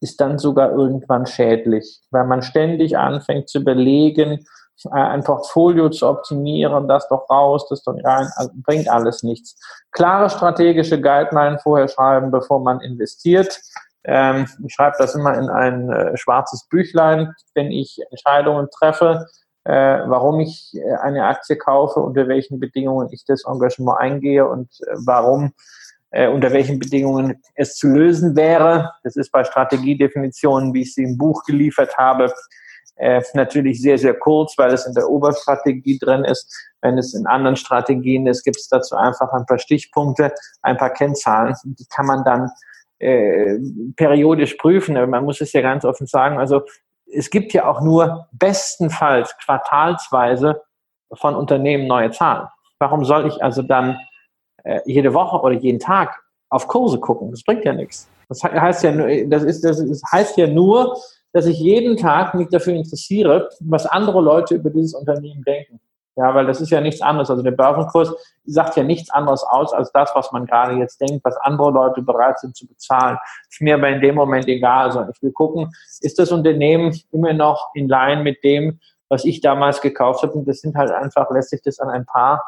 ist 0.00 0.20
dann 0.20 0.38
sogar 0.38 0.72
irgendwann 0.72 1.26
schädlich, 1.26 2.00
weil 2.10 2.24
man 2.26 2.42
ständig 2.42 2.96
anfängt 2.96 3.48
zu 3.48 3.58
überlegen, 3.58 4.44
äh, 4.86 4.90
ein 4.90 5.22
Portfolio 5.22 5.90
zu 5.90 6.08
optimieren, 6.08 6.88
das 6.88 7.08
doch 7.08 7.28
raus, 7.28 7.68
das 7.68 7.82
doch 7.82 7.96
rein, 8.02 8.28
also 8.36 8.50
bringt 8.54 8.88
alles 8.88 9.22
nichts. 9.22 9.56
Klare 9.92 10.30
strategische 10.30 11.00
Guideline 11.00 11.58
vorher 11.58 11.88
schreiben, 11.88 12.30
bevor 12.30 12.60
man 12.60 12.80
investiert. 12.80 13.60
Ähm, 14.04 14.46
ich 14.66 14.74
schreibe 14.74 14.96
das 14.98 15.14
immer 15.14 15.34
in 15.34 15.48
ein 15.48 15.90
äh, 15.90 16.16
schwarzes 16.16 16.66
Büchlein, 16.68 17.34
wenn 17.54 17.70
ich 17.70 18.00
Entscheidungen 18.10 18.68
treffe, 18.70 19.26
äh, 19.64 20.00
warum 20.06 20.40
ich 20.40 20.72
äh, 20.74 20.94
eine 21.02 21.26
Aktie 21.26 21.56
kaufe, 21.56 22.00
unter 22.00 22.26
welchen 22.26 22.58
Bedingungen 22.58 23.08
ich 23.12 23.24
das 23.24 23.44
Engagement 23.44 24.00
eingehe 24.00 24.46
und 24.48 24.68
äh, 24.80 24.94
warum 25.06 25.52
äh, 26.12 26.28
unter 26.28 26.52
welchen 26.52 26.78
Bedingungen 26.78 27.42
es 27.54 27.74
zu 27.74 27.88
lösen 27.88 28.36
wäre. 28.36 28.92
Das 29.02 29.16
ist 29.16 29.30
bei 29.32 29.44
Strategiedefinitionen, 29.44 30.72
wie 30.72 30.82
ich 30.82 30.94
sie 30.94 31.02
im 31.02 31.18
Buch 31.18 31.44
geliefert 31.44 31.96
habe, 31.98 32.32
äh, 32.96 33.22
natürlich 33.34 33.80
sehr, 33.80 33.98
sehr 33.98 34.14
kurz, 34.14 34.56
weil 34.58 34.72
es 34.72 34.86
in 34.86 34.94
der 34.94 35.08
Oberstrategie 35.08 35.98
drin 35.98 36.24
ist. 36.24 36.54
Wenn 36.82 36.98
es 36.98 37.14
in 37.14 37.26
anderen 37.26 37.56
Strategien 37.56 38.26
ist, 38.26 38.44
gibt 38.44 38.58
es 38.58 38.68
dazu 38.68 38.96
einfach 38.96 39.32
ein 39.32 39.46
paar 39.46 39.58
Stichpunkte, 39.58 40.32
ein 40.62 40.76
paar 40.76 40.90
Kennzahlen. 40.90 41.56
Die 41.64 41.86
kann 41.86 42.06
man 42.06 42.22
dann 42.24 42.50
äh, 42.98 43.58
periodisch 43.96 44.54
prüfen. 44.54 44.94
Man 45.10 45.24
muss 45.24 45.40
es 45.40 45.52
ja 45.52 45.62
ganz 45.62 45.84
offen 45.84 46.06
sagen. 46.06 46.38
Also 46.38 46.62
es 47.12 47.30
gibt 47.30 47.52
ja 47.54 47.66
auch 47.66 47.80
nur 47.80 48.28
bestenfalls 48.32 49.34
quartalsweise 49.38 50.62
von 51.14 51.34
Unternehmen 51.34 51.86
neue 51.86 52.10
Zahlen. 52.10 52.48
Warum 52.78 53.04
soll 53.04 53.26
ich 53.26 53.42
also 53.42 53.62
dann 53.62 53.98
äh, 54.64 54.80
jede 54.86 55.14
Woche 55.14 55.40
oder 55.40 55.54
jeden 55.54 55.78
Tag 55.78 56.22
auf 56.48 56.68
Kurse 56.68 56.98
gucken. 57.00 57.30
Das 57.30 57.42
bringt 57.42 57.64
ja 57.64 57.72
nichts. 57.72 58.08
Das 58.28 58.42
heißt 58.44 58.84
ja, 58.84 58.92
das 59.26 59.42
ist, 59.42 59.64
das 59.64 59.78
ist, 59.78 60.04
heißt 60.10 60.36
ja 60.36 60.46
nur, 60.46 60.96
dass 61.32 61.46
ich 61.46 61.58
jeden 61.58 61.96
Tag 61.96 62.34
mich 62.34 62.48
dafür 62.48 62.74
interessiere, 62.74 63.48
was 63.60 63.86
andere 63.86 64.20
Leute 64.20 64.54
über 64.54 64.70
dieses 64.70 64.94
Unternehmen 64.94 65.42
denken. 65.44 65.80
Ja, 66.14 66.34
weil 66.34 66.44
das 66.44 66.60
ist 66.60 66.68
ja 66.68 66.80
nichts 66.82 67.00
anderes. 67.00 67.30
Also 67.30 67.42
der 67.42 67.52
Börsenkurs 67.52 68.14
sagt 68.44 68.76
ja 68.76 68.82
nichts 68.82 69.08
anderes 69.10 69.42
aus 69.44 69.72
als 69.72 69.90
das, 69.92 70.10
was 70.14 70.30
man 70.30 70.44
gerade 70.44 70.74
jetzt 70.74 71.00
denkt, 71.00 71.24
was 71.24 71.36
andere 71.38 71.70
Leute 71.70 72.02
bereit 72.02 72.38
sind 72.38 72.54
zu 72.54 72.66
bezahlen. 72.66 73.16
Ist 73.50 73.62
mir 73.62 73.76
aber 73.76 73.88
in 73.88 74.02
dem 74.02 74.16
Moment 74.16 74.46
egal. 74.46 74.92
sondern 74.92 75.12
ich 75.14 75.22
will 75.22 75.32
gucken, 75.32 75.72
ist 76.00 76.18
das 76.18 76.30
Unternehmen 76.30 76.94
immer 77.12 77.32
noch 77.32 77.70
in 77.74 77.88
Line 77.88 78.22
mit 78.22 78.44
dem, 78.44 78.78
was 79.08 79.24
ich 79.24 79.40
damals 79.40 79.80
gekauft 79.80 80.22
habe? 80.22 80.34
Und 80.34 80.46
das 80.46 80.60
sind 80.60 80.76
halt 80.76 80.90
einfach, 80.90 81.30
lässt 81.30 81.48
sich 81.48 81.62
das 81.62 81.80
an 81.80 81.88
ein 81.88 82.04
paar 82.04 82.44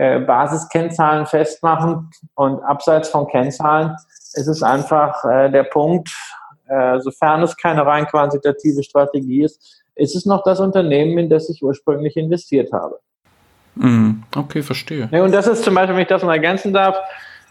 äh, 0.00 0.18
Basiskennzahlen 0.18 1.26
festmachen 1.26 2.10
und 2.34 2.62
abseits 2.62 3.10
von 3.10 3.26
Kennzahlen 3.28 3.96
ist 4.32 4.46
es 4.46 4.62
einfach 4.62 5.22
äh, 5.26 5.50
der 5.50 5.64
Punkt, 5.64 6.08
äh, 6.68 6.98
sofern 7.00 7.42
es 7.42 7.54
keine 7.54 7.84
rein 7.84 8.06
quantitative 8.06 8.82
Strategie 8.82 9.42
ist, 9.42 9.82
ist 9.96 10.16
es 10.16 10.24
noch 10.24 10.42
das 10.42 10.58
Unternehmen, 10.58 11.18
in 11.18 11.28
das 11.28 11.50
ich 11.50 11.62
ursprünglich 11.62 12.16
investiert 12.16 12.72
habe. 12.72 12.98
Mm, 13.74 14.22
okay, 14.34 14.62
verstehe. 14.62 15.10
Ja, 15.12 15.22
und 15.22 15.32
das 15.32 15.46
ist 15.46 15.64
zum 15.64 15.74
Beispiel, 15.74 15.94
wenn 15.94 16.02
ich 16.02 16.08
das 16.08 16.22
mal 16.22 16.32
ergänzen 16.32 16.72
darf, 16.72 16.96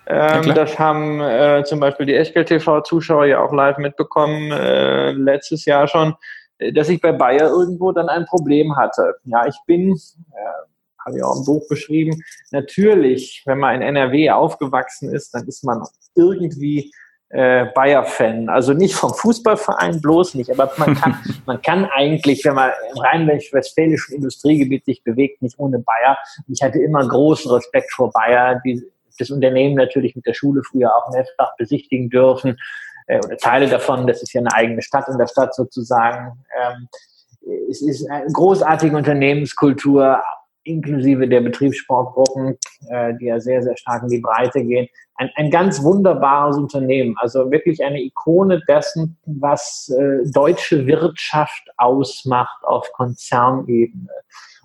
ähm, 0.08 0.42
ja, 0.42 0.54
das 0.54 0.80
haben 0.80 1.22
äh, 1.22 1.64
zum 1.66 1.80
Beispiel 1.80 2.08
die 2.08 2.16
Echtgeld-TV-Zuschauer 2.16 3.26
ja 3.26 3.42
auch 3.42 3.54
live 3.54 3.78
mitbekommen, 3.78 4.52
äh, 4.52 5.12
letztes 5.12 5.66
Jahr 5.66 5.88
schon, 5.88 6.16
äh, 6.58 6.74
dass 6.74 6.90
ich 6.90 7.00
bei 7.00 7.12
Bayer 7.12 7.50
irgendwo 7.50 7.92
dann 7.92 8.10
ein 8.10 8.26
Problem 8.26 8.76
hatte. 8.76 9.18
Ja, 9.26 9.46
ich 9.46 9.58
bin 9.68 9.92
äh, 9.92 10.69
habe 11.10 11.18
ich 11.18 11.24
auch 11.24 11.38
im 11.38 11.46
Buch 11.46 11.68
beschrieben. 11.68 12.24
Natürlich, 12.52 13.44
wenn 13.46 13.60
man 13.60 13.76
in 13.76 13.82
NRW 13.82 14.32
aufgewachsen 14.32 15.14
ist, 15.14 15.34
dann 15.34 15.48
ist 15.48 15.64
man 15.64 15.84
irgendwie 16.16 16.92
äh, 17.30 17.66
Bayer-Fan. 17.76 18.50
Also 18.50 18.74
nicht 18.74 18.96
vom 18.96 19.14
Fußballverein, 19.14 20.02
bloß 20.02 20.36
nicht. 20.36 20.52
Aber 20.52 20.72
man 20.78 20.96
kann, 20.96 21.18
man 21.46 21.62
kann 21.62 21.86
eigentlich, 21.86 22.44
wenn 22.46 22.56
man 22.56 22.72
im 22.92 22.98
rhein-westfälischen 22.98 24.16
Industriegebiet 24.16 24.86
sich 24.86 25.04
bewegt, 25.04 25.42
nicht 25.42 25.60
ohne 25.60 25.80
Bayer. 25.80 26.18
ich 26.48 26.62
hatte 26.62 26.80
immer 26.80 27.08
großen 27.08 27.52
Respekt 27.52 27.92
vor 27.94 28.12
Bayer, 28.12 28.62
die 28.66 28.84
das 29.18 29.30
Unternehmen 29.30 29.76
natürlich 29.76 30.16
mit 30.16 30.26
der 30.26 30.34
Schule 30.34 30.62
früher 30.64 30.96
auch 30.96 31.12
mehrfach 31.12 31.56
besichtigen 31.58 32.10
dürfen. 32.10 32.58
Äh, 33.08 33.20
oder 33.20 33.38
Teile 33.38 33.68
davon, 33.68 34.08
das 34.08 34.24
ist 34.24 34.34
ja 34.34 34.42
eine 34.42 34.54
eigene 34.54 34.82
Stadt 34.82 35.08
in 35.08 35.18
der 35.18 35.28
Stadt 35.28 35.54
sozusagen. 35.54 36.44
Ähm, 36.58 36.88
es 37.70 37.82
ist 37.82 38.10
eine 38.10 38.32
großartige 38.32 38.96
Unternehmenskultur, 38.96 40.22
inklusive 40.70 41.28
der 41.28 41.42
Betriebssportgruppen, 41.42 42.58
äh, 42.90 43.14
die 43.20 43.26
ja 43.26 43.40
sehr, 43.40 43.62
sehr 43.64 43.76
stark 43.78 44.04
in 44.04 44.10
die 44.10 44.20
Breite 44.20 44.64
gehen. 44.64 44.88
Ein, 45.16 45.30
ein 45.36 45.52
ganz 45.52 45.84
wunderbares 45.84 46.58
Unternehmen, 46.58 47.16
also 47.20 47.52
wirklich 47.52 47.84
eine 47.84 48.02
Ikone 48.02 48.62
dessen, 48.68 49.18
was 49.26 49.94
äh, 49.98 50.30
deutsche 50.32 50.86
Wirtschaft 50.86 51.64
ausmacht 51.78 52.64
auf 52.64 52.92
Konzernebene. 52.94 54.08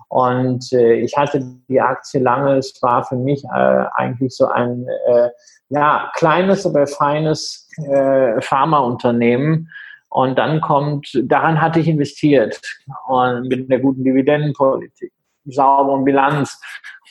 Und 0.07 0.71
äh, 0.71 0.93
ich 0.93 1.17
hatte 1.17 1.43
die 1.67 1.81
Aktie 1.81 2.21
lange, 2.21 2.57
es 2.57 2.81
war 2.81 3.03
für 3.03 3.17
mich 3.17 3.43
äh, 3.45 3.85
eigentlich 3.95 4.35
so 4.35 4.47
ein 4.47 4.87
äh, 5.07 5.29
ja, 5.69 6.11
kleines, 6.15 6.65
aber 6.65 6.87
feines 6.87 7.67
äh, 7.91 8.39
Pharmaunternehmen. 8.39 9.69
Und 10.09 10.37
dann 10.37 10.61
kommt, 10.61 11.11
daran 11.23 11.59
hatte 11.59 11.81
ich 11.81 11.89
investiert 11.89 12.61
und 13.07 13.49
mit 13.49 13.69
einer 13.69 13.81
guten 13.81 14.05
Dividendenpolitik 14.05 15.11
sauberen 15.45 16.03
Bilanz. 16.03 16.59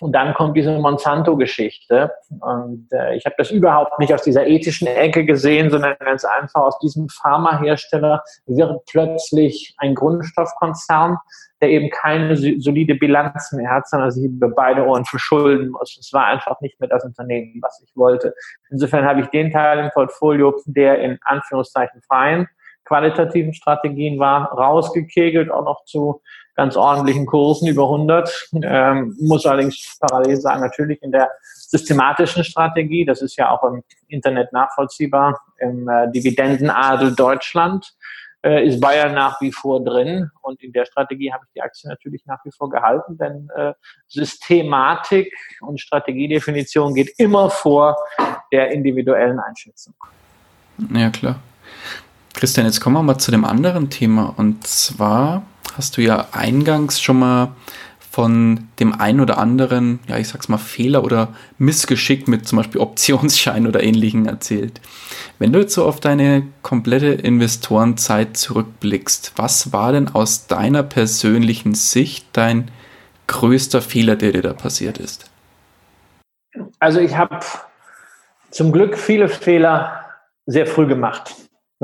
Und 0.00 0.12
dann 0.12 0.34
kommt 0.34 0.56
diese 0.56 0.76
Monsanto-Geschichte. 0.78 2.10
Und 2.40 2.88
äh, 2.92 3.14
ich 3.16 3.24
habe 3.26 3.36
das 3.38 3.50
überhaupt 3.50 3.98
nicht 4.00 4.12
aus 4.12 4.22
dieser 4.22 4.46
ethischen 4.46 4.88
Ecke 4.88 5.24
gesehen, 5.24 5.70
sondern 5.70 5.96
ganz 6.00 6.24
einfach 6.24 6.62
aus 6.62 6.78
diesem 6.80 7.08
Pharmahersteller 7.08 8.22
wird 8.46 8.84
plötzlich 8.86 9.74
ein 9.78 9.94
Grundstoffkonzern, 9.94 11.18
der 11.60 11.68
eben 11.70 11.90
keine 11.90 12.36
solide 12.36 12.96
Bilanz 12.96 13.52
mehr 13.52 13.70
hat, 13.70 13.88
sondern 13.88 14.10
sich 14.10 14.24
über 14.24 14.48
beide 14.48 14.84
Ohren 14.84 15.04
verschulden 15.04 15.70
muss. 15.70 15.96
Es 15.98 16.12
war 16.12 16.26
einfach 16.26 16.60
nicht 16.60 16.78
mehr 16.80 16.88
das 16.88 17.04
Unternehmen, 17.04 17.60
was 17.62 17.80
ich 17.84 17.94
wollte. 17.96 18.34
Insofern 18.70 19.04
habe 19.04 19.20
ich 19.20 19.28
den 19.28 19.52
Teil 19.52 19.78
im 19.78 19.90
Portfolio, 19.90 20.60
der 20.66 20.98
in 20.98 21.18
Anführungszeichen 21.22 22.02
freien 22.02 22.48
qualitativen 22.84 23.54
Strategien 23.54 24.18
war, 24.18 24.52
rausgekegelt, 24.52 25.50
auch 25.50 25.64
noch 25.64 25.84
zu 25.84 26.20
ganz 26.54 26.76
ordentlichen 26.76 27.26
Kursen 27.26 27.68
über 27.68 27.84
100. 27.84 28.48
Ähm, 28.62 29.16
muss 29.20 29.46
allerdings 29.46 29.98
parallel 30.00 30.36
sagen, 30.36 30.60
natürlich 30.60 31.02
in 31.02 31.10
der 31.10 31.30
systematischen 31.42 32.44
Strategie, 32.44 33.04
das 33.04 33.22
ist 33.22 33.36
ja 33.36 33.50
auch 33.50 33.64
im 33.64 33.82
Internet 34.08 34.52
nachvollziehbar, 34.52 35.40
im 35.58 35.88
äh, 35.88 36.10
Dividendenadel 36.12 37.14
Deutschland 37.14 37.94
äh, 38.44 38.66
ist 38.66 38.80
Bayern 38.80 39.14
nach 39.14 39.40
wie 39.40 39.50
vor 39.50 39.82
drin 39.82 40.30
und 40.42 40.62
in 40.62 40.72
der 40.72 40.84
Strategie 40.84 41.32
habe 41.32 41.44
ich 41.46 41.52
die 41.54 41.62
Aktie 41.62 41.88
natürlich 41.88 42.24
nach 42.26 42.44
wie 42.44 42.50
vor 42.52 42.70
gehalten, 42.70 43.16
denn 43.16 43.48
äh, 43.56 43.72
Systematik 44.06 45.34
und 45.60 45.80
Strategiedefinition 45.80 46.94
geht 46.94 47.18
immer 47.18 47.50
vor 47.50 47.96
der 48.52 48.70
individuellen 48.70 49.40
Einschätzung. 49.40 49.94
Ja, 50.92 51.10
klar. 51.10 51.36
Christian, 52.34 52.66
jetzt 52.66 52.80
kommen 52.80 52.96
wir 52.96 53.02
mal 53.02 53.18
zu 53.18 53.30
dem 53.30 53.44
anderen 53.44 53.90
Thema 53.90 54.34
und 54.36 54.66
zwar 54.66 55.44
hast 55.76 55.96
du 55.96 56.02
ja 56.02 56.28
eingangs 56.32 57.00
schon 57.00 57.18
mal 57.18 57.54
von 58.10 58.68
dem 58.78 59.00
ein 59.00 59.20
oder 59.20 59.38
anderen, 59.38 59.98
ja, 60.06 60.18
ich 60.18 60.28
sag's 60.28 60.48
mal, 60.48 60.58
Fehler 60.58 61.02
oder 61.02 61.34
Missgeschick 61.58 62.28
mit 62.28 62.46
zum 62.46 62.58
Beispiel 62.58 62.80
Optionsschein 62.80 63.66
oder 63.66 63.82
ähnlichen 63.82 64.26
erzählt. 64.26 64.80
Wenn 65.40 65.52
du 65.52 65.60
jetzt 65.60 65.74
so 65.74 65.84
auf 65.84 65.98
deine 65.98 66.46
komplette 66.62 67.08
Investorenzeit 67.08 68.36
zurückblickst, 68.36 69.32
was 69.36 69.72
war 69.72 69.92
denn 69.92 70.08
aus 70.08 70.46
deiner 70.46 70.84
persönlichen 70.84 71.74
Sicht 71.74 72.26
dein 72.34 72.70
größter 73.26 73.82
Fehler, 73.82 74.14
der 74.14 74.32
dir 74.32 74.42
da 74.42 74.52
passiert 74.52 74.98
ist? 74.98 75.30
Also 76.78 77.00
ich 77.00 77.16
habe 77.16 77.40
Zum 78.50 78.70
Glück 78.70 78.96
viele 78.96 79.28
Fehler 79.28 80.04
sehr 80.46 80.66
früh 80.68 80.86
gemacht. 80.86 81.34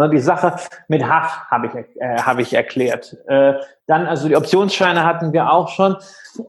Ne, 0.00 0.08
die 0.08 0.18
Sache 0.18 0.56
mit 0.88 1.04
Hach 1.04 1.44
habe 1.50 1.66
ich, 1.66 1.74
äh, 2.00 2.22
hab 2.22 2.38
ich 2.38 2.54
erklärt. 2.54 3.18
Äh, 3.26 3.52
dann, 3.86 4.06
also 4.06 4.28
die 4.28 4.36
Optionsscheine 4.36 5.04
hatten 5.04 5.34
wir 5.34 5.52
auch 5.52 5.68
schon. 5.68 5.94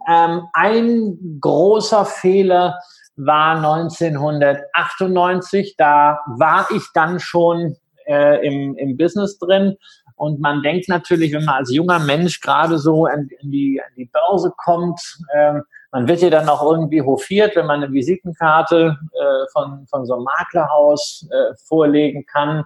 Ähm, 0.08 0.44
ein 0.54 1.38
großer 1.42 2.06
Fehler 2.06 2.80
war 3.18 3.58
1998. 3.58 5.76
Da 5.78 6.22
war 6.38 6.66
ich 6.74 6.84
dann 6.94 7.20
schon 7.20 7.76
äh, 8.06 8.48
im, 8.48 8.78
im 8.78 8.96
Business 8.96 9.38
drin. 9.38 9.76
Und 10.16 10.40
man 10.40 10.62
denkt 10.62 10.88
natürlich, 10.88 11.34
wenn 11.34 11.44
man 11.44 11.56
als 11.56 11.74
junger 11.74 12.00
Mensch 12.00 12.40
gerade 12.40 12.78
so 12.78 13.06
in, 13.06 13.28
in, 13.42 13.52
die, 13.52 13.82
in 13.86 13.96
die 13.98 14.10
Börse 14.14 14.54
kommt, 14.56 15.02
ähm, 15.36 15.64
man 15.92 16.08
wird 16.08 16.22
ja 16.22 16.30
dann 16.30 16.48
auch 16.48 16.64
irgendwie 16.64 17.02
hofiert, 17.02 17.58
wenn 17.58 17.66
man 17.66 17.84
eine 17.84 17.92
Visitenkarte 17.92 18.98
äh, 19.12 19.46
von, 19.52 19.86
von 19.88 20.06
so 20.06 20.14
einem 20.14 20.24
Maklerhaus 20.24 21.28
äh, 21.30 21.54
vorlegen 21.68 22.26
kann. 22.26 22.64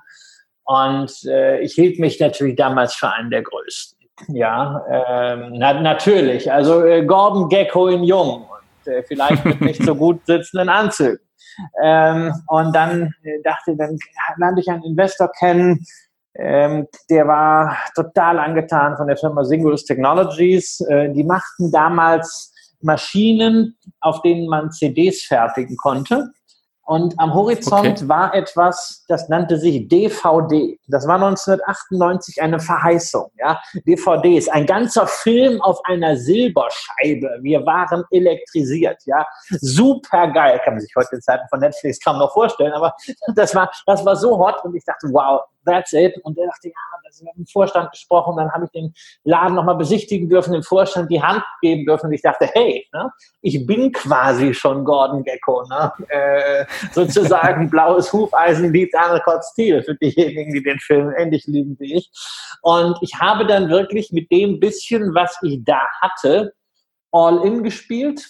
Und 0.66 1.11
äh, 1.26 1.59
ich 1.59 1.74
hielt 1.74 1.99
mich 1.99 2.20
natürlich 2.20 2.55
damals 2.55 2.95
für 2.95 3.11
einen 3.11 3.30
der 3.30 3.43
größten. 3.43 3.97
Ja, 4.30 4.84
ähm, 4.89 5.53
na, 5.53 5.74
natürlich. 5.82 6.51
Also 6.51 6.84
äh, 6.84 7.05
Gordon 7.05 7.49
Gecko 7.49 7.88
in 7.88 8.03
Jung 8.03 8.45
und 8.45 8.91
äh, 8.91 9.03
vielleicht 9.03 9.43
mit 9.45 9.61
nicht 9.61 9.84
so 9.84 9.95
gut 9.95 10.26
sitzenden 10.26 10.70
Anzügen. 10.70 11.20
Ähm, 11.84 12.34
und 12.47 12.76
dann 12.76 13.13
äh, 13.24 13.41
dachte, 13.43 13.76
dann 13.76 13.97
lernte 14.38 14.61
ich 14.61 14.70
einen 14.70 14.84
Investor 14.84 15.30
kennen, 15.38 15.86
ähm, 16.38 16.88
der 17.09 17.28
war 17.28 17.78
total 17.95 18.39
angetan 18.39 18.97
von 18.97 19.07
der 19.07 19.18
Firma 19.18 19.43
Singulus 19.45 19.86
Technologies. 19.86 20.82
Äh, 20.82 21.11
die 21.13 21.24
machten 21.24 21.72
damals 21.72 22.53
Maschinen, 22.82 23.78
auf 24.01 24.22
denen 24.22 24.47
man 24.47 24.72
CDs 24.72 25.24
fertigen 25.24 25.78
konnte. 25.78 26.32
Und 26.86 27.19
am 27.19 27.33
Horizont 27.33 27.97
okay. 27.97 28.07
war 28.07 28.36
etwas, 28.36 29.03
das 29.07 29.27
nannte 29.27 29.57
sich 29.57 29.88
DVD. 29.88 30.79
Das 30.88 31.07
war 31.07 31.15
1998 31.15 32.41
eine 32.43 32.59
Verheißung. 32.59 33.31
Ja? 33.39 33.59
DVD 33.88 34.38
ist 34.38 34.53
ein 34.53 34.67
ganzer 34.67 35.07
Film 35.07 35.59
auf 35.61 35.79
einer 35.86 36.15
Silberscheibe. 36.15 37.39
Wir 37.41 37.65
waren 37.65 38.03
elektrisiert. 38.11 39.01
Ja? 39.05 39.25
Super 39.49 40.27
geil. 40.27 40.61
Kann 40.63 40.75
man 40.75 40.81
sich 40.81 40.93
heute 40.95 41.15
in 41.15 41.21
Zeiten 41.21 41.47
von 41.49 41.59
Netflix 41.59 41.99
kaum 41.99 42.19
noch 42.19 42.31
vorstellen, 42.31 42.73
aber 42.73 42.93
das 43.33 43.55
war, 43.55 43.71
das 43.88 44.05
war 44.05 44.15
so 44.15 44.38
hot 44.38 44.63
und 44.63 44.75
ich 44.75 44.83
dachte, 44.86 45.07
wow, 45.11 45.41
that's 45.65 45.93
it. 45.93 46.17
Und 46.23 46.38
er 46.38 46.47
dachte, 46.47 46.69
ja, 46.69 46.73
das 47.03 47.15
ist 47.15 47.23
mit 47.23 47.36
dem 47.36 47.45
Vorstand 47.47 47.91
gesprochen. 47.91 48.38
Dann 48.38 48.51
habe 48.51 48.65
ich 48.65 48.71
den 48.71 48.93
Laden 49.23 49.55
nochmal 49.55 49.75
besichtigen 49.75 50.29
dürfen, 50.29 50.53
dem 50.53 50.63
Vorstand 50.63 51.11
die 51.11 51.21
Hand 51.21 51.43
geben 51.61 51.86
dürfen. 51.86 52.07
Und 52.07 52.13
ich 52.13 52.21
dachte, 52.21 52.49
hey, 52.53 52.88
ne, 52.93 53.11
ich 53.41 53.65
bin 53.65 53.91
quasi 53.91 54.53
schon 54.53 54.86
Gordon 54.86 55.23
Gecko. 55.23 55.63
Ne? 55.69 55.91
Äh, 56.09 56.65
sozusagen 56.91 57.69
blaues 57.69 58.11
Hufeisen 58.11 58.71
liebt 58.71 58.95
Anne 58.95 59.21
Stil 59.51 59.84
für 59.84 59.95
diejenigen, 59.95 60.53
die 60.53 60.63
den 60.63 60.80
Film 60.80 61.13
ähnlich 61.17 61.45
lieben 61.47 61.76
wie 61.80 61.95
ich. 61.95 62.11
Und 62.61 62.97
ich 63.01 63.15
habe 63.19 63.45
dann 63.45 63.69
wirklich 63.69 64.11
mit 64.11 64.32
dem 64.32 64.59
bisschen, 64.59 65.13
was 65.13 65.38
ich 65.43 65.63
da 65.63 65.82
hatte, 66.01 66.53
All-In 67.11 67.63
gespielt 67.63 68.26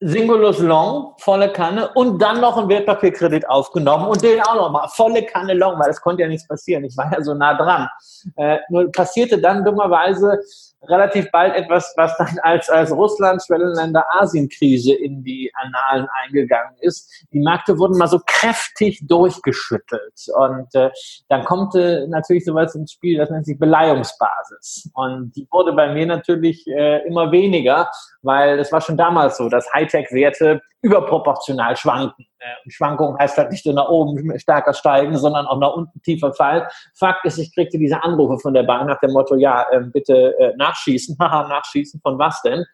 Singulus 0.00 0.60
Long, 0.60 1.14
volle 1.18 1.52
Kanne 1.52 1.92
und 1.94 2.22
dann 2.22 2.40
noch 2.40 2.56
ein 2.56 2.68
Wertpapierkredit 2.68 3.48
aufgenommen 3.48 4.06
und 4.06 4.22
den 4.22 4.40
auch 4.42 4.54
nochmal, 4.54 4.88
volle 4.90 5.24
Kanne 5.24 5.54
Long, 5.54 5.76
weil 5.80 5.90
es 5.90 6.00
konnte 6.00 6.22
ja 6.22 6.28
nichts 6.28 6.46
passieren. 6.46 6.84
Ich 6.84 6.96
war 6.96 7.12
ja 7.12 7.20
so 7.20 7.34
nah 7.34 7.54
dran. 7.54 7.88
Äh, 8.36 8.58
nur 8.68 8.92
passierte 8.92 9.40
dann 9.40 9.64
dummerweise 9.64 10.38
relativ 10.82 11.30
bald 11.30 11.54
etwas, 11.56 11.92
was 11.96 12.16
dann 12.16 12.38
als, 12.42 12.68
als 12.70 12.92
Russland, 12.92 13.42
Schwellenländer, 13.44 14.04
Asienkrise 14.18 14.94
in 14.94 15.22
die 15.22 15.50
Annalen 15.54 16.06
eingegangen 16.24 16.76
ist. 16.80 17.10
Die 17.32 17.40
Märkte 17.40 17.78
wurden 17.78 17.98
mal 17.98 18.06
so 18.06 18.20
kräftig 18.24 19.00
durchgeschüttelt. 19.06 20.14
Und 20.34 20.74
äh, 20.74 20.90
dann 21.28 21.44
kommt 21.44 21.74
äh, 21.74 22.06
natürlich 22.06 22.44
sowas 22.44 22.74
ins 22.74 22.92
Spiel, 22.92 23.18
das 23.18 23.30
nennt 23.30 23.46
sich 23.46 23.58
Beleihungsbasis. 23.58 24.90
Und 24.94 25.32
die 25.36 25.48
wurde 25.50 25.72
bei 25.72 25.92
mir 25.92 26.06
natürlich 26.06 26.66
äh, 26.66 27.06
immer 27.06 27.32
weniger, 27.32 27.90
weil 28.22 28.58
es 28.58 28.72
war 28.72 28.80
schon 28.80 28.96
damals 28.96 29.36
so, 29.36 29.48
dass 29.48 29.72
Hightech-Werte 29.72 30.60
überproportional 30.82 31.76
schwanken. 31.76 32.26
Äh, 32.38 32.70
Schwankung 32.70 33.18
heißt 33.18 33.36
halt 33.36 33.50
nicht 33.50 33.66
nur 33.66 33.74
nach 33.74 33.88
oben 33.88 34.38
stärker 34.38 34.72
steigen, 34.72 35.16
sondern 35.16 35.46
auch 35.46 35.58
nach 35.58 35.74
unten 35.74 36.00
tiefer 36.02 36.32
fallen. 36.32 36.64
Fakt 36.94 37.24
ist, 37.24 37.38
ich 37.38 37.54
kriegte 37.54 37.78
diese 37.78 38.02
Anrufe 38.02 38.38
von 38.38 38.54
der 38.54 38.62
Bank 38.62 38.88
nach 38.88 39.00
dem 39.00 39.12
Motto, 39.12 39.34
ja, 39.34 39.66
äh, 39.70 39.80
bitte 39.80 40.38
äh, 40.38 40.56
nachschießen. 40.56 41.16
Haha, 41.20 41.48
nachschießen 41.48 42.00
von 42.00 42.18
was 42.18 42.40
denn? 42.42 42.64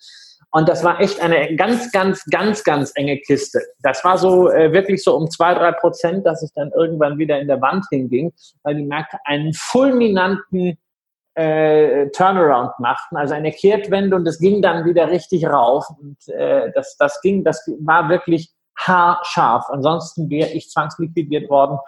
Und 0.51 0.69
das 0.69 0.85
war 0.85 1.01
echt 1.01 1.21
eine 1.21 1.57
ganz, 1.57 1.91
ganz, 1.91 2.25
ganz, 2.27 2.63
ganz 2.63 2.93
enge 2.95 3.19
Kiste. 3.19 3.61
Das 3.83 4.05
war 4.05 4.19
so 4.19 4.51
äh, 4.51 4.73
wirklich 4.73 5.03
so 5.03 5.17
um 5.17 5.29
zwei, 5.29 5.53
drei 5.53 5.73
Prozent, 5.73 6.25
dass 6.27 6.45
ich 6.45 6.51
dann 6.55 6.71
irgendwann 6.77 7.19
wieder 7.19 7.41
in 7.41 7.49
der 7.49 7.61
Wand 7.61 7.85
hinging, 7.91 8.33
weil 8.63 8.77
die 8.77 8.85
Märkte 8.85 9.19
einen 9.25 9.53
fulminanten 9.53 10.79
äh, 11.35 12.09
Turnaround 12.11 12.78
machten, 12.78 13.16
also 13.16 13.35
eine 13.35 13.51
Kehrtwende 13.51 14.16
und 14.16 14.26
es 14.26 14.39
ging 14.39 14.62
dann 14.62 14.85
wieder 14.85 15.09
richtig 15.09 15.47
rauf. 15.47 15.87
Und 16.01 16.28
äh, 16.28 16.70
das, 16.74 16.97
das 16.97 17.20
ging, 17.20 17.45
das 17.45 17.68
war 17.80 18.09
wirklich 18.09 18.53
haarscharf. 18.78 19.66
Ansonsten 19.68 20.30
wäre 20.30 20.51
ich 20.51 20.70
zwangsliquidiert 20.70 21.51
worden 21.51 21.78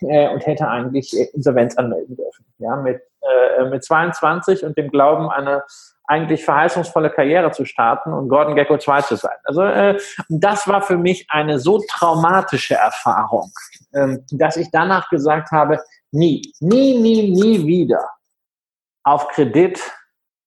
äh, 0.00 0.28
und 0.32 0.46
hätte 0.46 0.68
eigentlich 0.68 1.12
Insolvenz 1.34 1.76
anmelden 1.76 2.16
dürfen. 2.16 2.46
Ja, 2.58 2.76
mit, 2.76 3.00
äh, 3.22 3.64
mit 3.64 3.84
22 3.84 4.64
und 4.64 4.78
dem 4.78 4.90
Glauben, 4.90 5.30
eine 5.30 5.64
eigentlich 6.04 6.44
verheißungsvolle 6.44 7.10
Karriere 7.10 7.52
zu 7.52 7.64
starten 7.64 8.12
und 8.12 8.28
Gordon 8.28 8.54
Gecko 8.54 8.76
2 8.76 9.02
zu 9.02 9.16
sein. 9.16 9.36
Also 9.44 9.62
äh, 9.62 9.98
das 10.28 10.68
war 10.68 10.82
für 10.82 10.98
mich 10.98 11.26
eine 11.30 11.58
so 11.58 11.80
traumatische 11.88 12.74
Erfahrung, 12.74 13.50
ähm, 13.94 14.24
dass 14.32 14.56
ich 14.56 14.70
danach 14.70 15.08
gesagt 15.10 15.50
habe, 15.52 15.80
nie, 16.10 16.42
nie, 16.60 16.98
nie, 16.98 17.30
nie 17.30 17.66
wieder 17.66 18.04
auf 19.04 19.28
Kredit 19.28 19.80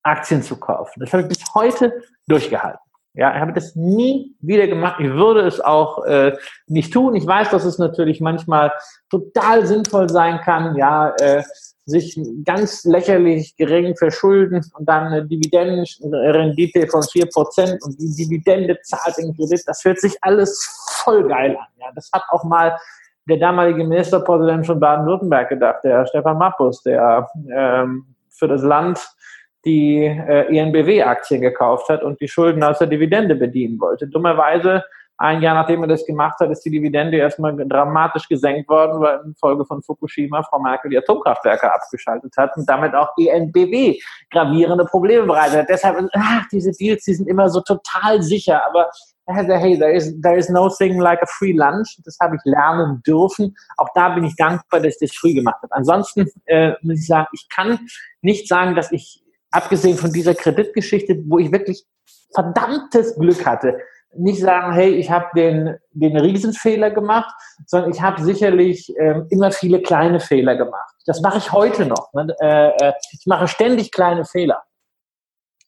Aktien 0.03 0.43
zu 0.43 0.57
kaufen. 0.57 0.99
Das 0.99 1.11
habe 1.13 1.23
ich 1.23 1.29
bis 1.29 1.43
heute 1.53 1.93
durchgehalten. 2.27 2.79
Ja, 3.17 3.33
ich 3.33 3.39
habe 3.39 3.53
das 3.53 3.75
nie 3.75 4.35
wieder 4.41 4.67
gemacht. 4.67 4.99
Ich 4.99 5.09
würde 5.09 5.41
es 5.41 5.61
auch 5.61 6.03
äh, 6.03 6.35
nicht 6.67 6.91
tun. 6.91 7.15
Ich 7.15 7.25
weiß, 7.25 7.49
dass 7.49 7.63
es 7.63 7.77
natürlich 7.77 8.19
manchmal 8.19 8.73
total 9.09 9.65
sinnvoll 9.65 10.09
sein 10.09 10.41
kann, 10.41 10.75
ja, 10.75 11.13
äh, 11.21 11.41
sich 11.85 12.19
ganz 12.43 12.83
lächerlich 12.83 13.55
gering 13.55 13.95
verschulden 13.95 14.61
und 14.77 14.89
dann 14.89 15.07
eine 15.07 15.25
Dividendenrendite 15.25 16.87
von 16.87 17.03
vier 17.03 17.27
Prozent 17.27 17.81
und 17.83 17.97
die 17.99 18.11
Dividende 18.15 18.77
zahlt 18.81 19.17
den 19.17 19.35
Kredit. 19.35 19.61
Das 19.65 19.83
hört 19.85 19.99
sich 19.99 20.17
alles 20.21 20.67
voll 21.03 21.27
geil 21.27 21.51
an. 21.51 21.67
Ja, 21.79 21.87
das 21.95 22.09
hat 22.11 22.23
auch 22.29 22.43
mal 22.43 22.77
der 23.29 23.37
damalige 23.37 23.83
Ministerpräsident 23.85 24.65
von 24.65 24.79
Baden-Württemberg 24.79 25.49
gedacht, 25.49 25.83
der 25.83 26.05
Stefan 26.07 26.37
Mappus, 26.37 26.81
der 26.83 27.29
ähm, 27.49 28.14
für 28.37 28.47
das 28.47 28.61
Land 28.61 28.99
die 29.65 30.03
äh, 30.05 30.55
ENBW-Aktien 30.55 31.41
gekauft 31.41 31.89
hat 31.89 32.03
und 32.03 32.21
die 32.21 32.27
Schulden 32.27 32.63
aus 32.63 32.77
der 32.77 32.87
Dividende 32.87 33.35
bedienen 33.35 33.79
wollte. 33.79 34.07
Dummerweise, 34.07 34.83
ein 35.17 35.41
Jahr 35.41 35.55
nachdem 35.55 35.81
er 35.81 35.87
das 35.87 36.05
gemacht 36.05 36.39
hat, 36.39 36.51
ist 36.51 36.61
die 36.65 36.69
Dividende 36.69 37.17
erstmal 37.17 37.55
dramatisch 37.55 38.27
gesenkt 38.27 38.69
worden, 38.69 38.99
weil 39.01 39.21
infolge 39.25 39.65
von 39.65 39.81
Fukushima 39.81 40.43
Frau 40.43 40.59
Merkel 40.59 40.91
die 40.91 40.97
Atomkraftwerke 40.97 41.73
abgeschaltet 41.73 42.33
hat 42.37 42.55
und 42.57 42.69
damit 42.69 42.93
auch 42.93 43.09
ENBW 43.17 43.97
gravierende 44.29 44.85
Probleme 44.85 45.25
bereitet 45.25 45.59
hat. 45.59 45.69
Deshalb, 45.69 46.09
ach, 46.13 46.43
diese 46.51 46.71
Deals, 46.71 47.03
die 47.05 47.13
sind 47.13 47.27
immer 47.27 47.49
so 47.49 47.61
total 47.61 48.21
sicher, 48.21 48.61
aber 48.67 48.89
hey, 49.27 49.77
there 49.77 49.93
is, 49.93 50.13
there 50.21 50.37
is 50.37 50.49
no 50.49 50.69
thing 50.69 50.99
like 50.99 51.21
a 51.21 51.27
free 51.27 51.53
lunch. 51.53 51.97
Das 52.03 52.17
habe 52.21 52.35
ich 52.35 52.41
lernen 52.45 53.01
dürfen. 53.05 53.55
Auch 53.77 53.89
da 53.95 54.09
bin 54.09 54.23
ich 54.23 54.35
dankbar, 54.35 54.81
dass 54.81 54.95
ich 54.95 55.09
das 55.09 55.17
früh 55.17 55.33
gemacht 55.33 55.61
habe. 55.63 55.73
Ansonsten 55.73 56.27
äh, 56.45 56.73
muss 56.81 56.99
ich 56.99 57.07
sagen, 57.07 57.27
ich 57.33 57.47
kann 57.49 57.79
nicht 58.21 58.47
sagen, 58.47 58.75
dass 58.75 58.91
ich 58.91 59.23
abgesehen 59.51 59.97
von 59.97 60.11
dieser 60.11 60.35
Kreditgeschichte, 60.35 61.23
wo 61.25 61.39
ich 61.39 61.51
wirklich 61.51 61.85
verdammtes 62.33 63.15
Glück 63.15 63.45
hatte, 63.45 63.79
nicht 64.17 64.39
sagen, 64.39 64.73
hey, 64.73 64.91
ich 64.95 65.09
habe 65.09 65.27
den, 65.35 65.77
den 65.91 66.17
Riesenfehler 66.17 66.91
gemacht, 66.91 67.33
sondern 67.65 67.91
ich 67.91 68.01
habe 68.01 68.21
sicherlich 68.21 68.93
ähm, 68.97 69.27
immer 69.29 69.51
viele 69.51 69.81
kleine 69.81 70.19
Fehler 70.19 70.55
gemacht. 70.55 70.93
Das 71.05 71.21
mache 71.21 71.37
ich 71.37 71.51
heute 71.51 71.85
noch. 71.85 72.13
Ne? 72.13 72.33
Äh, 72.39 72.69
äh, 72.77 72.93
ich 73.11 73.25
mache 73.25 73.47
ständig 73.47 73.91
kleine 73.91 74.25
Fehler, 74.25 74.63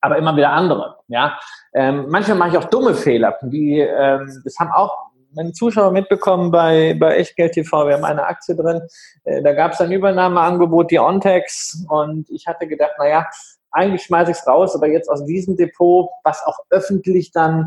aber 0.02 0.18
immer 0.18 0.36
wieder 0.36 0.52
andere. 0.52 0.98
Ja, 1.08 1.40
ähm, 1.74 2.06
manchmal 2.10 2.38
mache 2.38 2.50
ich 2.50 2.58
auch 2.58 2.66
dumme 2.66 2.94
Fehler. 2.94 3.38
Die, 3.42 3.80
ähm, 3.80 4.42
das 4.44 4.58
haben 4.60 4.72
auch 4.72 5.08
meine 5.34 5.54
Zuschauer 5.54 5.92
mitbekommen 5.92 6.52
bei, 6.52 6.96
bei 7.00 7.18
Echtgeld 7.18 7.54
TV. 7.54 7.88
Wir 7.88 7.96
haben 7.96 8.06
eine 8.06 8.26
Aktie 8.26 8.56
drin. 8.56 8.82
Äh, 9.24 9.44
da 9.44 9.54
gab 9.54 9.74
es 9.74 9.82
ein 9.82 9.92
Übernahmeangebot, 9.92 10.92
die 10.92 11.00
Ontex. 11.00 11.86
Und 11.90 12.30
ich 12.30 12.48
hatte 12.48 12.68
gedacht, 12.68 12.94
naja, 12.98 13.28
eigentlich 13.72 14.04
schmeiße 14.04 14.32
ich 14.32 14.38
es 14.38 14.48
raus, 14.48 14.76
aber 14.76 14.88
jetzt 14.88 15.10
aus 15.10 15.26
diesem 15.26 15.56
Depot, 15.56 16.10
was 16.24 16.44
auch 16.46 16.58
öffentlich 16.70 17.32
dann 17.32 17.66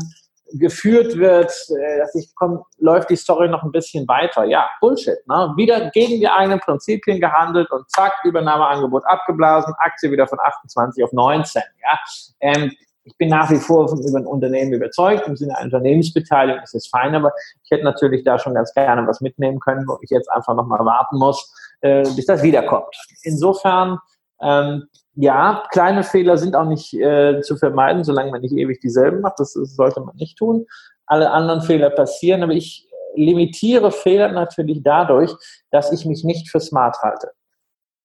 geführt 0.53 1.17
wird, 1.17 1.51
äh, 1.69 1.99
dass 1.99 2.15
ich 2.15 2.33
komme, 2.35 2.63
läuft 2.77 3.09
die 3.09 3.15
Story 3.15 3.49
noch 3.49 3.63
ein 3.63 3.71
bisschen 3.71 4.07
weiter. 4.07 4.45
Ja, 4.45 4.69
Bullshit. 4.79 5.17
Ne? 5.27 5.53
Wieder 5.55 5.89
gegen 5.91 6.19
die 6.19 6.27
eigenen 6.27 6.59
Prinzipien 6.59 7.19
gehandelt 7.19 7.69
und 7.71 7.89
zack, 7.89 8.13
Übernahmeangebot 8.23 9.05
abgeblasen, 9.05 9.73
Aktie 9.77 10.11
wieder 10.11 10.27
von 10.27 10.39
28 10.39 11.03
auf 11.03 11.11
19. 11.11 11.61
Ja, 11.81 11.99
ähm, 12.39 12.71
ich 13.03 13.17
bin 13.17 13.29
nach 13.29 13.49
wie 13.49 13.57
vor 13.57 13.91
über 13.91 14.19
ein 14.19 14.27
Unternehmen 14.27 14.73
überzeugt, 14.73 15.27
im 15.27 15.35
Sinne 15.35 15.57
einer 15.57 15.65
Unternehmensbeteiligung 15.65 16.61
ist 16.61 16.75
es 16.75 16.87
fein, 16.87 17.15
aber 17.15 17.33
ich 17.63 17.71
hätte 17.71 17.83
natürlich 17.83 18.23
da 18.23 18.37
schon 18.37 18.53
ganz 18.53 18.73
gerne 18.73 19.07
was 19.07 19.21
mitnehmen 19.21 19.59
können, 19.59 19.87
wo 19.87 19.97
ich 20.01 20.09
jetzt 20.09 20.31
einfach 20.31 20.55
nochmal 20.55 20.85
warten 20.85 21.17
muss, 21.17 21.51
äh, 21.81 22.03
bis 22.15 22.25
das 22.25 22.43
wiederkommt. 22.43 22.95
Insofern, 23.23 23.97
ähm, 24.41 24.87
ja, 25.15 25.63
kleine 25.71 26.03
Fehler 26.03 26.37
sind 26.37 26.55
auch 26.55 26.65
nicht 26.65 26.93
äh, 26.93 27.41
zu 27.41 27.57
vermeiden, 27.57 28.03
solange 28.03 28.31
man 28.31 28.41
nicht 28.41 28.53
ewig 28.53 28.79
dieselben 28.79 29.21
macht. 29.21 29.39
Das, 29.39 29.53
das 29.53 29.75
sollte 29.75 30.01
man 30.01 30.15
nicht 30.15 30.37
tun. 30.37 30.65
Alle 31.05 31.31
anderen 31.31 31.61
Fehler 31.61 31.89
passieren, 31.89 32.43
aber 32.43 32.53
ich 32.53 32.87
limitiere 33.15 33.91
Fehler 33.91 34.31
natürlich 34.31 34.81
dadurch, 34.83 35.31
dass 35.69 35.91
ich 35.91 36.05
mich 36.05 36.23
nicht 36.23 36.49
für 36.49 36.59
smart 36.59 36.97
halte. 37.01 37.31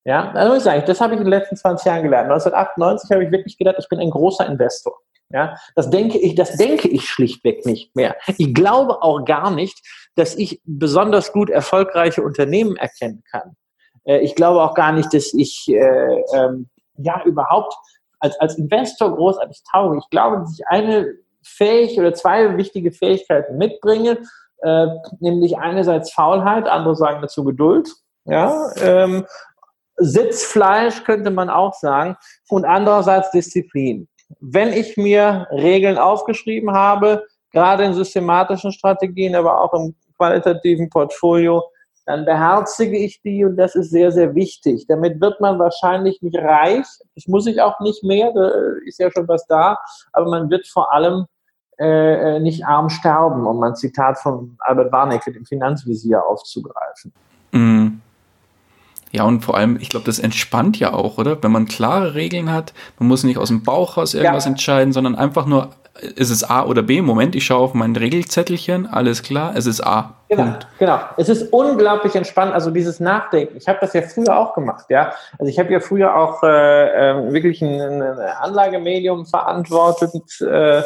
Ja, 0.05 0.31
also 0.33 0.49
muss 0.51 0.59
ich 0.59 0.65
sagen, 0.65 0.83
das 0.87 1.01
habe 1.01 1.15
ich 1.15 1.21
in 1.21 1.25
den 1.25 1.33
letzten 1.33 1.57
20 1.57 1.87
Jahren 1.87 2.03
gelernt. 2.03 2.31
1998 2.31 3.11
habe 3.11 3.25
ich 3.25 3.31
wirklich 3.33 3.59
gedacht, 3.59 3.77
ich 3.79 3.89
bin 3.89 3.99
ein 3.99 4.11
großer 4.11 4.47
Investor. 4.47 4.95
Ja, 5.31 5.57
das 5.75 5.91
denke 5.91 6.19
ich, 6.19 6.37
das 6.37 6.57
denke 6.57 6.87
ich 6.87 7.09
schlichtweg 7.09 7.67
nicht 7.67 7.95
mehr. 7.97 8.17
Ich 8.39 8.55
glaube 8.55 9.03
auch 9.03 9.25
gar 9.25 9.51
nicht, 9.51 9.81
dass 10.15 10.37
ich 10.37 10.61
besonders 10.65 11.33
gut 11.33 11.51
erfolgreiche 11.51 12.23
Unternehmen 12.23 12.77
erkennen 12.77 13.25
kann. 13.29 13.57
Äh, 14.07 14.19
ich 14.19 14.35
glaube 14.35 14.63
auch 14.63 14.75
gar 14.75 14.93
nicht, 14.93 15.13
dass 15.13 15.35
ich 15.35 15.69
äh, 15.69 16.23
ähm, 16.33 16.69
ja 16.97 17.23
überhaupt 17.25 17.75
als, 18.21 18.39
als 18.41 18.57
Investor 18.57 19.15
großartig 19.15 19.63
tauge. 19.71 19.99
Ich 19.99 20.09
glaube, 20.11 20.39
dass 20.39 20.59
ich 20.59 20.67
eine 20.67 21.15
fähig 21.43 21.99
oder 21.99 22.15
zwei 22.15 22.57
wichtige 22.57 22.93
Fähigkeiten 22.93 23.57
mitbringe, 23.59 24.19
äh, 24.63 24.87
nämlich 25.21 25.59
einerseits 25.59 26.13
Faulheit, 26.13 26.67
andere 26.67 26.97
sagen 26.97 27.21
dazu 27.21 27.45
Geduld. 27.45 27.91
Ja, 28.25 28.71
ähm, 28.81 29.25
Sitzfleisch 29.99 31.05
könnte 31.05 31.31
man 31.31 31.49
auch 31.49 31.75
sagen 31.75 32.17
und 32.49 32.65
andererseits 32.65 33.31
Disziplin. 33.31 34.09
Wenn 34.41 34.73
ich 34.73 34.97
mir 34.97 35.47
Regeln 35.51 35.97
aufgeschrieben 35.97 36.73
habe, 36.73 37.25
gerade 37.53 37.85
in 37.85 37.95
systematischen 37.95 38.73
Strategien, 38.73 39.35
aber 39.35 39.61
auch 39.61 39.73
im 39.73 39.95
qualitativen 40.17 40.91
Portfolio, 40.91 41.63
dann 42.07 42.25
beherzige 42.25 42.97
ich 42.97 43.21
die 43.21 43.45
und 43.45 43.57
das 43.57 43.75
ist 43.75 43.91
sehr, 43.91 44.13
sehr 44.13 44.35
wichtig. 44.35 44.87
Damit 44.89 45.21
wird 45.21 45.41
man 45.41 45.59
wahrscheinlich 45.59 46.23
nicht 46.23 46.39
reich, 46.39 46.87
das 47.15 47.27
muss 47.27 47.47
ich 47.47 47.61
auch 47.61 47.81
nicht 47.81 48.03
mehr, 48.05 48.33
da 48.33 48.49
ist 48.87 49.01
ja 49.01 49.11
schon 49.11 49.29
was 49.29 49.47
da, 49.47 49.77
aber 50.13 50.31
man 50.31 50.49
wird 50.49 50.67
vor 50.69 50.93
allem 50.95 51.27
äh, 51.79 52.39
nicht 52.39 52.65
arm 52.65 52.89
sterben, 52.89 53.47
um 53.47 53.63
ein 53.63 53.75
Zitat 53.75 54.19
von 54.19 54.57
Albert 54.61 54.93
Warnecke, 54.93 55.33
dem 55.33 55.45
Finanzvisier, 55.45 56.25
aufzugreifen. 56.25 57.13
Mm. 57.53 57.87
Ja, 59.13 59.25
und 59.25 59.43
vor 59.43 59.57
allem, 59.57 59.77
ich 59.81 59.89
glaube, 59.89 60.07
das 60.07 60.19
entspannt 60.19 60.79
ja 60.79 60.93
auch, 60.93 61.19
oder? 61.19 61.43
Wenn 61.43 61.53
man 61.53 61.67
klare 61.67 62.15
Regeln 62.15 62.53
hat, 62.53 62.73
man 62.99 63.09
muss 63.09 63.25
nicht 63.25 63.39
aus 63.39 63.49
dem 63.49 63.63
Bauch 63.63 63.97
raus 63.97 64.15
irgendwas 64.15 64.45
ja. 64.45 64.51
entscheiden, 64.51 64.93
sondern 64.93 65.15
einfach 65.15 65.47
nur, 65.47 65.71
ist 66.01 66.31
es 66.31 66.45
A 66.45 66.65
oder 66.65 66.83
B? 66.83 67.03
Moment, 67.03 67.35
ich 67.35 67.45
schaue 67.45 67.61
auf 67.61 67.75
mein 67.75 67.95
Regelzettelchen, 67.95 68.87
alles 68.87 69.23
klar, 69.23 69.53
es 69.57 69.67
ist 69.67 69.85
A. 69.85 70.15
Genau, 70.29 70.43
Punkt. 70.43 70.67
genau. 70.79 70.99
Es 71.17 71.29
ist 71.29 71.53
unglaublich 71.53 72.15
entspannt, 72.17 72.53
also 72.53 72.71
dieses 72.71 72.99
Nachdenken. 72.99 73.57
Ich 73.57 73.69
habe 73.69 73.79
das 73.81 73.93
ja 73.93 74.03
früher 74.03 74.37
auch 74.37 74.55
gemacht, 74.55 74.87
ja. 74.89 75.13
Also 75.39 75.51
ich 75.51 75.59
habe 75.59 75.73
ja 75.73 75.81
früher 75.81 76.17
auch 76.17 76.43
äh, 76.43 77.11
äh, 77.11 77.33
wirklich 77.33 77.63
ein, 77.63 77.81
ein, 77.81 78.03
Anlagemedium 78.41 79.27
verantwortet, 79.27 80.13
äh, 80.41 80.83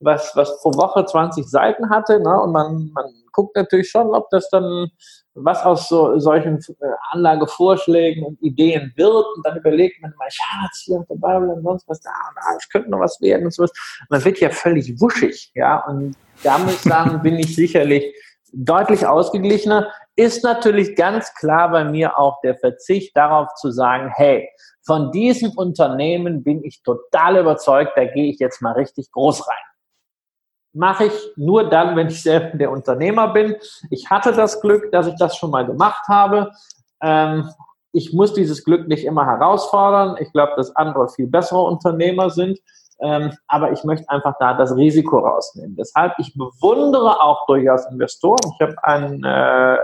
was, 0.00 0.32
was 0.34 0.60
pro 0.60 0.72
Woche 0.74 1.04
20 1.04 1.48
Seiten 1.48 1.90
hatte, 1.90 2.20
ne? 2.20 2.40
Und 2.40 2.52
man, 2.52 2.90
man 2.94 3.06
guckt 3.32 3.56
natürlich 3.56 3.90
schon, 3.90 4.14
ob 4.14 4.30
das 4.30 4.48
dann 4.50 4.90
was 5.34 5.62
aus 5.64 5.88
so, 5.88 6.18
solchen 6.18 6.58
äh, 6.58 6.86
Anlagevorschlägen 7.10 8.24
und 8.24 8.40
Ideen 8.42 8.92
wird 8.96 9.26
und 9.36 9.44
dann 9.44 9.56
überlegt 9.56 10.00
man 10.00 10.12
mal, 10.18 10.28
ja, 10.30 10.66
jetzt 10.66 10.84
hier 10.84 11.04
dabei 11.08 11.36
und 11.36 11.62
sonst 11.62 11.88
was 11.88 12.00
da 12.00 12.10
und 12.10 12.36
da, 12.36 12.56
es 12.56 12.68
könnte 12.68 12.90
noch 12.90 13.00
was 13.00 13.20
werden 13.20 13.46
und 13.46 13.52
sowas. 13.52 13.72
Man 14.08 14.24
wird 14.24 14.38
ja 14.40 14.50
völlig 14.50 15.00
wuschig, 15.00 15.50
ja, 15.54 15.84
und 15.86 16.16
da 16.42 16.58
muss 16.58 16.74
ich 16.74 16.80
sagen, 16.80 17.20
bin 17.22 17.38
ich 17.38 17.54
sicherlich 17.54 18.04
deutlich 18.52 19.06
ausgeglichener. 19.06 19.90
Ist 20.16 20.44
natürlich 20.44 20.94
ganz 20.94 21.34
klar 21.34 21.70
bei 21.70 21.84
mir 21.84 22.16
auch 22.18 22.40
der 22.42 22.56
Verzicht 22.56 23.16
darauf 23.16 23.52
zu 23.54 23.72
sagen, 23.72 24.12
hey, 24.14 24.48
von 24.86 25.10
diesem 25.10 25.50
Unternehmen 25.52 26.44
bin 26.44 26.62
ich 26.62 26.82
total 26.82 27.38
überzeugt, 27.38 27.92
da 27.96 28.04
gehe 28.04 28.30
ich 28.30 28.38
jetzt 28.38 28.62
mal 28.62 28.72
richtig 28.72 29.10
groß 29.10 29.48
rein 29.48 29.73
mache 30.74 31.06
ich 31.06 31.32
nur 31.36 31.68
dann, 31.68 31.96
wenn 31.96 32.08
ich 32.08 32.22
selbst 32.22 32.58
der 32.60 32.70
Unternehmer 32.70 33.32
bin. 33.32 33.56
Ich 33.90 34.10
hatte 34.10 34.32
das 34.32 34.60
Glück, 34.60 34.90
dass 34.92 35.06
ich 35.06 35.14
das 35.16 35.36
schon 35.36 35.50
mal 35.50 35.64
gemacht 35.64 36.06
habe. 36.08 36.50
Ähm, 37.00 37.48
ich 37.92 38.12
muss 38.12 38.34
dieses 38.34 38.64
Glück 38.64 38.88
nicht 38.88 39.04
immer 39.04 39.24
herausfordern. 39.24 40.16
Ich 40.20 40.32
glaube, 40.32 40.52
dass 40.56 40.74
andere 40.74 41.08
viel 41.08 41.28
bessere 41.28 41.62
Unternehmer 41.62 42.28
sind. 42.28 42.58
Ähm, 43.00 43.32
aber 43.46 43.72
ich 43.72 43.84
möchte 43.84 44.08
einfach 44.08 44.34
da 44.38 44.54
das 44.54 44.74
Risiko 44.76 45.18
rausnehmen. 45.18 45.76
Deshalb, 45.76 46.12
ich 46.18 46.34
bewundere 46.34 47.20
auch 47.20 47.46
durchaus 47.46 47.86
Investoren. 47.90 48.52
Ich 48.54 48.66
habe 48.66 48.76
einen 48.82 49.24
äh, 49.24 49.76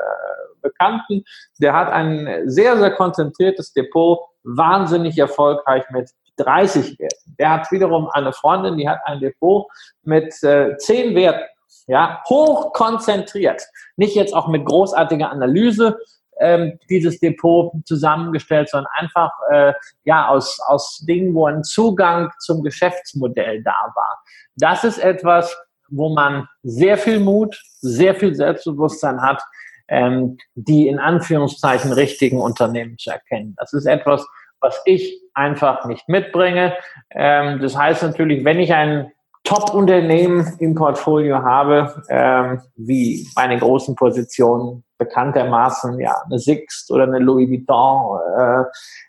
Bekannten, 0.62 1.24
der 1.59 1.72
hat 1.72 1.91
ein 1.91 2.43
sehr, 2.47 2.76
sehr 2.78 2.93
konzentriertes 2.93 3.72
Depot, 3.72 4.20
wahnsinnig 4.43 5.18
erfolgreich 5.18 5.84
mit 5.91 6.11
30 6.45 6.99
Werten. 6.99 7.36
Der 7.38 7.51
hat 7.51 7.70
wiederum 7.70 8.09
eine 8.11 8.32
Freundin, 8.32 8.76
die 8.76 8.88
hat 8.88 9.01
ein 9.05 9.20
Depot 9.20 9.66
mit 10.03 10.43
äh, 10.43 10.76
10 10.76 11.14
Werten. 11.14 11.45
Ja, 11.86 12.22
hoch 12.28 12.72
konzentriert. 12.72 13.62
Nicht 13.97 14.14
jetzt 14.14 14.34
auch 14.34 14.49
mit 14.49 14.64
großartiger 14.64 15.30
Analyse 15.30 15.99
ähm, 16.41 16.78
dieses 16.88 17.20
Depot 17.20 17.72
zusammengestellt, 17.84 18.68
sondern 18.68 18.91
einfach 18.97 19.30
äh, 19.51 19.72
ja 20.05 20.28
aus, 20.28 20.59
aus 20.66 21.05
Dingen, 21.07 21.34
wo 21.34 21.47
ein 21.47 21.62
Zugang 21.64 22.30
zum 22.38 22.62
Geschäftsmodell 22.62 23.62
da 23.62 23.93
war. 23.95 24.22
Das 24.57 24.84
ist 24.84 24.99
etwas, 24.99 25.57
wo 25.88 26.09
man 26.09 26.49
sehr 26.62 26.97
viel 26.97 27.20
Mut, 27.20 27.61
sehr 27.80 28.14
viel 28.14 28.34
Selbstbewusstsein 28.34 29.20
hat, 29.20 29.43
ähm, 29.88 30.38
die 30.55 30.88
in 30.88 30.99
Anführungszeichen 30.99 31.93
richtigen 31.93 32.41
Unternehmen 32.41 32.97
zu 32.99 33.11
erkennen. 33.11 33.55
Das 33.59 33.72
ist 33.72 33.86
etwas, 33.86 34.24
was 34.61 34.80
ich 34.84 35.20
einfach 35.41 35.84
nicht 35.86 36.09
mitbringe. 36.09 36.74
Ähm, 37.11 37.61
das 37.61 37.76
heißt 37.76 38.03
natürlich, 38.03 38.45
wenn 38.45 38.61
ich 38.61 38.72
ein 38.72 39.11
Top-Unternehmen 39.45 40.57
im 40.59 40.74
Portfolio 40.74 41.43
habe, 41.43 42.05
ähm, 42.11 42.61
wie 42.76 43.26
meine 43.36 43.59
großen 43.59 43.95
Positionen 43.95 44.84
bekanntermaßen, 44.99 45.99
ja, 45.99 46.14
eine 46.26 46.38
Sixt 46.38 46.91
oder 46.91 47.05
eine 47.05 47.18
Louis 47.18 47.49
Vuitton, 47.49 48.18
äh, 48.38 48.64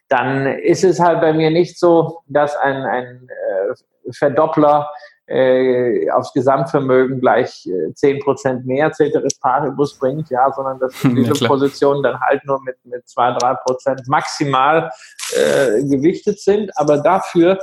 dann 0.07 0.45
ist 0.47 0.84
es 0.86 0.99
halt 0.99 1.19
bei 1.19 1.34
mir 1.34 1.51
nicht 1.51 1.77
so, 1.77 2.21
dass 2.27 2.55
ein, 2.55 2.77
ein 2.77 3.27
äh, 3.27 4.11
Verdoppler 4.13 4.89
äh, 5.32 6.09
aufs 6.11 6.34
Gesamtvermögen 6.34 7.21
gleich 7.21 7.65
äh, 7.65 7.93
zehn 7.93 8.17
äh, 8.17 8.19
Prozent 8.19 8.65
mehr 8.65 8.91
Ceteris 8.91 9.39
Paribus 9.39 9.97
bringt, 9.97 10.29
ja, 10.29 10.51
sondern 10.51 10.79
dass 10.79 10.93
diese 11.01 11.34
ja, 11.43 11.47
Positionen 11.47 12.03
dann 12.03 12.19
halt 12.19 12.43
nur 12.45 12.61
mit, 12.63 12.75
mit 12.84 13.07
zwei, 13.07 13.32
drei 13.32 13.53
Prozent 13.53 14.01
maximal 14.07 14.91
äh, 15.34 15.84
gewichtet 15.84 16.39
sind. 16.41 16.77
Aber 16.77 16.97
dafür 16.97 17.59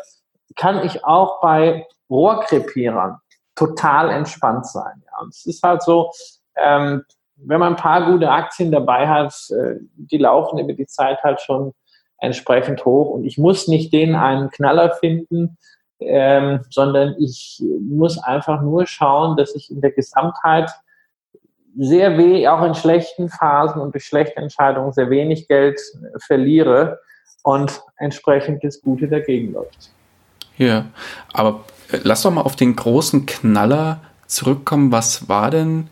kann 0.57 0.85
ich 0.85 1.05
auch 1.05 1.41
bei 1.43 1.87
Rohrkrepierern 2.09 3.19
total 3.55 4.11
entspannt 4.11 4.66
sein. 4.66 5.03
Ja. 5.05 5.21
Und 5.21 5.35
es 5.35 5.45
ist 5.45 5.62
halt 5.62 5.83
so, 5.83 6.11
ähm, 6.57 7.05
wenn 7.37 7.61
man 7.61 7.75
ein 7.75 7.77
paar 7.77 8.11
gute 8.11 8.31
Aktien 8.31 8.73
dabei 8.73 9.07
hat, 9.07 9.35
äh, 9.51 9.75
die 9.97 10.19
laufen 10.19 10.59
über 10.59 10.73
die 10.73 10.87
Zeit 10.87 11.23
halt 11.23 11.43
schon 11.43 11.75
entsprechend 12.21 12.85
hoch 12.85 13.11
und 13.11 13.25
ich 13.25 13.37
muss 13.37 13.69
nicht 13.69 13.93
den 13.93 14.14
einen 14.16 14.51
Knaller 14.51 14.91
finden, 14.95 15.59
ähm, 16.01 16.61
sondern 16.71 17.17
ich 17.19 17.63
muss 17.81 18.19
einfach 18.19 18.63
nur 18.63 18.87
schauen, 18.87 19.37
dass 19.37 19.55
ich 19.55 19.71
in 19.71 19.81
der 19.81 19.91
Gesamtheit 19.91 20.71
sehr 21.77 22.19
weh, 22.19 22.47
auch 22.49 22.65
in 22.65 22.75
schlechten 22.75 23.29
Phasen 23.29 23.81
und 23.81 23.95
durch 23.95 24.05
schlechte 24.05 24.37
Entscheidungen 24.37 24.93
sehr 24.93 25.11
wenig 25.11 25.49
Geld 25.49 25.81
verliere 26.19 26.99
und 27.43 27.83
entsprechend 27.97 28.65
das 28.65 28.81
Gute 28.81 29.09
dagegen 29.09 29.53
läuft. 29.53 29.91
Ja, 30.57 30.87
aber 31.33 31.65
äh, 31.93 31.99
lass 32.03 32.23
doch 32.23 32.33
mal 32.33 32.43
auf 32.43 32.57
den 32.57 32.75
großen 32.75 33.27
Knaller 33.27 34.01
zurückkommen. 34.27 34.91
Was 34.91 35.29
war 35.29 35.51
denn 35.51 35.89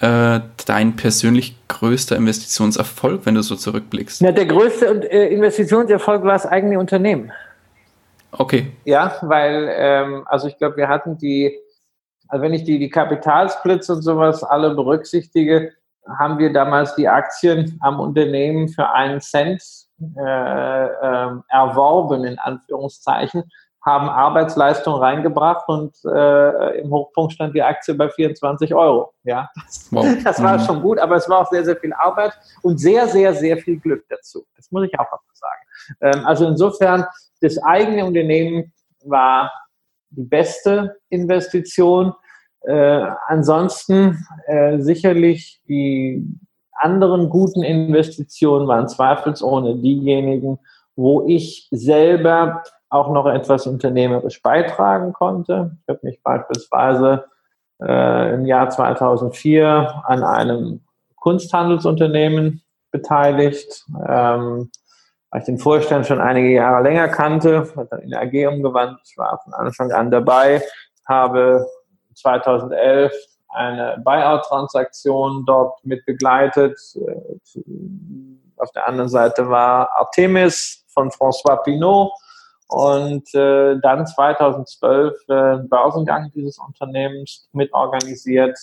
äh, 0.00 0.40
dein 0.66 0.96
persönlich 0.96 1.56
größter 1.68 2.16
Investitionserfolg, 2.16 3.26
wenn 3.26 3.34
du 3.34 3.42
so 3.42 3.56
zurückblickst? 3.56 4.20
Ja, 4.20 4.32
der 4.32 4.46
größte 4.46 4.86
äh, 5.10 5.34
Investitionserfolg 5.34 6.22
war 6.22 6.32
das 6.32 6.46
eigene 6.46 6.78
Unternehmen. 6.78 7.32
Okay. 8.32 8.72
Ja, 8.84 9.16
weil, 9.22 9.68
ähm, 9.74 10.24
also 10.26 10.48
ich 10.48 10.56
glaube, 10.58 10.76
wir 10.76 10.88
hatten 10.88 11.18
die, 11.18 11.58
also 12.28 12.42
wenn 12.42 12.54
ich 12.54 12.64
die, 12.64 12.78
die 12.78 12.90
Kapitalsplits 12.90 13.90
und 13.90 14.02
sowas 14.02 14.44
alle 14.44 14.74
berücksichtige, 14.74 15.72
haben 16.18 16.38
wir 16.38 16.52
damals 16.52 16.94
die 16.94 17.08
Aktien 17.08 17.78
am 17.80 18.00
Unternehmen 18.00 18.68
für 18.68 18.90
einen 18.90 19.20
Cent 19.20 19.62
äh, 20.16 20.86
äh, 20.86 21.30
erworben, 21.48 22.24
in 22.24 22.38
Anführungszeichen, 22.38 23.44
haben 23.84 24.08
Arbeitsleistung 24.08 24.94
reingebracht 24.94 25.68
und 25.68 25.94
äh, 26.04 26.80
im 26.80 26.90
Hochpunkt 26.90 27.32
stand 27.32 27.54
die 27.54 27.62
Aktie 27.62 27.94
bei 27.94 28.10
24 28.10 28.74
Euro. 28.74 29.12
Ja, 29.24 29.48
das, 29.54 29.88
wow. 29.90 30.06
das 30.24 30.42
war 30.42 30.58
mhm. 30.58 30.62
schon 30.64 30.82
gut, 30.82 30.98
aber 30.98 31.16
es 31.16 31.28
war 31.28 31.40
auch 31.40 31.50
sehr, 31.50 31.64
sehr 31.64 31.76
viel 31.76 31.92
Arbeit 31.94 32.32
und 32.62 32.78
sehr, 32.78 33.08
sehr, 33.08 33.34
sehr 33.34 33.56
viel 33.56 33.78
Glück 33.78 34.04
dazu. 34.08 34.44
Das 34.56 34.70
muss 34.70 34.84
ich 34.84 34.98
auch 34.98 35.10
mal 35.10 35.18
sagen. 35.32 35.62
Ähm, 36.00 36.26
also 36.26 36.46
insofern 36.46 37.06
das 37.40 37.58
eigene 37.62 38.04
Unternehmen 38.04 38.72
war 39.04 39.50
die 40.10 40.24
beste 40.24 40.96
Investition. 41.08 42.12
Äh, 42.62 43.06
ansonsten 43.26 44.26
äh, 44.46 44.78
sicherlich 44.80 45.62
die 45.68 46.26
anderen 46.72 47.28
guten 47.28 47.62
Investitionen 47.62 48.66
waren 48.68 48.88
zweifelsohne 48.88 49.76
diejenigen, 49.76 50.58
wo 50.96 51.26
ich 51.26 51.68
selber 51.70 52.62
auch 52.88 53.12
noch 53.12 53.26
etwas 53.26 53.66
unternehmerisch 53.66 54.42
beitragen 54.42 55.12
konnte. 55.12 55.76
Ich 55.82 55.88
habe 55.88 56.00
mich 56.02 56.22
beispielsweise 56.22 57.24
äh, 57.80 58.34
im 58.34 58.46
Jahr 58.46 58.68
2004 58.68 60.02
an 60.06 60.24
einem 60.24 60.80
Kunsthandelsunternehmen 61.16 62.62
beteiligt, 62.90 63.86
ähm, 64.08 64.70
weil 65.30 65.40
ich 65.40 65.46
den 65.46 65.58
Vorstand 65.58 66.06
schon 66.06 66.20
einige 66.20 66.50
Jahre 66.50 66.82
länger 66.82 67.08
kannte, 67.08 67.72
hat 67.76 67.92
dann 67.92 68.00
in 68.00 68.10
der 68.10 68.22
AG 68.22 68.46
umgewandt, 68.48 68.98
ich 69.04 69.16
war 69.16 69.40
von 69.44 69.54
Anfang 69.54 69.92
an 69.92 70.10
dabei, 70.10 70.62
habe 71.06 71.66
2011 72.14 73.12
eine 73.48 74.00
Buyout-Transaktion 74.04 75.44
dort 75.46 75.84
mit 75.84 76.04
begleitet. 76.06 76.78
Äh, 76.96 77.60
auf 78.56 78.70
der 78.72 78.86
anderen 78.86 79.08
Seite 79.08 79.48
war 79.48 79.90
Artemis 79.96 80.84
von 80.88 81.10
François 81.10 81.62
Pinot 81.62 82.12
und 82.68 83.34
äh, 83.34 83.78
dann 83.80 84.06
2012 84.06 85.14
äh, 85.28 85.56
Börsengang 85.68 86.30
dieses 86.34 86.58
Unternehmens 86.58 87.48
mitorganisiert. 87.52 88.56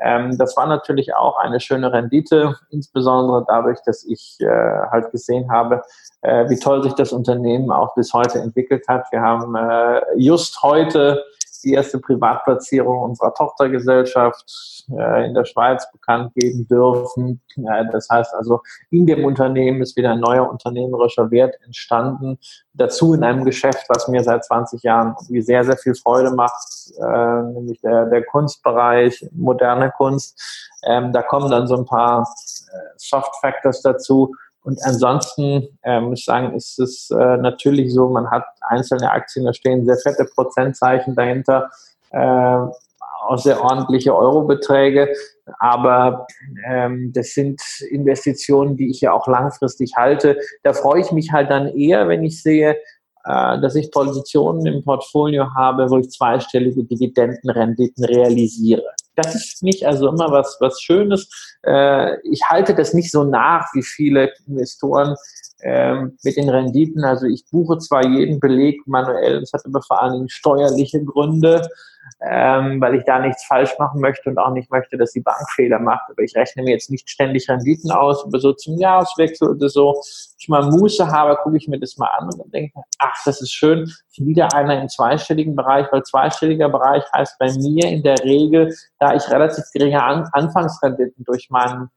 Ähm, 0.00 0.38
das 0.38 0.56
war 0.56 0.66
natürlich 0.66 1.14
auch 1.14 1.36
eine 1.38 1.60
schöne 1.60 1.92
Rendite, 1.92 2.56
insbesondere 2.70 3.44
dadurch, 3.46 3.78
dass 3.84 4.04
ich 4.04 4.36
äh, 4.40 4.46
halt 4.46 5.10
gesehen 5.10 5.50
habe, 5.50 5.82
äh, 6.22 6.48
wie 6.48 6.58
toll 6.58 6.82
sich 6.82 6.94
das 6.94 7.12
Unternehmen 7.12 7.70
auch 7.70 7.94
bis 7.94 8.12
heute 8.12 8.38
entwickelt 8.40 8.86
hat. 8.88 9.06
Wir 9.10 9.20
haben 9.20 9.54
äh, 9.54 10.00
just 10.16 10.62
heute 10.62 11.24
die 11.64 11.72
erste 11.72 11.98
Privatplatzierung 11.98 13.02
unserer 13.02 13.34
Tochtergesellschaft 13.34 14.84
äh, 14.90 15.26
in 15.26 15.34
der 15.34 15.44
Schweiz 15.44 15.90
bekannt 15.92 16.32
geben 16.34 16.66
dürfen. 16.68 17.40
Äh, 17.56 17.84
das 17.92 18.08
heißt 18.08 18.34
also, 18.34 18.60
in 18.90 19.06
dem 19.06 19.24
Unternehmen 19.24 19.82
ist 19.82 19.96
wieder 19.96 20.12
ein 20.12 20.20
neuer 20.20 20.48
unternehmerischer 20.48 21.30
Wert 21.30 21.56
entstanden. 21.64 22.38
Dazu 22.74 23.14
in 23.14 23.24
einem 23.24 23.44
Geschäft, 23.44 23.86
was 23.88 24.08
mir 24.08 24.22
seit 24.22 24.44
20 24.44 24.82
Jahren 24.82 25.14
sehr, 25.18 25.64
sehr 25.64 25.76
viel 25.76 25.94
Freude 25.94 26.30
macht, 26.30 26.92
äh, 26.98 27.42
nämlich 27.52 27.80
der, 27.80 28.06
der 28.06 28.24
Kunstbereich, 28.24 29.26
moderne 29.32 29.92
Kunst. 29.96 30.70
Ähm, 30.84 31.12
da 31.12 31.22
kommen 31.22 31.50
dann 31.50 31.66
so 31.66 31.76
ein 31.76 31.84
paar 31.84 32.22
äh, 32.22 32.76
Soft 32.96 33.34
Factors 33.40 33.82
dazu 33.82 34.34
und 34.68 34.78
ansonsten 34.84 35.66
äh, 35.82 35.98
muss 35.98 36.18
ich 36.18 36.24
sagen, 36.26 36.54
ist 36.54 36.78
es 36.78 37.08
äh, 37.10 37.38
natürlich 37.38 37.94
so, 37.94 38.10
man 38.10 38.30
hat 38.30 38.44
einzelne 38.60 39.10
Aktien, 39.10 39.46
da 39.46 39.54
stehen 39.54 39.86
sehr 39.86 39.96
fette 39.96 40.26
Prozentzeichen 40.26 41.14
dahinter, 41.14 41.70
äh, 42.10 42.18
auch 42.18 43.38
sehr 43.38 43.64
ordentliche 43.64 44.14
Eurobeträge. 44.14 45.08
Aber 45.58 46.26
ähm, 46.66 47.14
das 47.14 47.28
sind 47.28 47.62
Investitionen, 47.88 48.76
die 48.76 48.90
ich 48.90 49.00
ja 49.00 49.14
auch 49.14 49.26
langfristig 49.26 49.94
halte. 49.96 50.36
Da 50.62 50.74
freue 50.74 51.00
ich 51.00 51.12
mich 51.12 51.32
halt 51.32 51.48
dann 51.48 51.68
eher, 51.68 52.06
wenn 52.08 52.22
ich 52.22 52.42
sehe, 52.42 52.76
äh, 53.24 53.60
dass 53.62 53.74
ich 53.74 53.90
Positionen 53.90 54.66
im 54.66 54.84
Portfolio 54.84 55.54
habe, 55.54 55.88
wo 55.88 55.96
ich 55.96 56.10
zweistellige 56.10 56.84
Dividendenrenditen 56.84 58.04
realisiere 58.04 58.84
das 59.18 59.34
ist 59.34 59.62
nicht 59.62 59.84
also 59.84 60.08
immer 60.08 60.30
was, 60.30 60.56
was 60.60 60.80
Schönes. 60.80 61.28
Äh, 61.62 62.16
ich 62.30 62.42
halte 62.48 62.74
das 62.74 62.94
nicht 62.94 63.10
so 63.10 63.24
nach 63.24 63.66
wie 63.74 63.82
viele 63.82 64.32
Investoren 64.46 65.16
ähm, 65.62 66.16
mit 66.22 66.36
den 66.36 66.48
Renditen. 66.48 67.04
Also 67.04 67.26
ich 67.26 67.44
buche 67.50 67.78
zwar 67.78 68.06
jeden 68.06 68.38
Beleg 68.40 68.80
manuell, 68.86 69.40
das 69.40 69.52
hat 69.52 69.66
aber 69.66 69.82
vor 69.82 70.00
allen 70.00 70.12
Dingen 70.12 70.28
steuerliche 70.28 71.04
Gründe 71.04 71.68
ähm, 72.20 72.80
weil 72.80 72.94
ich 72.94 73.04
da 73.04 73.18
nichts 73.18 73.44
falsch 73.44 73.74
machen 73.78 74.00
möchte 74.00 74.30
und 74.30 74.38
auch 74.38 74.52
nicht 74.52 74.70
möchte, 74.70 74.96
dass 74.96 75.12
die 75.12 75.20
Bank 75.20 75.50
Fehler 75.54 75.78
macht. 75.78 76.10
Aber 76.10 76.22
ich 76.22 76.34
rechne 76.34 76.62
mir 76.62 76.72
jetzt 76.72 76.90
nicht 76.90 77.08
ständig 77.08 77.48
Renditen 77.48 77.90
aus, 77.90 78.24
aber 78.24 78.38
so 78.38 78.52
zum 78.52 78.78
Jahreswechsel 78.78 79.48
oder 79.48 79.68
so, 79.68 79.94
wenn 79.94 80.36
ich 80.38 80.48
mal 80.48 80.62
Muße 80.70 81.06
habe, 81.06 81.36
gucke 81.42 81.56
ich 81.56 81.68
mir 81.68 81.78
das 81.78 81.96
mal 81.96 82.08
an 82.18 82.26
und 82.26 82.38
dann 82.38 82.50
denke 82.50 82.72
ich, 82.74 82.82
ach, 82.98 83.16
das 83.24 83.40
ist 83.40 83.52
schön, 83.52 83.90
wieder 84.18 84.52
einer 84.54 84.80
im 84.80 84.88
zweistelligen 84.88 85.54
Bereich, 85.54 85.86
weil 85.92 86.02
zweistelliger 86.02 86.68
Bereich 86.68 87.04
heißt 87.14 87.38
bei 87.38 87.52
mir 87.52 87.88
in 87.88 88.02
der 88.02 88.18
Regel, 88.24 88.74
da 88.98 89.14
ich 89.14 89.28
relativ 89.30 89.64
geringe 89.72 90.02
An 90.02 90.28
Anfangsrenditen 90.32 91.24
durch 91.24 91.50
meinen 91.50 91.90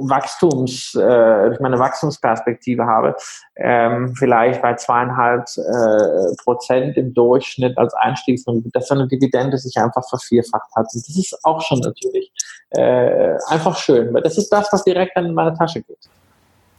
Wachstums, 0.00 0.94
äh, 0.94 1.52
ich 1.52 1.60
meine 1.60 1.78
Wachstumsperspektive 1.78 2.86
habe, 2.86 3.14
ähm, 3.56 4.14
vielleicht 4.16 4.62
bei 4.62 4.74
zweieinhalb 4.74 5.44
äh, 5.56 6.34
Prozent 6.42 6.96
im 6.96 7.12
Durchschnitt 7.12 7.76
als 7.76 7.92
Einstiegsrendite, 7.94 8.70
dass 8.72 8.88
so 8.88 8.94
eine 8.94 9.06
Dividende 9.06 9.58
sich 9.58 9.76
einfach 9.76 10.08
vervierfacht 10.08 10.70
hat. 10.74 10.86
Und 10.94 11.06
das 11.06 11.16
ist 11.16 11.38
auch 11.44 11.60
schon 11.60 11.80
natürlich 11.80 12.32
äh, 12.70 13.34
einfach 13.48 13.76
schön, 13.76 14.12
weil 14.14 14.22
das 14.22 14.38
ist 14.38 14.50
das, 14.50 14.72
was 14.72 14.84
direkt 14.84 15.16
dann 15.16 15.26
in 15.26 15.34
meine 15.34 15.54
Tasche 15.54 15.82
geht. 15.82 16.08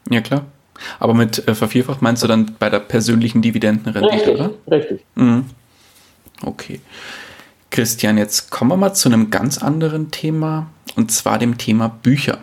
Ja, 0.09 0.21
klar. 0.21 0.45
Aber 0.99 1.13
mit 1.13 1.47
äh, 1.47 1.53
vervierfacht 1.53 2.01
meinst 2.01 2.23
du 2.23 2.27
dann 2.27 2.55
bei 2.57 2.69
der 2.69 2.79
persönlichen 2.79 3.41
Dividendenrendite, 3.41 4.15
richtig, 4.15 4.35
oder? 4.35 4.51
Richtig. 4.71 5.05
Mhm. 5.15 5.45
Okay. 6.45 6.79
Christian, 7.69 8.17
jetzt 8.17 8.49
kommen 8.49 8.71
wir 8.71 8.77
mal 8.77 8.93
zu 8.93 9.09
einem 9.09 9.29
ganz 9.29 9.61
anderen 9.61 10.09
Thema, 10.09 10.67
und 10.95 11.11
zwar 11.11 11.37
dem 11.37 11.57
Thema 11.57 11.89
Bücher. 11.89 12.39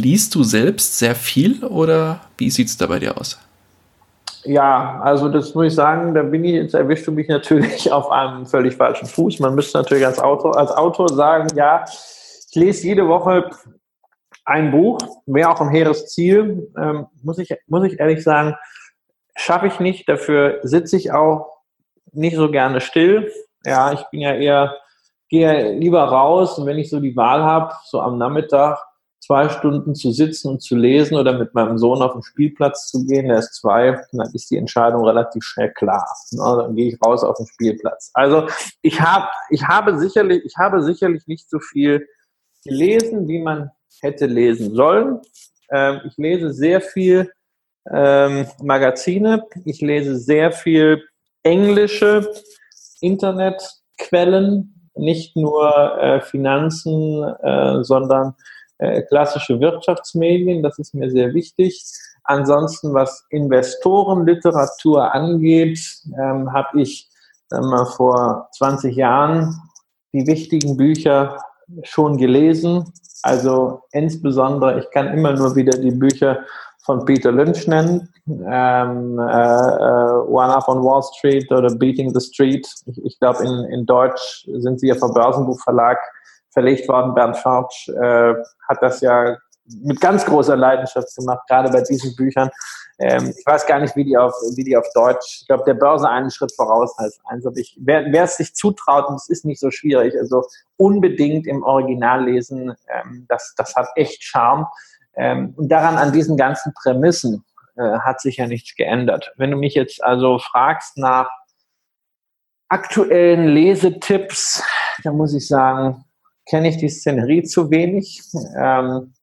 Liest 0.00 0.34
du 0.34 0.42
selbst 0.42 0.98
sehr 0.98 1.14
viel 1.14 1.64
oder 1.64 2.20
wie 2.38 2.50
sieht 2.50 2.68
es 2.68 2.76
da 2.76 2.86
bei 2.86 2.98
dir 2.98 3.18
aus? 3.18 3.38
Ja, 4.44 5.00
also 5.02 5.28
das 5.28 5.54
muss 5.54 5.66
ich 5.66 5.74
sagen, 5.74 6.14
da 6.14 6.22
bin 6.22 6.44
ich, 6.44 6.52
jetzt 6.52 6.74
erwischst 6.74 7.06
du 7.06 7.12
mich 7.12 7.28
natürlich 7.28 7.92
auf 7.92 8.10
einem 8.10 8.46
völlig 8.46 8.76
falschen 8.76 9.06
Fuß. 9.06 9.38
Man 9.40 9.54
müsste 9.54 9.78
natürlich 9.78 10.06
als 10.06 10.18
Autor, 10.18 10.56
als 10.56 10.70
Autor 10.70 11.08
sagen, 11.10 11.48
ja, 11.56 11.84
ich 11.84 12.54
lese 12.54 12.86
jede 12.86 13.06
Woche 13.06 13.50
ein 14.46 14.70
Buch, 14.70 14.98
wäre 15.26 15.50
auch 15.50 15.60
ein 15.60 15.68
hehres 15.68 16.06
Ziel, 16.06 16.72
ähm, 16.76 17.06
muss, 17.22 17.38
ich, 17.38 17.54
muss 17.66 17.84
ich 17.84 18.00
ehrlich 18.00 18.24
sagen, 18.24 18.56
schaffe 19.36 19.66
ich 19.66 19.78
nicht. 19.80 20.08
Dafür 20.08 20.60
sitze 20.62 20.96
ich 20.96 21.12
auch 21.12 21.48
nicht 22.12 22.36
so 22.36 22.50
gerne 22.50 22.80
still. 22.80 23.30
Ja, 23.64 23.92
ich 23.92 24.02
bin 24.10 24.20
ja 24.20 24.34
eher, 24.34 24.76
gehe 25.28 25.72
lieber 25.74 26.02
raus 26.04 26.58
und 26.58 26.66
wenn 26.66 26.78
ich 26.78 26.88
so 26.88 26.98
die 26.98 27.14
Wahl 27.16 27.42
habe, 27.42 27.74
so 27.84 28.00
am 28.00 28.18
Nachmittag, 28.18 28.78
zwei 29.30 29.48
Stunden 29.48 29.94
zu 29.94 30.10
sitzen 30.10 30.48
und 30.48 30.60
zu 30.60 30.74
lesen 30.74 31.16
oder 31.16 31.38
mit 31.38 31.54
meinem 31.54 31.78
Sohn 31.78 32.02
auf 32.02 32.14
den 32.14 32.22
Spielplatz 32.24 32.88
zu 32.88 33.06
gehen, 33.06 33.28
der 33.28 33.38
ist 33.38 33.54
zwei, 33.54 34.02
dann 34.10 34.28
ist 34.34 34.50
die 34.50 34.56
Entscheidung 34.56 35.04
relativ 35.04 35.44
schnell 35.44 35.72
klar. 35.72 36.04
dann 36.32 36.74
gehe 36.74 36.88
ich 36.88 36.98
raus 37.00 37.22
auf 37.22 37.36
den 37.36 37.46
Spielplatz. 37.46 38.10
Also 38.12 38.48
ich 38.82 39.00
habe, 39.00 39.28
ich 39.50 39.62
habe 39.62 39.96
sicherlich, 40.00 40.44
ich 40.44 40.56
habe 40.56 40.82
sicherlich 40.82 41.28
nicht 41.28 41.48
so 41.48 41.60
viel 41.60 42.08
gelesen, 42.64 43.28
wie 43.28 43.38
man 43.38 43.70
hätte 44.00 44.26
lesen 44.26 44.74
sollen. 44.74 45.20
Ähm, 45.70 46.00
ich 46.04 46.16
lese 46.16 46.52
sehr 46.52 46.80
viel 46.80 47.30
ähm, 47.88 48.48
Magazine, 48.60 49.44
ich 49.64 49.80
lese 49.80 50.16
sehr 50.16 50.50
viel 50.50 51.04
englische 51.44 52.28
Internetquellen, 53.00 54.90
nicht 54.96 55.36
nur 55.36 56.02
äh, 56.02 56.20
Finanzen, 56.20 57.22
äh, 57.44 57.84
sondern 57.84 58.34
äh, 58.80 59.02
klassische 59.02 59.60
Wirtschaftsmedien, 59.60 60.62
das 60.62 60.78
ist 60.78 60.94
mir 60.94 61.10
sehr 61.10 61.34
wichtig. 61.34 61.84
Ansonsten, 62.24 62.94
was 62.94 63.26
Investorenliteratur 63.30 65.12
angeht, 65.14 65.80
ähm, 66.18 66.52
habe 66.52 66.80
ich 66.80 67.08
mal 67.50 67.84
vor 67.86 68.48
20 68.56 68.94
Jahren 68.94 69.54
die 70.12 70.26
wichtigen 70.26 70.76
Bücher 70.76 71.38
schon 71.82 72.16
gelesen. 72.16 72.92
Also 73.22 73.82
insbesondere, 73.92 74.80
ich 74.80 74.90
kann 74.90 75.08
immer 75.08 75.32
nur 75.32 75.54
wieder 75.56 75.76
die 75.78 75.90
Bücher 75.90 76.40
von 76.82 77.04
Peter 77.04 77.32
Lynch 77.32 77.66
nennen. 77.66 78.08
Ähm, 78.26 79.18
äh, 79.18 79.22
äh, 79.22 80.12
One 80.26 80.54
Up 80.54 80.68
on 80.68 80.82
Wall 80.82 81.02
Street 81.02 81.50
oder 81.52 81.74
Beating 81.74 82.14
the 82.14 82.20
Street. 82.20 82.66
Ich, 82.86 83.04
ich 83.04 83.18
glaube, 83.18 83.44
in, 83.44 83.64
in 83.72 83.86
Deutsch 83.86 84.48
sind 84.56 84.80
sie 84.80 84.88
ja 84.88 84.94
vom 84.94 85.12
Börsenbuchverlag 85.12 85.98
verlegt 86.50 86.88
worden. 86.88 87.14
Bernd 87.14 87.36
Schorsch 87.36 87.88
äh, 87.88 88.34
hat 88.68 88.82
das 88.82 89.00
ja 89.00 89.36
mit 89.82 90.00
ganz 90.00 90.24
großer 90.24 90.56
Leidenschaft 90.56 91.14
gemacht, 91.16 91.46
gerade 91.48 91.70
bei 91.70 91.80
diesen 91.82 92.14
Büchern. 92.16 92.50
Ähm, 92.98 93.32
ich 93.36 93.46
weiß 93.46 93.66
gar 93.66 93.80
nicht, 93.80 93.96
wie 93.96 94.04
die 94.04 94.16
auf, 94.16 94.32
wie 94.56 94.64
die 94.64 94.76
auf 94.76 94.86
Deutsch, 94.94 95.40
ich 95.40 95.46
glaube, 95.46 95.64
der 95.64 95.74
Börse 95.74 96.08
einen 96.08 96.30
Schritt 96.30 96.52
voraus 96.54 96.94
heißt 96.98 97.20
eins. 97.26 97.46
Aber 97.46 97.56
ich, 97.56 97.78
wer, 97.80 98.04
wer 98.10 98.24
es 98.24 98.36
sich 98.36 98.54
zutraut, 98.54 99.08
und 99.08 99.16
es 99.16 99.28
ist 99.28 99.44
nicht 99.44 99.60
so 99.60 99.70
schwierig, 99.70 100.14
also 100.18 100.44
unbedingt 100.76 101.46
im 101.46 101.62
Original 101.62 102.24
lesen, 102.24 102.74
ähm, 102.88 103.26
das, 103.28 103.54
das 103.56 103.74
hat 103.76 103.88
echt 103.94 104.22
Charme. 104.22 104.66
Ähm, 105.16 105.54
und 105.56 105.68
daran, 105.68 105.96
an 105.96 106.12
diesen 106.12 106.36
ganzen 106.36 106.72
Prämissen, 106.74 107.44
äh, 107.76 107.98
hat 108.00 108.20
sich 108.20 108.36
ja 108.36 108.46
nichts 108.46 108.74
geändert. 108.74 109.32
Wenn 109.36 109.50
du 109.50 109.56
mich 109.56 109.74
jetzt 109.74 110.02
also 110.02 110.38
fragst 110.38 110.98
nach 110.98 111.30
aktuellen 112.68 113.48
Lesetipps, 113.48 114.62
dann 115.02 115.16
muss 115.16 115.34
ich 115.34 115.46
sagen, 115.46 116.04
kenne 116.50 116.68
ich 116.68 116.76
die 116.76 116.88
Szenerie 116.88 117.44
zu 117.44 117.70
wenig, 117.70 118.20
ähm, 118.58 119.14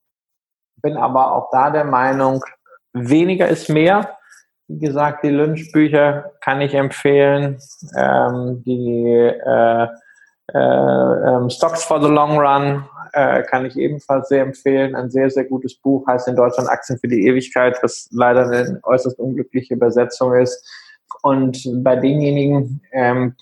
bin 0.82 0.95
aber 0.95 1.34
auch 1.34 1.49
da 1.51 1.69
der 1.69 1.84
Meinung, 1.84 2.41
weniger 2.93 3.47
ist 3.47 3.69
mehr. 3.69 4.17
wie 4.69 4.80
gesagt, 4.80 5.23
die 5.23 5.30
Lynch-Bücher 5.30 6.32
kann 6.41 6.59
ich 6.59 6.73
empfehlen. 6.73 7.57
Ähm, 7.95 8.63
die 8.65 9.05
äh, 9.05 9.88
äh, 10.53 10.57
ähm, 10.57 11.49
Stocks 11.49 11.84
for 11.84 12.01
the 12.01 12.09
Long 12.09 12.38
Run 12.38 12.84
äh, 13.13 13.43
kann 13.43 13.65
ich 13.65 13.78
ebenfalls 13.78 14.28
sehr 14.28 14.43
empfehlen. 14.43 14.95
Ein 14.95 15.09
sehr, 15.09 15.30
sehr 15.30 15.45
gutes 15.45 15.75
Buch, 15.80 16.05
heißt 16.07 16.28
in 16.28 16.36
Deutschland 16.36 16.69
Aktien 16.69 16.99
für 16.99 17.07
die 17.07 17.28
Ewigkeit, 17.28 17.78
was 17.82 18.09
leider 18.11 18.45
eine 18.45 18.80
äußerst 18.84 19.19
unglückliche 19.19 19.73
Übersetzung 19.73 20.36
ist. 20.36 20.65
Und 21.21 21.65
bei 21.84 21.95
denjenigen, 21.95 22.82
ähm, 22.91 23.36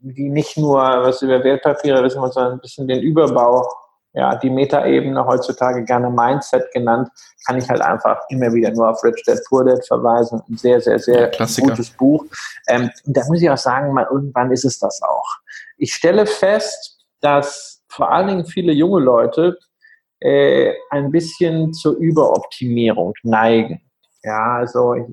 die 0.00 0.28
nicht 0.28 0.56
nur 0.56 0.78
was 0.78 1.22
über 1.22 1.42
Wertpapiere 1.42 2.02
wissen, 2.02 2.20
sondern 2.32 2.54
ein 2.54 2.60
bisschen 2.60 2.88
den 2.88 3.00
Überbau, 3.00 3.68
ja, 4.16 4.34
die 4.34 4.48
Metaebene 4.48 5.26
heutzutage 5.26 5.84
gerne 5.84 6.08
Mindset 6.08 6.72
genannt, 6.72 7.10
kann 7.46 7.58
ich 7.58 7.68
halt 7.68 7.82
einfach 7.82 8.18
immer 8.30 8.52
wieder 8.54 8.70
nur 8.70 8.88
auf 8.88 9.04
Rich 9.04 9.22
Dad 9.26 9.38
Poor 9.46 9.62
Dad 9.64 9.86
verweisen. 9.86 10.40
Ein 10.48 10.56
sehr, 10.56 10.80
sehr, 10.80 10.98
sehr 10.98 11.30
ja, 11.30 11.46
gutes 11.60 11.90
Buch. 11.90 12.24
Ähm, 12.66 12.90
da 13.04 13.22
muss 13.28 13.42
ich 13.42 13.50
auch 13.50 13.58
sagen, 13.58 13.92
mal 13.92 14.08
irgendwann 14.10 14.50
ist 14.52 14.64
es 14.64 14.78
das 14.78 15.02
auch. 15.02 15.36
Ich 15.76 15.92
stelle 15.92 16.24
fest, 16.24 16.98
dass 17.20 17.84
vor 17.88 18.10
allen 18.10 18.28
Dingen 18.28 18.46
viele 18.46 18.72
junge 18.72 19.00
Leute 19.00 19.58
äh, 20.20 20.72
ein 20.90 21.10
bisschen 21.10 21.74
zur 21.74 21.96
Überoptimierung 21.96 23.12
neigen. 23.22 23.82
Ja, 24.22 24.56
also 24.56 24.94
ich 24.94 25.04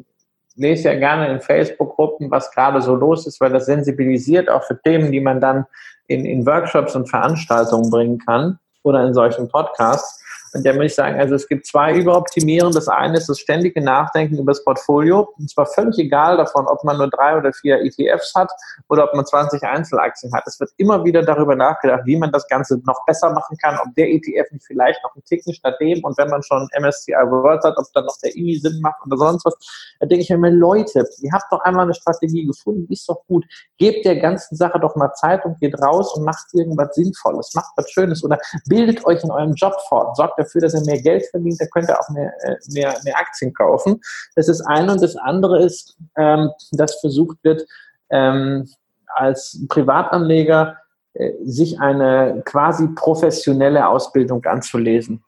lese 0.56 0.89
ja 0.89 0.99
gerne 0.99 1.30
in 1.30 1.41
Facebook-Gruppen, 1.41 2.30
was 2.32 2.51
gerade 2.51 2.82
so 2.82 2.95
los 2.95 3.26
ist, 3.28 3.41
weil 3.41 3.51
das 3.51 3.66
sensibilisiert 3.66 4.49
auch 4.49 4.64
für 4.64 4.80
Themen, 4.82 5.12
die 5.12 5.20
man 5.20 5.41
dann 5.41 5.66
in, 6.08 6.26
in 6.26 6.45
Workshops 6.45 6.95
und 6.95 7.10
Veranstaltungen 7.10 7.89
bringen 7.89 8.20
kann 8.20 8.60
oder 8.84 9.06
in 9.06 9.14
solchen 9.14 9.47
Podcasts. 9.47 10.22
Und 10.54 10.66
da 10.66 10.74
muss 10.74 10.86
ich 10.86 10.95
sagen, 10.95 11.20
also 11.20 11.36
es 11.36 11.47
gibt 11.47 11.66
zwei 11.66 11.95
Überoptimieren. 11.95 12.72
Das 12.72 12.88
eine 12.88 13.18
ist 13.18 13.28
das 13.28 13.39
ständige 13.39 13.82
Nachdenken 13.82 14.38
über 14.38 14.51
das 14.51 14.64
Portfolio. 14.64 15.34
Und 15.38 15.49
zwar 15.49 15.66
völlig 15.66 15.97
egal 15.97 16.38
davon, 16.38 16.68
ob 16.68 16.84
man 16.84 16.97
nur 16.97 17.10
drei 17.10 17.38
oder 17.38 17.51
vier 17.54 17.82
ETFs 17.82 18.34
hat 18.36 18.51
oder 18.89 19.06
ob 19.06 19.16
man 19.16 19.26
20 19.26 19.64
Einzelaktien 19.64 20.32
hat. 20.34 20.43
Es 20.45 20.60
wird 20.60 20.72
immer 20.78 21.04
wieder 21.04 21.24
darüber 21.24 21.56
nachgedacht, 21.56 22.01
wie 22.06 22.18
man 22.18 22.32
das 22.32 22.47
Ganze 22.47 22.80
noch 22.86 23.06
besser 23.06 23.32
machen 23.32 23.58
kann, 23.58 23.80
ob 23.84 23.93
der 23.95 24.10
ETF 24.10 24.51
nicht 24.51 24.66
vielleicht 24.66 25.01
noch 25.04 25.16
einen 25.16 25.24
Ticken 25.24 25.54
statt 25.54 25.76
dem 25.80 26.04
und 26.04 26.18
wenn 26.18 26.30
man 26.30 26.43
schon 26.43 26.68
MSCI 26.80 27.14
World 27.14 27.64
hat, 27.64 27.78
ob 27.78 27.86
dann 27.93 28.06
noch 28.06 28.18
der 28.24 28.36
IMI 28.36 28.56
Sinn 28.58 28.80
macht 28.82 28.99
oder 29.06 29.18
sonst 29.18 29.45
was. 29.45 29.56
Da 29.99 30.06
denke 30.06 30.24
ich 30.24 30.30
mir, 30.30 30.49
Leute, 30.49 31.06
ihr 31.22 31.32
habt 31.32 31.51
doch 31.51 31.62
einmal 31.62 31.86
eine 31.86 31.93
Strategie 31.93 32.45
gefunden, 32.45 32.91
ist 32.91 33.08
doch 33.10 33.26
gut. 33.28 33.45
Gebt 33.78 34.06
der 34.06 34.18
ganzen 34.18 34.56
Sache 34.56 34.80
doch 34.80 34.95
mal 34.95 35.14
Zeit 35.14 35.45
und 35.45 35.60
geht 35.60 35.80
raus 35.82 36.16
und 36.16 36.24
macht 36.24 36.45
irgendwas 36.54 36.93
Sinnvolles, 36.95 37.54
macht 37.56 37.72
was 37.76 37.89
Schönes 37.89 38.24
oder 38.24 38.38
bildet 38.68 39.06
euch 39.06 39.24
in 39.24 39.32
eurem 39.32 39.54
Job 39.54 39.76
fort, 39.88 40.16
sorgt 40.16 40.38
dafür, 40.44 40.62
dass 40.62 40.74
er 40.74 40.86
mehr 40.86 41.02
Geld 41.02 41.26
verdient, 41.30 41.60
er 41.60 41.68
könnte 41.68 42.00
auch 42.00 42.10
mehr, 42.10 42.34
äh, 42.44 42.56
mehr, 42.70 42.96
mehr 43.04 43.18
Aktien 43.18 43.54
kaufen. 43.54 44.00
Das 44.36 44.48
ist 44.48 44.62
eine. 44.62 44.91
Und 44.91 45.02
das 45.02 45.16
andere 45.16 45.64
ist, 45.64 45.98
ähm, 46.18 46.50
dass 46.72 47.00
versucht 47.00 47.38
wird, 47.44 47.66
ähm, 48.10 48.70
als 49.16 49.60
Privatanleger 49.70 50.78
äh, 51.14 51.32
sich 51.44 51.80
eine 51.80 52.41
quasi 52.46 52.88
professionelle 52.88 53.88
Ausbildung 53.88 54.44
anzulesen. 54.46 55.24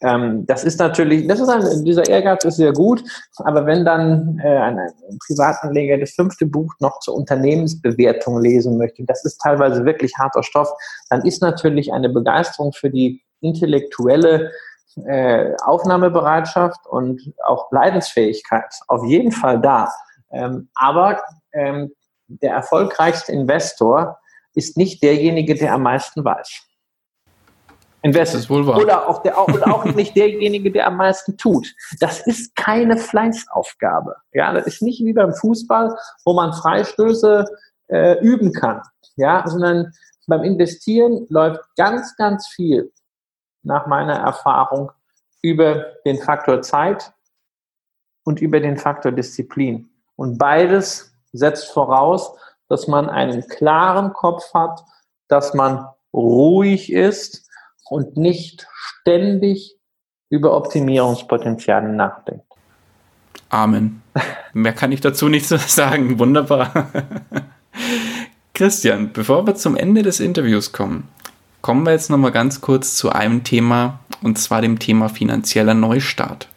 Ähm, 0.00 0.46
das 0.46 0.64
ist 0.64 0.78
natürlich, 0.78 1.26
das 1.26 1.40
ist 1.40 1.48
ein, 1.48 1.84
dieser 1.84 2.08
Ehrgeiz 2.08 2.44
ist 2.44 2.56
sehr 2.56 2.72
gut, 2.72 3.04
aber 3.36 3.66
wenn 3.66 3.84
dann 3.84 4.38
äh, 4.42 4.56
ein, 4.56 4.78
ein 4.78 5.18
Privatanleger 5.26 5.98
das 5.98 6.12
fünfte 6.12 6.46
Buch 6.46 6.72
noch 6.80 6.98
zur 7.00 7.14
Unternehmensbewertung 7.14 8.40
lesen 8.40 8.78
möchte, 8.78 9.04
das 9.04 9.24
ist 9.24 9.38
teilweise 9.38 9.84
wirklich 9.84 10.16
harter 10.18 10.42
Stoff, 10.42 10.72
dann 11.10 11.26
ist 11.26 11.42
natürlich 11.42 11.92
eine 11.92 12.08
Begeisterung 12.08 12.72
für 12.72 12.88
die 12.88 13.22
intellektuelle 13.42 14.50
äh, 15.06 15.54
Aufnahmebereitschaft 15.64 16.86
und 16.86 17.20
auch 17.44 17.70
Leidensfähigkeit 17.70 18.72
auf 18.88 19.04
jeden 19.04 19.32
Fall 19.32 19.60
da. 19.60 19.92
Ähm, 20.30 20.68
aber 20.74 21.22
ähm, 21.52 21.92
der 22.26 22.52
erfolgreichste 22.52 23.32
Investor 23.32 24.18
ist 24.54 24.76
nicht 24.76 25.02
derjenige, 25.02 25.54
der 25.54 25.74
am 25.74 25.82
meisten 25.82 26.24
weiß. 26.24 26.68
Invest. 28.02 28.34
Das 28.34 28.40
ist 28.42 28.50
wohl 28.50 28.66
wahr. 28.66 28.78
Oder 28.78 29.08
auch, 29.08 29.22
der, 29.22 29.38
oder 29.48 29.72
auch 29.72 29.84
nicht 29.84 30.16
derjenige, 30.16 30.72
der 30.72 30.88
am 30.88 30.96
meisten 30.96 31.36
tut. 31.36 31.72
Das 32.00 32.26
ist 32.26 32.54
keine 32.56 32.96
Fleißaufgabe. 32.96 34.16
Ja, 34.32 34.52
das 34.52 34.66
ist 34.66 34.82
nicht 34.82 35.04
wie 35.04 35.12
beim 35.12 35.32
Fußball, 35.32 35.96
wo 36.24 36.34
man 36.34 36.52
Freistöße 36.52 37.44
äh, 37.88 38.18
üben 38.20 38.52
kann. 38.52 38.82
Ja, 39.16 39.44
sondern 39.46 39.92
beim 40.26 40.42
Investieren 40.42 41.26
läuft 41.28 41.60
ganz, 41.76 42.16
ganz 42.16 42.48
viel 42.48 42.90
nach 43.62 43.86
meiner 43.86 44.14
Erfahrung 44.14 44.92
über 45.42 45.86
den 46.04 46.18
Faktor 46.18 46.62
Zeit 46.62 47.12
und 48.24 48.40
über 48.40 48.60
den 48.60 48.76
Faktor 48.76 49.12
Disziplin. 49.12 49.90
Und 50.16 50.38
beides 50.38 51.14
setzt 51.32 51.70
voraus, 51.72 52.36
dass 52.68 52.86
man 52.86 53.10
einen 53.10 53.46
klaren 53.48 54.12
Kopf 54.12 54.54
hat, 54.54 54.84
dass 55.28 55.54
man 55.54 55.86
ruhig 56.12 56.92
ist 56.92 57.48
und 57.88 58.16
nicht 58.16 58.66
ständig 58.70 59.76
über 60.28 60.56
Optimierungspotenziale 60.56 61.88
nachdenkt. 61.88 62.46
Amen. 63.50 64.02
Mehr 64.54 64.72
kann 64.72 64.92
ich 64.92 65.00
dazu 65.00 65.28
nicht 65.28 65.46
sagen. 65.46 66.18
Wunderbar. 66.18 66.90
Christian, 68.54 69.12
bevor 69.12 69.46
wir 69.46 69.54
zum 69.54 69.76
Ende 69.76 70.02
des 70.02 70.20
Interviews 70.20 70.72
kommen, 70.72 71.08
kommen 71.62 71.86
wir 71.86 71.92
jetzt 71.92 72.10
nochmal 72.10 72.32
ganz 72.32 72.60
kurz 72.60 72.96
zu 72.96 73.10
einem 73.10 73.44
Thema, 73.44 74.00
und 74.20 74.36
zwar 74.38 74.60
dem 74.60 74.78
Thema 74.78 75.08
finanzieller 75.08 75.74
Neustart. 75.74 76.48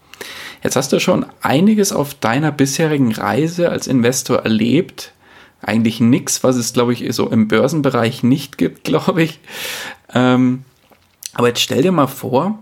Jetzt 0.64 0.76
hast 0.76 0.92
du 0.92 1.00
schon 1.00 1.28
einiges 1.42 1.94
auf 1.94 2.16
deiner 2.16 2.52
bisherigen 2.52 3.14
Reise 3.14 3.70
als 3.70 3.86
Investor 3.86 4.40
erlebt. 4.40 5.14
Eigentlich 5.62 6.00
nichts, 6.00 6.44
was 6.44 6.56
es, 6.56 6.74
glaube 6.74 6.94
ich, 6.94 7.06
so 7.16 7.30
im 7.30 7.48
Börsenbereich 7.48 8.24
nicht 8.24 8.58
gibt, 8.58 8.84
glaube 8.84 9.22
ich. 9.24 9.40
Ähm, 10.14 10.64
aber 11.34 11.50
jetzt 11.50 11.62
stell 11.62 11.84
dir 11.84 11.92
mal 11.92 12.08
vor, 12.08 12.58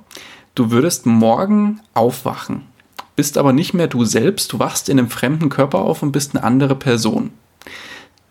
du 0.53 0.69
würdest 0.69 1.05
morgen 1.05 1.79
aufwachen, 1.93 2.63
bist 3.15 3.37
aber 3.37 3.53
nicht 3.53 3.73
mehr 3.73 3.87
du 3.87 4.03
selbst, 4.03 4.51
du 4.51 4.59
wachst 4.59 4.89
in 4.89 4.99
einem 4.99 5.09
fremden 5.09 5.49
Körper 5.49 5.79
auf 5.79 6.03
und 6.03 6.11
bist 6.11 6.35
eine 6.35 6.43
andere 6.43 6.75
Person. 6.75 7.31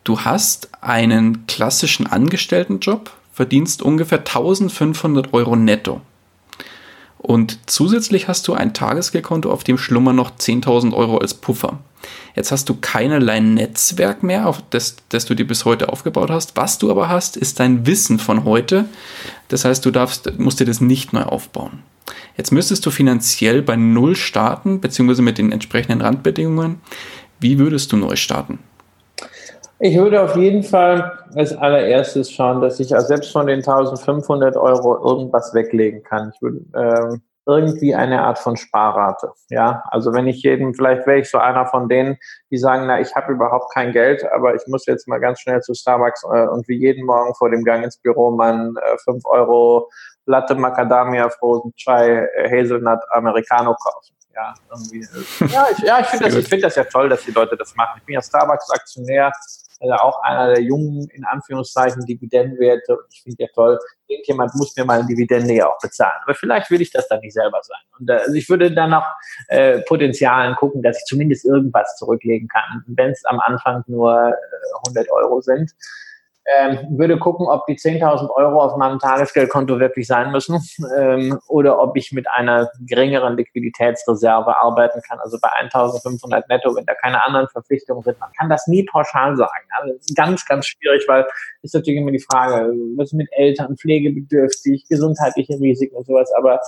Du 0.04 0.20
hast 0.20 0.68
einen 0.82 1.46
klassischen 1.46 2.06
Angestelltenjob, 2.06 3.12
verdienst 3.32 3.82
ungefähr 3.82 4.18
1500 4.18 5.32
Euro 5.32 5.56
netto. 5.56 6.00
Und 7.18 7.58
zusätzlich 7.66 8.26
hast 8.26 8.48
du 8.48 8.52
ein 8.52 8.74
Tagesgeldkonto, 8.74 9.50
auf 9.50 9.62
dem 9.62 9.78
schlummern 9.78 10.16
noch 10.16 10.32
10.000 10.32 10.92
Euro 10.92 11.18
als 11.18 11.34
Puffer. 11.34 11.78
Jetzt 12.34 12.50
hast 12.50 12.68
du 12.68 12.74
keinerlei 12.80 13.38
Netzwerk 13.38 14.24
mehr, 14.24 14.48
auf 14.48 14.60
das, 14.70 14.96
das 15.10 15.24
du 15.24 15.34
dir 15.34 15.46
bis 15.46 15.64
heute 15.64 15.88
aufgebaut 15.88 16.30
hast. 16.30 16.56
Was 16.56 16.78
du 16.78 16.90
aber 16.90 17.08
hast, 17.08 17.36
ist 17.36 17.60
dein 17.60 17.86
Wissen 17.86 18.18
von 18.18 18.44
heute. 18.44 18.86
Das 19.48 19.64
heißt, 19.64 19.84
du 19.86 19.92
darfst, 19.92 20.38
musst 20.38 20.58
dir 20.58 20.64
das 20.64 20.80
nicht 20.80 21.12
neu 21.12 21.22
aufbauen. 21.22 21.84
Jetzt 22.36 22.50
müsstest 22.50 22.84
du 22.84 22.90
finanziell 22.90 23.62
bei 23.62 23.76
Null 23.76 24.16
starten, 24.16 24.80
beziehungsweise 24.80 25.22
mit 25.22 25.38
den 25.38 25.52
entsprechenden 25.52 26.00
Randbedingungen. 26.00 26.80
Wie 27.38 27.58
würdest 27.58 27.92
du 27.92 27.96
neu 27.96 28.16
starten? 28.16 28.58
Ich 29.84 29.98
würde 29.98 30.22
auf 30.22 30.36
jeden 30.36 30.62
Fall 30.62 31.18
als 31.34 31.56
allererstes 31.56 32.30
schauen, 32.30 32.60
dass 32.60 32.78
ich 32.78 32.90
selbst 32.90 33.32
von 33.32 33.48
den 33.48 33.58
1500 33.58 34.56
Euro 34.56 34.96
irgendwas 35.04 35.52
weglegen 35.54 36.04
kann. 36.04 36.30
Ich 36.32 36.40
würde 36.40 36.60
ähm, 36.76 37.22
irgendwie 37.46 37.92
eine 37.92 38.22
Art 38.22 38.38
von 38.38 38.56
Sparrate. 38.56 39.32
Ja, 39.50 39.82
also 39.90 40.12
wenn 40.12 40.28
ich 40.28 40.40
jeden, 40.44 40.72
vielleicht 40.72 41.04
wäre 41.08 41.18
ich 41.18 41.28
so 41.28 41.38
einer 41.38 41.66
von 41.66 41.88
denen, 41.88 42.16
die 42.52 42.58
sagen, 42.58 42.86
na, 42.86 43.00
ich 43.00 43.12
habe 43.16 43.32
überhaupt 43.32 43.74
kein 43.74 43.90
Geld, 43.90 44.24
aber 44.32 44.54
ich 44.54 44.62
muss 44.68 44.86
jetzt 44.86 45.08
mal 45.08 45.18
ganz 45.18 45.40
schnell 45.40 45.60
zu 45.62 45.74
Starbucks 45.74 46.22
äh, 46.32 46.46
und 46.46 46.68
wie 46.68 46.78
jeden 46.78 47.04
Morgen 47.04 47.34
vor 47.34 47.50
dem 47.50 47.64
Gang 47.64 47.82
ins 47.82 47.96
Büro 47.96 48.30
mein 48.30 48.76
äh, 48.76 48.98
5 48.98 49.26
Euro 49.26 49.90
Latte 50.26 50.54
Macadamia 50.54 51.28
Frozen 51.28 51.74
Chai 51.74 52.28
äh, 52.36 52.48
Hazelnut 52.48 53.00
Americano 53.10 53.74
kaufen. 53.74 54.14
Ja, 54.34 54.54
irgendwie. 54.70 55.06
Ja, 55.52 55.66
ich, 55.70 55.78
ja, 55.78 56.00
ich 56.00 56.06
finde 56.06 56.30
das, 56.30 56.48
find 56.48 56.64
das 56.64 56.76
ja 56.76 56.84
toll, 56.84 57.08
dass 57.08 57.24
die 57.24 57.32
Leute 57.32 57.56
das 57.56 57.74
machen. 57.74 57.98
Ich 57.98 58.04
bin 58.04 58.14
ja 58.14 58.22
Starbucks-Aktionär 58.22 59.32
also 59.82 59.94
auch 59.94 60.22
einer 60.22 60.54
der 60.54 60.62
jungen, 60.62 61.08
in 61.08 61.24
Anführungszeichen, 61.24 62.06
Dividendenwerte. 62.06 62.96
Und 62.96 63.06
ich 63.10 63.22
finde 63.22 63.42
ja 63.42 63.48
toll, 63.52 63.78
irgendjemand 64.06 64.54
muss 64.54 64.76
mir 64.76 64.84
mal 64.84 65.00
eine 65.00 65.08
Dividende 65.08 65.54
ja 65.54 65.66
auch 65.66 65.78
bezahlen. 65.80 66.20
Aber 66.22 66.34
vielleicht 66.34 66.70
will 66.70 66.80
ich 66.80 66.92
das 66.92 67.08
dann 67.08 67.20
nicht 67.20 67.34
selber 67.34 67.60
sein. 67.62 67.80
Und 67.98 68.08
äh, 68.08 68.14
also 68.14 68.34
ich 68.34 68.48
würde 68.48 68.72
dann 68.72 68.90
noch 68.90 69.06
äh, 69.48 69.80
Potenzialen 69.80 70.54
gucken, 70.54 70.82
dass 70.82 70.98
ich 70.98 71.04
zumindest 71.04 71.44
irgendwas 71.44 71.96
zurücklegen 71.96 72.48
kann. 72.48 72.84
Wenn 72.86 73.10
es 73.10 73.24
am 73.24 73.40
Anfang 73.40 73.82
nur 73.88 74.28
äh, 74.28 74.86
100 74.86 75.10
Euro 75.10 75.40
sind 75.40 75.72
ähm, 76.44 76.98
würde 76.98 77.18
gucken, 77.18 77.46
ob 77.46 77.66
die 77.66 77.76
10.000 77.76 78.28
Euro 78.30 78.62
auf 78.62 78.76
meinem 78.76 78.98
Tagesgeldkonto 78.98 79.78
wirklich 79.78 80.06
sein 80.06 80.32
müssen 80.32 80.60
ähm, 80.98 81.38
oder 81.46 81.80
ob 81.80 81.96
ich 81.96 82.10
mit 82.12 82.28
einer 82.28 82.68
geringeren 82.80 83.36
Liquiditätsreserve 83.36 84.58
arbeiten 84.58 85.00
kann. 85.08 85.20
Also 85.20 85.38
bei 85.40 85.48
1.500 85.48 86.44
netto, 86.48 86.74
wenn 86.74 86.84
da 86.84 86.94
keine 86.94 87.24
anderen 87.24 87.48
Verpflichtungen 87.48 88.02
sind. 88.02 88.18
Man 88.18 88.32
kann 88.38 88.48
das 88.48 88.66
nie 88.66 88.84
pauschal 88.84 89.36
sagen. 89.36 89.66
Also 89.80 89.94
ganz, 90.16 90.44
ganz 90.46 90.66
schwierig, 90.66 91.04
weil 91.06 91.26
ist 91.62 91.74
natürlich 91.74 92.00
immer 92.00 92.10
die 92.10 92.18
Frage, 92.18 92.72
was 92.96 93.12
mit 93.12 93.28
Eltern, 93.32 93.76
pflegebedürftig, 93.76 94.86
gesundheitliche 94.88 95.54
Risiken 95.60 95.94
und 95.94 96.06
sowas. 96.06 96.32
Aber 96.36 96.60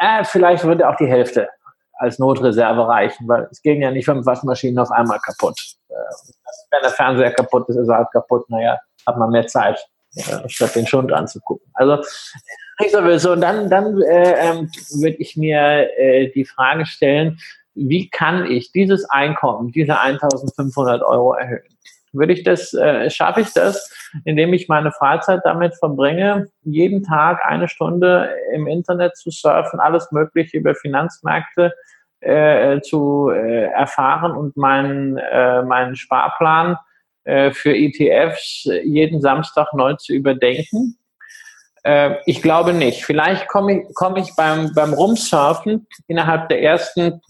äh, 0.00 0.24
vielleicht 0.24 0.64
würde 0.64 0.88
auch 0.88 0.96
die 0.96 1.06
Hälfte 1.06 1.48
als 1.92 2.18
Notreserve 2.18 2.88
reichen, 2.88 3.28
weil 3.28 3.46
es 3.50 3.62
gehen 3.62 3.80
ja 3.80 3.90
nicht 3.90 4.06
fünf 4.06 4.26
Waschmaschinen 4.26 4.78
auf 4.78 4.90
einmal 4.90 5.20
kaputt. 5.20 5.76
Äh, 5.90 6.32
wenn 6.70 6.82
der 6.82 6.90
Fernseher 6.90 7.32
kaputt 7.32 7.68
ist, 7.68 7.76
ist 7.76 7.88
er 7.88 7.98
halt 7.98 8.10
kaputt. 8.12 8.48
Naja, 8.48 8.78
hat 9.06 9.16
man 9.16 9.30
mehr 9.30 9.46
Zeit, 9.46 9.78
äh, 10.16 10.48
statt 10.48 10.74
den 10.76 10.86
Schund 10.86 11.12
anzugucken. 11.12 11.70
Also 11.74 12.02
ich 12.82 12.92
so, 12.92 13.32
und 13.32 13.40
dann, 13.40 13.68
dann 13.68 14.00
äh, 14.02 14.32
ähm, 14.48 14.70
würde 15.00 15.16
ich 15.18 15.36
mir 15.36 15.88
äh, 15.98 16.30
die 16.30 16.44
Frage 16.44 16.86
stellen, 16.86 17.38
wie 17.74 18.08
kann 18.08 18.46
ich 18.46 18.72
dieses 18.72 19.08
Einkommen, 19.10 19.70
diese 19.72 19.98
1500 19.98 21.02
Euro 21.02 21.34
erhöhen? 21.34 21.62
Würde 22.12 22.32
ich 22.32 22.42
das, 22.42 22.74
äh, 22.74 23.08
schaffe 23.08 23.42
ich 23.42 23.52
das, 23.52 23.92
indem 24.24 24.52
ich 24.52 24.68
meine 24.68 24.90
Freizeit 24.90 25.40
damit 25.44 25.76
verbringe, 25.76 26.48
jeden 26.62 27.04
Tag 27.04 27.44
eine 27.44 27.68
Stunde 27.68 28.34
im 28.52 28.66
Internet 28.66 29.16
zu 29.16 29.30
surfen, 29.30 29.78
alles 29.78 30.10
Mögliche 30.10 30.56
über 30.56 30.74
Finanzmärkte 30.74 31.72
äh, 32.20 32.80
zu 32.80 33.30
äh, 33.30 33.64
erfahren 33.66 34.32
und 34.32 34.56
meinen, 34.56 35.16
äh, 35.16 35.62
meinen 35.62 35.96
Sparplan 35.96 36.76
äh, 37.24 37.50
für 37.52 37.74
ETFs 37.74 38.64
jeden 38.84 39.20
Samstag 39.20 39.72
neu 39.74 39.94
zu 39.94 40.12
überdenken? 40.12 40.98
Äh, 41.82 42.16
ich 42.26 42.42
glaube 42.42 42.72
nicht. 42.72 43.04
Vielleicht 43.04 43.48
komme 43.48 43.80
ich, 43.80 43.94
komme 43.94 44.20
ich 44.20 44.34
beim, 44.36 44.72
beim 44.74 44.92
Rumsurfen 44.92 45.86
innerhalb 46.08 46.48
der 46.48 46.62
ersten 46.62 47.20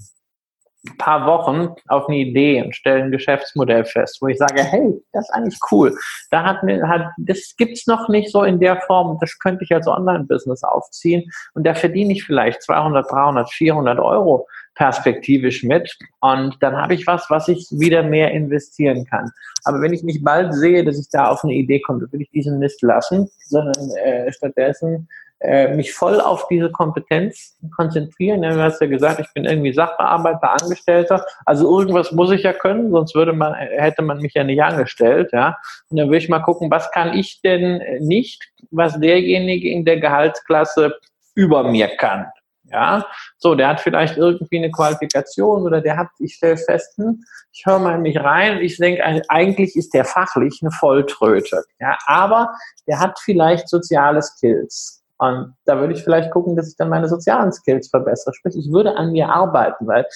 paar 0.99 1.27
Wochen 1.27 1.75
auf 1.89 2.09
eine 2.09 2.19
Idee 2.19 2.63
und 2.63 2.75
stelle 2.75 3.03
ein 3.03 3.11
Geschäftsmodell 3.11 3.85
fest, 3.85 4.19
wo 4.21 4.29
ich 4.29 4.39
sage, 4.39 4.63
hey, 4.63 4.95
das 5.13 5.29
ist 5.29 5.35
eigentlich 5.35 5.59
cool. 5.71 5.95
Da 6.31 6.43
hat, 6.43 6.63
hat 6.63 7.13
das 7.19 7.55
gibt's 7.57 7.87
noch 7.87 8.09
nicht 8.09 8.31
so 8.33 8.45
in 8.45 8.61
der 8.61 8.81
Form. 8.83 9.19
Das 9.21 9.39
könnte 9.39 9.65
ich 9.65 9.73
als 9.75 9.87
Online-Business 9.87 10.63
aufziehen 10.65 11.31
und 11.55 11.67
da 11.67 11.75
verdiene 11.75 12.13
ich 12.15 12.25
vielleicht 12.25 12.63
200, 12.63 13.11
300, 13.11 13.51
400 13.51 13.99
Euro 13.99 14.47
perspektivisch 14.81 15.63
mit 15.63 15.95
und 16.21 16.57
dann 16.61 16.75
habe 16.75 16.95
ich 16.95 17.07
was, 17.07 17.29
was 17.29 17.49
ich 17.49 17.69
wieder 17.71 18.03
mehr 18.03 18.31
investieren 18.31 19.05
kann. 19.05 19.31
Aber 19.65 19.83
wenn 19.83 19.93
ich 19.93 20.03
nicht 20.03 20.25
bald 20.25 20.55
sehe, 20.55 20.83
dass 20.83 20.99
ich 20.99 21.11
da 21.13 21.29
auf 21.29 21.45
eine 21.45 21.53
Idee 21.53 21.81
komme, 21.81 22.11
will 22.11 22.23
ich 22.23 22.31
diesen 22.31 22.59
Mist 22.59 22.81
lassen, 22.81 23.29
sondern 23.45 23.91
äh, 24.03 24.33
stattdessen 24.33 25.07
äh, 25.41 25.75
mich 25.77 25.93
voll 25.93 26.19
auf 26.19 26.49
diese 26.49 26.71
Kompetenz 26.71 27.59
konzentrieren. 27.77 28.41
Du 28.41 28.63
hast 28.63 28.81
ja 28.81 28.87
gesagt, 28.87 29.21
ich 29.21 29.31
bin 29.35 29.45
irgendwie 29.45 29.75
Sachbearbeiter, 29.75 30.63
Angestellter. 30.63 31.27
Also 31.45 31.79
irgendwas 31.79 32.11
muss 32.13 32.31
ich 32.31 32.45
ja 32.45 32.55
können, 32.55 32.91
sonst 32.91 33.15
würde 33.15 33.35
man, 33.35 33.53
hätte 33.53 34.01
man 34.01 34.21
mich 34.21 34.33
ja 34.33 34.45
nicht 34.45 34.63
angestellt, 34.63 35.29
ja. 35.35 35.59
Und 35.91 35.99
dann 35.99 36.09
würde 36.09 36.19
ich 36.19 36.31
mal 36.31 36.41
gucken, 36.41 36.71
was 36.71 36.91
kann 36.91 37.13
ich 37.13 37.43
denn 37.43 37.83
nicht, 38.01 38.51
was 38.71 38.99
derjenige 38.99 39.69
in 39.71 39.85
der 39.85 40.01
Gehaltsklasse 40.01 40.95
über 41.35 41.65
mir 41.65 41.89
kann. 41.99 42.27
Ja, 42.71 43.05
so, 43.39 43.55
der 43.55 43.69
hat 43.69 43.81
vielleicht 43.81 44.17
irgendwie 44.17 44.59
eine 44.59 44.71
Qualifikation 44.71 45.63
oder 45.63 45.81
der 45.81 45.97
hat, 45.97 46.09
ich 46.21 46.35
stelle 46.35 46.57
fest, 46.57 46.97
hm, 46.97 47.25
ich 47.53 47.67
höre 47.67 47.81
mal 47.81 47.97
in 47.97 48.03
mich 48.03 48.19
rein 48.19 48.59
und 48.59 48.63
ich 48.63 48.77
denke, 48.77 49.03
eigentlich 49.29 49.75
ist 49.75 49.93
der 49.93 50.05
fachlich 50.05 50.61
eine 50.63 50.71
Volltröte. 50.71 51.65
Ja, 51.81 51.99
aber 52.07 52.55
der 52.87 53.01
hat 53.01 53.19
vielleicht 53.19 53.69
soziale 53.69 54.23
Skills. 54.23 55.03
Und 55.19 55.55
da 55.65 55.79
würde 55.79 55.93
ich 55.95 56.03
vielleicht 56.03 56.31
gucken, 56.31 56.57
dass 56.57 56.69
ich 56.69 56.77
dann 56.77 56.89
meine 56.89 57.09
sozialen 57.09 57.53
Skills 57.53 57.89
verbessere. 57.89 58.33
Sprich, 58.35 58.57
ich 58.57 58.73
würde 58.73 58.97
an 58.97 59.13
mir 59.13 59.29
arbeiten, 59.29 59.87
weil 59.87 60.07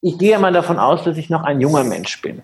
ich 0.00 0.18
gehe 0.18 0.38
mal 0.38 0.52
davon 0.52 0.78
aus, 0.78 1.02
dass 1.04 1.16
ich 1.16 1.30
noch 1.30 1.42
ein 1.42 1.60
junger 1.60 1.84
Mensch 1.84 2.20
bin. 2.20 2.42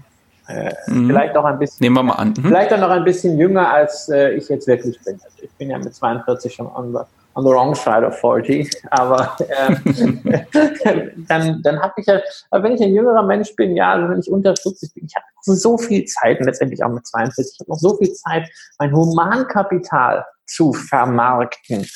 Äh, 0.48 0.72
mhm. 0.86 1.08
Vielleicht 1.08 1.36
auch 1.36 1.44
ein 1.44 1.58
bisschen. 1.58 1.84
Nehmen 1.84 1.96
wir 1.96 2.02
mal 2.02 2.14
an. 2.14 2.30
Mhm. 2.30 2.46
Vielleicht 2.46 2.72
auch 2.72 2.80
noch 2.80 2.90
ein 2.90 3.04
bisschen 3.04 3.38
jünger, 3.38 3.70
als 3.70 4.08
äh, 4.08 4.30
ich 4.30 4.48
jetzt 4.48 4.66
wirklich 4.66 4.98
bin. 5.04 5.20
Also 5.22 5.42
ich 5.42 5.50
bin 5.52 5.70
ja 5.70 5.78
mit 5.78 5.94
42 5.94 6.54
schon 6.54 6.66
on 6.66 6.96
on 7.38 7.44
the 7.44 7.50
wrong 7.50 7.74
side 7.74 8.04
of 8.04 8.18
40. 8.18 8.68
Aber 8.90 9.36
äh, 9.38 9.76
dann, 11.28 11.62
dann 11.62 11.80
habe 11.80 11.94
ich 11.96 12.06
ja, 12.06 12.20
wenn 12.50 12.72
ich 12.72 12.82
ein 12.82 12.92
jüngerer 12.92 13.22
Mensch 13.22 13.54
bin, 13.54 13.76
ja, 13.76 13.92
also 13.92 14.08
wenn 14.08 14.18
ich 14.18 14.30
unter 14.30 14.56
40 14.56 14.92
bin, 14.94 15.06
ich 15.06 15.14
habe 15.14 15.24
so 15.40 15.78
viel 15.78 16.04
Zeit, 16.04 16.40
und 16.40 16.46
letztendlich 16.46 16.82
auch 16.82 16.90
mit 16.90 17.06
42, 17.06 17.54
ich 17.54 17.60
habe 17.60 17.70
noch 17.70 17.78
so 17.78 17.96
viel 17.96 18.12
Zeit, 18.12 18.48
mein 18.80 18.92
Humankapital 18.92 20.26
zu 20.46 20.72
vermarkten. 20.72 21.86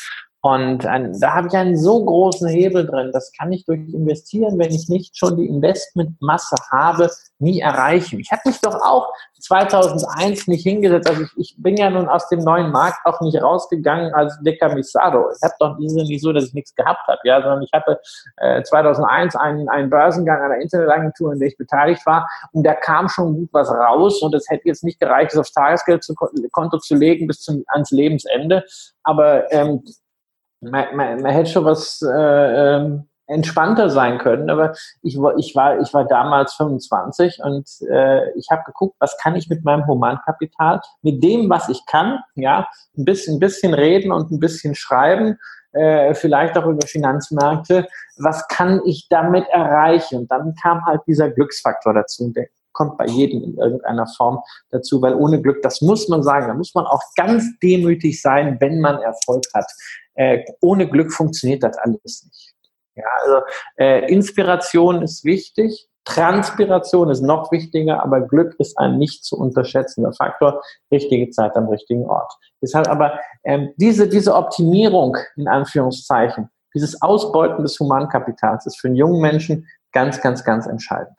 Und 0.44 0.84
ein, 0.86 1.16
da 1.20 1.34
habe 1.34 1.46
ich 1.46 1.54
einen 1.54 1.76
so 1.76 2.04
großen 2.04 2.48
Hebel 2.48 2.84
drin. 2.84 3.10
Das 3.12 3.30
kann 3.38 3.52
ich 3.52 3.64
durch 3.64 3.78
Investieren, 3.94 4.58
wenn 4.58 4.72
ich 4.72 4.88
nicht 4.88 5.16
schon 5.16 5.36
die 5.36 5.46
Investmentmasse 5.46 6.56
habe, 6.72 7.10
nie 7.38 7.60
erreichen. 7.60 8.18
Ich 8.18 8.32
habe 8.32 8.42
mich 8.46 8.60
doch 8.60 8.74
auch 8.82 9.12
2001 9.38 10.48
nicht 10.48 10.64
hingesetzt. 10.64 11.08
Also 11.08 11.22
ich, 11.22 11.30
ich, 11.36 11.54
bin 11.58 11.76
ja 11.76 11.90
nun 11.90 12.08
aus 12.08 12.28
dem 12.28 12.40
neuen 12.40 12.72
Markt 12.72 12.98
auch 13.04 13.20
nicht 13.20 13.40
rausgegangen 13.40 14.12
als 14.14 14.36
Decamisado. 14.40 15.30
Ich 15.30 15.42
habe 15.44 15.54
doch 15.60 15.76
diese 15.78 16.02
nicht 16.02 16.22
so, 16.22 16.32
dass 16.32 16.46
ich 16.46 16.54
nichts 16.54 16.74
gehabt 16.74 17.06
habe, 17.06 17.20
ja, 17.22 17.40
sondern 17.40 17.62
ich 17.62 17.70
hatte 17.72 18.00
äh, 18.38 18.64
2001 18.64 19.36
einen, 19.36 19.68
einen 19.68 19.90
Börsengang 19.90 20.42
einer 20.42 20.60
Internetagentur, 20.60 21.34
in 21.34 21.38
der 21.38 21.48
ich 21.48 21.56
beteiligt 21.56 22.04
war, 22.04 22.28
und 22.50 22.64
da 22.64 22.74
kam 22.74 23.08
schon 23.08 23.34
gut 23.34 23.48
was 23.52 23.70
raus. 23.70 24.22
Und 24.22 24.34
es 24.34 24.48
hätte 24.48 24.66
jetzt 24.66 24.82
nicht 24.82 24.98
gereicht, 24.98 25.32
es 25.32 25.38
aufs 25.38 25.52
Tagesgeldkonto 25.52 26.78
zu 26.78 26.96
legen 26.96 27.28
bis 27.28 27.38
zum, 27.38 27.62
ans 27.68 27.92
Lebensende. 27.92 28.64
Aber 29.04 29.52
ähm, 29.52 29.82
man, 30.62 30.96
man, 30.96 31.22
man 31.22 31.32
hätte 31.32 31.50
schon 31.50 31.64
was 31.64 32.00
äh, 32.02 32.76
ähm, 32.76 33.08
entspannter 33.26 33.88
sein 33.88 34.18
können, 34.18 34.50
aber 34.50 34.74
ich, 35.02 35.18
ich, 35.38 35.54
war, 35.54 35.80
ich 35.80 35.94
war 35.94 36.06
damals 36.06 36.54
25 36.54 37.40
und 37.42 37.68
äh, 37.88 38.30
ich 38.36 38.48
habe 38.50 38.62
geguckt, 38.64 38.96
was 38.98 39.16
kann 39.18 39.36
ich 39.36 39.48
mit 39.48 39.64
meinem 39.64 39.86
Humankapital, 39.86 40.80
mit 41.02 41.22
dem, 41.22 41.48
was 41.48 41.68
ich 41.68 41.84
kann, 41.86 42.20
ja, 42.34 42.68
ein 42.96 43.04
bisschen, 43.04 43.36
ein 43.36 43.40
bisschen 43.40 43.74
reden 43.74 44.12
und 44.12 44.30
ein 44.30 44.40
bisschen 44.40 44.74
schreiben, 44.74 45.38
äh, 45.72 46.14
vielleicht 46.14 46.56
auch 46.58 46.66
über 46.66 46.86
Finanzmärkte, 46.86 47.88
was 48.18 48.46
kann 48.48 48.82
ich 48.84 49.06
damit 49.08 49.48
erreichen? 49.48 50.18
Und 50.18 50.30
dann 50.30 50.54
kam 50.60 50.84
halt 50.84 51.00
dieser 51.06 51.30
Glücksfaktor 51.30 51.94
dazu, 51.94 52.30
der 52.34 52.46
kommt 52.72 52.98
bei 52.98 53.06
jedem 53.06 53.42
in 53.42 53.56
irgendeiner 53.56 54.06
Form 54.06 54.40
dazu, 54.70 55.00
weil 55.02 55.14
ohne 55.14 55.40
Glück, 55.40 55.62
das 55.62 55.80
muss 55.80 56.08
man 56.08 56.22
sagen, 56.22 56.48
da 56.48 56.54
muss 56.54 56.74
man 56.74 56.86
auch 56.86 57.02
ganz 57.16 57.44
demütig 57.62 58.20
sein, 58.20 58.56
wenn 58.60 58.80
man 58.80 58.98
Erfolg 58.98 59.44
hat. 59.54 59.66
Äh, 60.14 60.44
ohne 60.60 60.88
Glück 60.88 61.12
funktioniert 61.12 61.62
das 61.62 61.76
alles 61.78 62.02
nicht. 62.04 62.54
Ja, 62.94 63.04
also 63.22 63.40
äh, 63.78 64.12
Inspiration 64.12 65.02
ist 65.02 65.24
wichtig, 65.24 65.88
Transpiration 66.04 67.10
ist 67.10 67.20
noch 67.20 67.52
wichtiger, 67.52 68.02
aber 68.02 68.22
Glück 68.22 68.54
ist 68.58 68.76
ein 68.78 68.98
nicht 68.98 69.24
zu 69.24 69.38
unterschätzender 69.38 70.12
Faktor. 70.12 70.62
Richtige 70.90 71.30
Zeit 71.30 71.56
am 71.56 71.68
richtigen 71.68 72.06
Ort. 72.06 72.32
Deshalb 72.60 72.88
aber 72.88 73.20
ähm, 73.44 73.72
diese, 73.76 74.08
diese 74.08 74.34
Optimierung 74.34 75.16
in 75.36 75.46
Anführungszeichen, 75.46 76.50
dieses 76.74 77.00
Ausbeuten 77.02 77.62
des 77.62 77.78
Humankapitals 77.78 78.66
ist 78.66 78.80
für 78.80 78.88
einen 78.88 78.96
jungen 78.96 79.20
Menschen 79.20 79.68
ganz, 79.92 80.20
ganz, 80.20 80.42
ganz 80.42 80.66
entscheidend. 80.66 81.16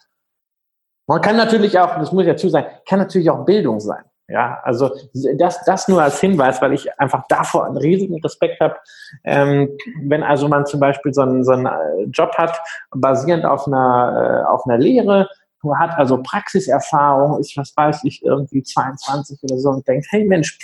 Man 1.08 1.22
kann 1.22 1.38
natürlich 1.38 1.80
auch, 1.80 1.96
das 1.98 2.12
muss 2.12 2.24
ich 2.24 2.30
dazu 2.30 2.50
sagen, 2.50 2.68
kann 2.88 3.00
natürlich 3.00 3.30
auch 3.30 3.46
Bildung 3.46 3.80
sein. 3.80 4.04
Ja, 4.34 4.60
also 4.64 4.90
das, 5.38 5.64
das 5.64 5.88
nur 5.88 6.02
als 6.02 6.20
Hinweis, 6.20 6.60
weil 6.60 6.74
ich 6.74 7.00
einfach 7.00 7.24
davor 7.30 7.68
einen 7.68 7.78
riesigen 7.78 8.20
Respekt 8.20 8.60
habe, 8.62 8.78
ähm, 9.24 9.70
wenn 10.06 10.24
also 10.24 10.48
man 10.48 10.66
zum 10.66 10.80
Beispiel 10.80 11.14
so 11.14 11.22
einen, 11.22 11.44
so 11.44 11.52
einen 11.52 11.68
äh, 11.68 12.06
Job 12.06 12.34
hat, 12.36 12.60
basierend 12.90 13.46
auf 13.46 13.68
einer, 13.68 14.44
äh, 14.44 14.52
auf 14.52 14.66
einer 14.66 14.80
Lehre, 14.80 15.30
hat 15.78 15.96
also 16.00 16.18
Praxiserfahrung, 16.24 17.40
ist, 17.40 17.56
was 17.58 17.78
weiß 17.78 18.06
ich, 18.06 18.24
irgendwie 18.26 18.64
22 18.64 19.38
oder 19.44 19.60
so 19.60 19.70
und 19.70 19.88
denkt, 19.88 20.08
hey 20.10 20.26
Mensch, 20.26 20.58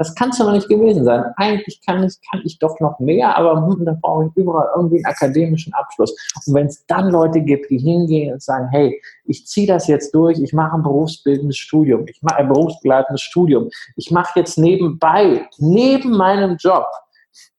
das 0.00 0.14
kann 0.14 0.30
es 0.30 0.38
doch 0.38 0.50
nicht 0.50 0.66
gewesen 0.66 1.04
sein. 1.04 1.26
Eigentlich 1.36 1.82
kann 1.84 2.02
ich, 2.02 2.16
kann 2.30 2.40
ich 2.42 2.58
doch 2.58 2.80
noch 2.80 2.98
mehr, 3.00 3.36
aber 3.36 3.66
hm, 3.66 3.84
da 3.84 3.94
brauche 4.00 4.24
ich 4.24 4.30
überall 4.34 4.70
irgendwie 4.74 4.96
einen 4.96 5.04
akademischen 5.04 5.74
Abschluss. 5.74 6.16
Und 6.46 6.54
wenn 6.54 6.68
es 6.68 6.86
dann 6.86 7.10
Leute 7.10 7.42
gibt, 7.42 7.68
die 7.68 7.76
hingehen 7.76 8.32
und 8.32 8.42
sagen, 8.42 8.68
hey, 8.70 8.98
ich 9.26 9.46
ziehe 9.46 9.66
das 9.66 9.88
jetzt 9.88 10.14
durch, 10.14 10.38
ich 10.38 10.54
mache 10.54 10.76
ein 10.76 10.82
berufsbildendes 10.82 11.58
Studium, 11.58 12.06
ich 12.06 12.18
mache 12.22 12.36
ein 12.36 12.48
berufsbegleitendes 12.48 13.20
Studium, 13.20 13.68
ich 13.96 14.10
mache 14.10 14.40
jetzt 14.40 14.56
nebenbei, 14.56 15.46
neben 15.58 16.16
meinem 16.16 16.56
Job, 16.56 16.86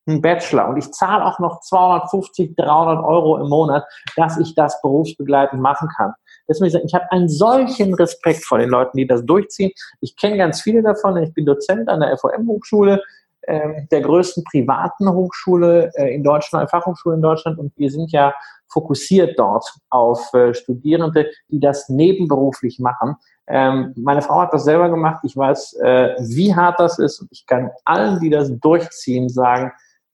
einen 0.07 0.19
Bachelor 0.19 0.69
und 0.69 0.77
ich 0.77 0.91
zahle 0.93 1.23
auch 1.23 1.37
noch 1.37 1.61
250, 1.61 2.55
300 2.55 3.05
Euro 3.05 3.37
im 3.37 3.49
Monat, 3.49 3.85
dass 4.15 4.39
ich 4.39 4.55
das 4.55 4.81
berufsbegleitend 4.81 5.61
machen 5.61 5.89
kann. 5.95 6.13
Deswegen, 6.47 6.85
ich 6.85 6.93
habe 6.93 7.11
einen 7.11 7.29
solchen 7.29 7.93
Respekt 7.93 8.45
vor 8.45 8.57
den 8.57 8.69
Leuten, 8.69 8.97
die 8.97 9.07
das 9.07 9.25
durchziehen. 9.25 9.71
Ich 10.01 10.15
kenne 10.15 10.37
ganz 10.37 10.61
viele 10.61 10.81
davon. 10.81 11.17
Ich 11.17 11.33
bin 11.33 11.45
Dozent 11.45 11.89
an 11.89 12.01
der 12.01 12.17
FOM-Hochschule, 12.17 13.01
äh, 13.43 13.85
der 13.91 14.01
größten 14.01 14.43
privaten 14.43 15.11
Hochschule 15.11 15.91
äh, 15.95 16.13
in 16.13 16.23
Deutschland, 16.23 16.69
Fachhochschule 16.69 17.15
in 17.15 17.21
Deutschland. 17.21 17.57
Und 17.57 17.71
wir 17.77 17.89
sind 17.89 18.11
ja 18.11 18.33
fokussiert 18.67 19.37
dort 19.37 19.65
auf 19.89 20.33
äh, 20.33 20.53
Studierende, 20.53 21.29
die 21.49 21.59
das 21.59 21.89
nebenberuflich 21.89 22.79
machen. 22.79 23.17
Ähm, 23.47 23.93
meine 23.97 24.21
Frau 24.21 24.41
hat 24.41 24.53
das 24.53 24.63
selber 24.63 24.89
gemacht. 24.89 25.21
Ich 25.23 25.35
weiß, 25.35 25.73
äh, 25.81 26.15
wie 26.19 26.55
hart 26.55 26.79
das 26.79 26.99
ist. 26.99 27.19
Und 27.19 27.29
ich 27.31 27.45
kann 27.45 27.71
allen, 27.83 28.19
die 28.19 28.29
das 28.29 28.49
durchziehen, 28.59 29.27
sagen, 29.27 29.71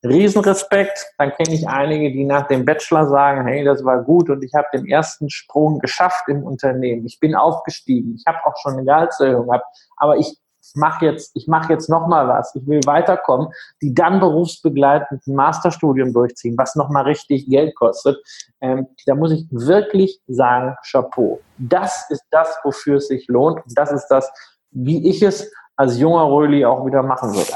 Riesenrespekt. 0.08 1.06
Dann 1.18 1.32
kenne 1.34 1.54
ich 1.54 1.68
einige, 1.68 2.12
die 2.12 2.26
nach 2.26 2.48
dem 2.48 2.66
Bachelor 2.66 3.08
sagen, 3.08 3.48
hey, 3.48 3.64
das 3.64 3.84
war 3.84 4.04
gut 4.04 4.30
und 4.30 4.44
ich 4.44 4.54
habe 4.54 4.68
den 4.74 4.88
ersten 4.88 5.30
Sprung 5.30 5.80
geschafft 5.80 6.28
im 6.28 6.44
Unternehmen. 6.44 7.06
Ich 7.06 7.20
bin 7.20 7.36
aufgestiegen. 7.36 8.16
Ich 8.16 8.26
habe 8.26 8.40
auch 8.46 8.58
schon 8.62 8.74
eine 8.74 8.86
Gehaltserhöhung 8.86 9.48
gehabt. 9.48 9.66
Aber 9.98 10.18
ich 10.18 10.38
mache 10.76 11.06
jetzt, 11.06 11.32
ich 11.36 11.48
mache 11.48 11.74
jetzt 11.74 11.90
noch 11.90 12.08
mal 12.08 12.28
was, 12.28 12.54
ich 12.56 12.68
will 12.68 12.82
weiterkommen, 12.86 13.50
die 13.82 13.94
dann 13.94 14.20
berufsbegleitend 14.20 15.26
ein 15.26 15.36
Masterstudium 15.36 16.14
durchziehen, 16.14 16.58
was 16.58 16.76
noch 16.76 16.90
mal 16.90 17.04
richtig 17.04 17.48
Geld 17.48 17.76
kostet, 17.76 18.18
ähm, 18.62 18.88
da 19.06 19.16
muss 19.16 19.32
ich 19.32 19.46
wirklich 19.50 20.20
sagen, 20.28 20.76
Chapeau. 20.90 21.40
Das 21.58 22.10
ist 22.10 22.24
das, 22.32 22.58
wofür 22.64 22.98
es 22.98 23.08
sich 23.08 23.28
lohnt. 23.28 23.66
Und 23.66 23.78
das 23.78 23.92
ist 23.92 24.08
das, 24.08 24.32
wie 24.72 25.10
ich 25.10 25.22
es 25.22 25.52
als 25.76 25.98
junger 25.98 26.30
Röli 26.30 26.66
auch 26.66 26.86
wieder 26.86 27.04
machen 27.04 27.34
würde. 27.34 27.54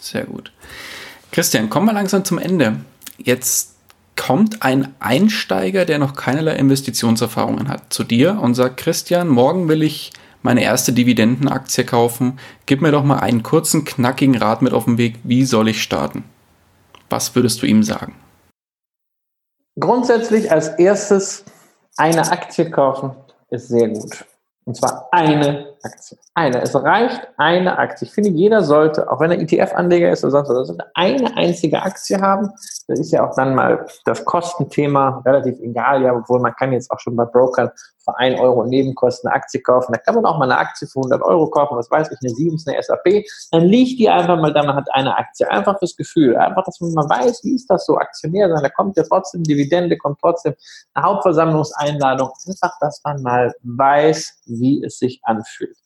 Sehr 0.00 0.24
gut. 0.24 0.52
Christian, 1.38 1.70
kommen 1.70 1.86
wir 1.86 1.92
langsam 1.92 2.24
zum 2.24 2.38
Ende. 2.38 2.80
Jetzt 3.16 3.76
kommt 4.16 4.64
ein 4.64 4.92
Einsteiger, 4.98 5.84
der 5.84 6.00
noch 6.00 6.16
keinerlei 6.16 6.56
Investitionserfahrungen 6.56 7.68
hat, 7.68 7.92
zu 7.92 8.02
dir 8.02 8.40
und 8.42 8.56
sagt, 8.56 8.78
Christian, 8.78 9.28
morgen 9.28 9.68
will 9.68 9.84
ich 9.84 10.12
meine 10.42 10.64
erste 10.64 10.92
Dividendenaktie 10.92 11.84
kaufen. 11.84 12.40
Gib 12.66 12.82
mir 12.82 12.90
doch 12.90 13.04
mal 13.04 13.20
einen 13.20 13.44
kurzen, 13.44 13.84
knackigen 13.84 14.36
Rat 14.36 14.62
mit 14.62 14.72
auf 14.72 14.86
den 14.86 14.98
Weg. 14.98 15.20
Wie 15.22 15.44
soll 15.44 15.68
ich 15.68 15.80
starten? 15.80 16.24
Was 17.08 17.36
würdest 17.36 17.62
du 17.62 17.66
ihm 17.66 17.84
sagen? 17.84 18.16
Grundsätzlich 19.78 20.50
als 20.50 20.70
erstes 20.70 21.44
eine 21.96 22.28
Aktie 22.32 22.68
kaufen 22.68 23.12
ist 23.50 23.68
sehr 23.68 23.90
gut. 23.90 24.24
Und 24.64 24.76
zwar 24.76 25.06
eine 25.12 25.67
Aktie. 25.82 26.18
Eine. 26.34 26.62
Es 26.62 26.74
reicht 26.74 27.28
eine 27.36 27.78
Aktie. 27.78 28.06
Ich 28.06 28.14
finde, 28.14 28.30
jeder 28.30 28.62
sollte, 28.62 29.10
auch 29.10 29.20
wenn 29.20 29.30
er 29.30 29.38
ETF-Anleger 29.40 30.10
ist 30.10 30.24
oder 30.24 30.44
sonst 30.44 30.70
was, 30.70 30.78
eine 30.94 31.36
einzige 31.36 31.82
Aktie 31.82 32.20
haben. 32.20 32.50
Das 32.86 33.00
ist 33.00 33.12
ja 33.12 33.28
auch 33.28 33.34
dann 33.34 33.54
mal 33.54 33.86
das 34.04 34.24
Kostenthema 34.24 35.22
relativ 35.24 35.58
egal, 35.60 36.02
ja, 36.02 36.14
obwohl 36.14 36.40
man 36.40 36.54
kann 36.54 36.72
jetzt 36.72 36.90
auch 36.90 36.98
schon 36.98 37.16
bei 37.16 37.24
Brokern 37.24 37.70
für 38.08 38.18
1 38.18 38.40
Euro 38.40 38.64
Nebenkosten 38.64 39.28
eine 39.28 39.36
Aktie 39.36 39.60
kaufen. 39.60 39.92
Da 39.92 39.98
kann 39.98 40.14
man 40.14 40.24
auch 40.24 40.38
mal 40.38 40.50
eine 40.50 40.58
Aktie 40.58 40.86
für 40.88 41.00
100 41.00 41.22
Euro 41.22 41.48
kaufen, 41.50 41.76
was 41.76 41.90
weiß 41.90 42.10
ich, 42.10 42.18
eine 42.22 42.30
Siemens, 42.30 42.66
eine 42.66 42.82
SAP. 42.82 43.24
Dann 43.50 43.62
liegt 43.62 44.00
die 44.00 44.08
einfach 44.08 44.36
mal 44.36 44.52
da, 44.52 44.62
man 44.62 44.76
hat 44.76 44.88
eine 44.92 45.16
Aktie. 45.16 45.50
Einfach 45.50 45.78
fürs 45.78 45.96
Gefühl. 45.96 46.36
Einfach, 46.36 46.64
dass 46.64 46.80
man 46.80 46.92
mal 46.92 47.08
weiß, 47.08 47.44
wie 47.44 47.54
ist 47.54 47.68
das 47.68 47.86
so, 47.86 47.96
Aktionär 47.98 48.48
sein. 48.48 48.62
Da 48.62 48.70
kommt 48.70 48.96
ja 48.96 49.02
trotzdem 49.02 49.42
Dividende, 49.42 49.96
kommt 49.96 50.18
trotzdem 50.20 50.54
eine 50.94 51.06
Hauptversammlungseinladung. 51.06 52.30
Einfach, 52.46 52.78
dass 52.80 53.00
man 53.04 53.22
mal 53.22 53.54
weiß, 53.62 54.42
wie 54.46 54.84
es 54.84 54.98
sich 54.98 55.20
anfühlt. 55.24 55.77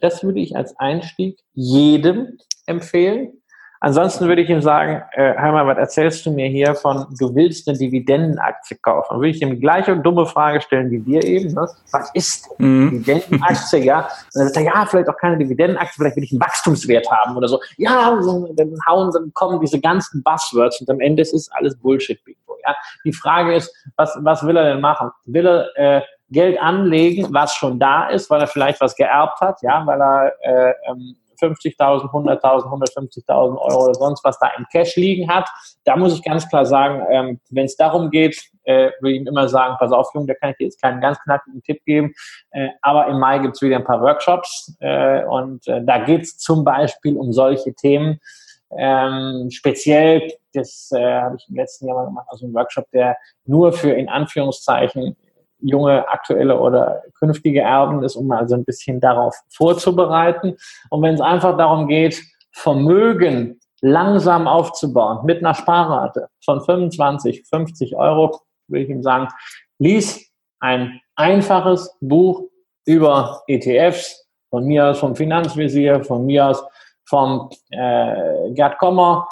Das 0.00 0.22
würde 0.22 0.40
ich 0.40 0.56
als 0.56 0.78
Einstieg 0.78 1.38
jedem 1.52 2.38
empfehlen. 2.66 3.40
Ansonsten 3.84 4.28
würde 4.28 4.40
ich 4.40 4.48
ihm 4.48 4.62
sagen, 4.62 5.02
äh, 5.12 5.34
hör 5.36 5.52
mal, 5.52 5.66
was 5.66 5.76
erzählst 5.76 6.24
du 6.24 6.30
mir 6.30 6.48
hier 6.48 6.74
von, 6.74 7.04
du 7.18 7.34
willst 7.34 7.68
eine 7.68 7.76
Dividendenaktie 7.76 8.78
kaufen? 8.78 9.08
Dann 9.10 9.18
würde 9.18 9.28
ich 9.28 9.42
ihm 9.42 9.50
die 9.50 9.60
gleiche 9.60 9.94
dumme 9.98 10.24
Frage 10.24 10.62
stellen 10.62 10.90
wie 10.90 11.00
dir 11.00 11.22
eben. 11.22 11.52
Ne? 11.52 11.68
Was 11.92 12.10
ist 12.14 12.48
mhm. 12.58 13.04
Dividendenaktie? 13.04 13.84
ja? 13.84 14.04
Und 14.04 14.08
dann 14.32 14.44
sagt 14.44 14.56
er, 14.56 14.62
ja, 14.62 14.86
vielleicht 14.86 15.10
auch 15.10 15.18
keine 15.18 15.36
Dividendenaktie, 15.36 15.96
vielleicht 15.98 16.16
will 16.16 16.24
ich 16.24 16.32
einen 16.32 16.40
Wachstumswert 16.40 17.10
haben 17.10 17.36
oder 17.36 17.46
so. 17.46 17.60
Ja, 17.76 18.18
dann 18.54 18.74
hauen, 18.88 19.10
dann 19.12 19.30
kommen 19.34 19.60
diese 19.60 19.78
ganzen 19.78 20.22
Buzzwords 20.22 20.80
und 20.80 20.88
am 20.88 21.00
Ende 21.00 21.20
ist 21.20 21.34
es 21.34 21.52
alles 21.52 21.76
Bullshit-Bingo. 21.76 22.56
Ja? 22.66 22.74
Die 23.04 23.12
Frage 23.12 23.54
ist, 23.54 23.70
was, 23.96 24.16
was 24.22 24.46
will 24.46 24.56
er 24.56 24.64
denn 24.64 24.80
machen? 24.80 25.10
Will 25.26 25.46
er 25.46 25.68
äh, 25.76 26.02
Geld 26.30 26.60
anlegen, 26.60 27.28
was 27.32 27.54
schon 27.54 27.78
da 27.78 28.08
ist, 28.08 28.30
weil 28.30 28.40
er 28.40 28.46
vielleicht 28.46 28.80
was 28.80 28.96
geerbt 28.96 29.40
hat, 29.40 29.62
ja, 29.62 29.86
weil 29.86 30.00
er 30.00 30.32
äh, 30.42 30.74
50.000, 31.40 32.10
100.000, 32.10 32.40
150.000 32.40 33.58
Euro 33.58 33.84
oder 33.84 33.94
sonst 33.94 34.24
was 34.24 34.38
da 34.38 34.50
im 34.56 34.66
Cash 34.70 34.96
liegen 34.96 35.28
hat. 35.28 35.48
Da 35.84 35.96
muss 35.96 36.14
ich 36.14 36.22
ganz 36.22 36.48
klar 36.48 36.66
sagen, 36.66 37.04
ähm, 37.10 37.40
wenn 37.50 37.66
es 37.66 37.76
darum 37.76 38.10
geht, 38.10 38.40
äh, 38.64 38.90
würde 39.00 39.14
ich 39.14 39.20
ihm 39.20 39.26
immer 39.26 39.48
sagen, 39.48 39.76
pass 39.78 39.92
auf, 39.92 40.08
Junge, 40.14 40.28
da 40.28 40.34
kann 40.34 40.50
ich 40.50 40.56
dir 40.56 40.64
jetzt 40.64 40.80
keinen 40.80 41.00
ganz 41.00 41.18
knackigen 41.20 41.62
Tipp 41.62 41.84
geben. 41.84 42.14
Äh, 42.50 42.68
aber 42.82 43.08
im 43.08 43.18
Mai 43.18 43.38
gibt 43.38 43.56
es 43.56 43.62
wieder 43.62 43.76
ein 43.76 43.84
paar 43.84 44.00
Workshops 44.00 44.74
äh, 44.80 45.24
und 45.24 45.66
äh, 45.68 45.82
da 45.84 45.98
geht 45.98 46.22
es 46.22 46.38
zum 46.38 46.64
Beispiel 46.64 47.16
um 47.16 47.32
solche 47.32 47.74
Themen. 47.74 48.20
Ähm, 48.76 49.50
speziell, 49.50 50.32
das 50.52 50.90
äh, 50.92 51.20
habe 51.20 51.36
ich 51.36 51.48
im 51.48 51.56
letzten 51.56 51.86
Jahr 51.86 51.96
mal 51.96 52.06
gemacht, 52.06 52.26
also 52.28 52.46
ein 52.46 52.54
Workshop, 52.54 52.90
der 52.92 53.16
nur 53.44 53.72
für 53.72 53.92
in 53.92 54.08
Anführungszeichen 54.08 55.16
junge, 55.64 56.08
aktuelle 56.08 56.58
oder 56.58 57.02
künftige 57.18 57.60
Erben 57.60 58.02
ist, 58.02 58.16
um 58.16 58.30
also 58.30 58.54
ein 58.54 58.64
bisschen 58.64 59.00
darauf 59.00 59.34
vorzubereiten. 59.50 60.56
Und 60.90 61.02
wenn 61.02 61.14
es 61.14 61.20
einfach 61.20 61.56
darum 61.56 61.88
geht, 61.88 62.22
Vermögen 62.52 63.58
langsam 63.80 64.46
aufzubauen 64.46 65.24
mit 65.26 65.38
einer 65.38 65.54
Sparrate 65.54 66.28
von 66.44 66.60
25, 66.60 67.44
50 67.48 67.96
Euro, 67.96 68.40
würde 68.68 68.84
ich 68.84 68.90
ihm 68.90 69.02
sagen, 69.02 69.28
lies 69.78 70.30
ein 70.60 71.00
einfaches 71.16 71.96
Buch 72.00 72.44
über 72.86 73.42
ETFs, 73.46 74.26
von 74.50 74.64
mir 74.64 74.86
aus 74.86 75.00
vom 75.00 75.16
Finanzvisier, 75.16 76.04
von 76.04 76.24
mir 76.24 76.46
aus 76.46 76.64
vom 77.08 77.50
äh, 77.70 78.52
Gerd 78.52 78.78
Kommer, 78.78 79.28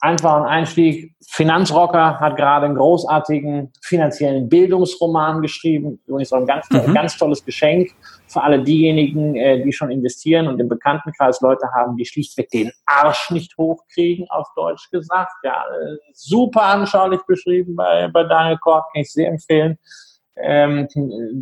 einfachen 0.00 0.44
Einstieg. 0.44 1.14
Finanzrocker 1.26 2.20
hat 2.20 2.36
gerade 2.36 2.66
einen 2.66 2.76
großartigen 2.76 3.72
finanziellen 3.82 4.48
Bildungsroman 4.48 5.42
geschrieben. 5.42 6.00
Übrigens 6.06 6.32
auch 6.32 6.38
ein 6.38 6.46
ganz, 6.46 6.68
mhm. 6.70 6.94
ganz 6.94 7.16
tolles 7.16 7.44
Geschenk 7.44 7.90
für 8.26 8.42
alle 8.42 8.62
diejenigen, 8.62 9.36
äh, 9.36 9.62
die 9.62 9.72
schon 9.72 9.90
investieren 9.90 10.48
und 10.48 10.60
im 10.60 10.68
Bekanntenkreis 10.68 11.40
Leute 11.40 11.68
haben, 11.74 11.96
die 11.96 12.04
schlichtweg 12.04 12.50
den 12.50 12.70
Arsch 12.86 13.30
nicht 13.30 13.56
hochkriegen, 13.56 14.28
auf 14.30 14.46
Deutsch 14.54 14.90
gesagt. 14.90 15.32
Ja, 15.42 15.64
super 16.12 16.62
anschaulich 16.62 17.20
beschrieben 17.26 17.74
bei, 17.74 18.08
bei 18.08 18.24
Daniel 18.24 18.58
Kork, 18.58 18.92
kann 18.92 19.02
ich 19.02 19.12
sehr 19.12 19.28
empfehlen. 19.28 19.78
Ähm, 20.36 20.86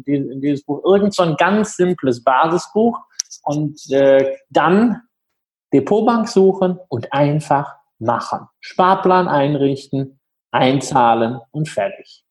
dieses 0.07 0.65
Buch, 0.65 0.83
irgend 0.85 1.15
so 1.15 1.23
ein 1.23 1.37
ganz 1.37 1.77
simples 1.77 2.25
Basisbuch 2.25 2.99
und 3.45 3.79
äh, 3.91 4.37
dann 4.49 5.03
Depotbank 5.73 6.29
suchen 6.29 6.79
und 6.89 7.13
einfach 7.13 7.75
machen. 7.99 8.47
Sparplan 8.61 9.29
einrichten, 9.29 10.19
einzahlen 10.51 11.41
und 11.51 11.69
fertig. 11.69 12.25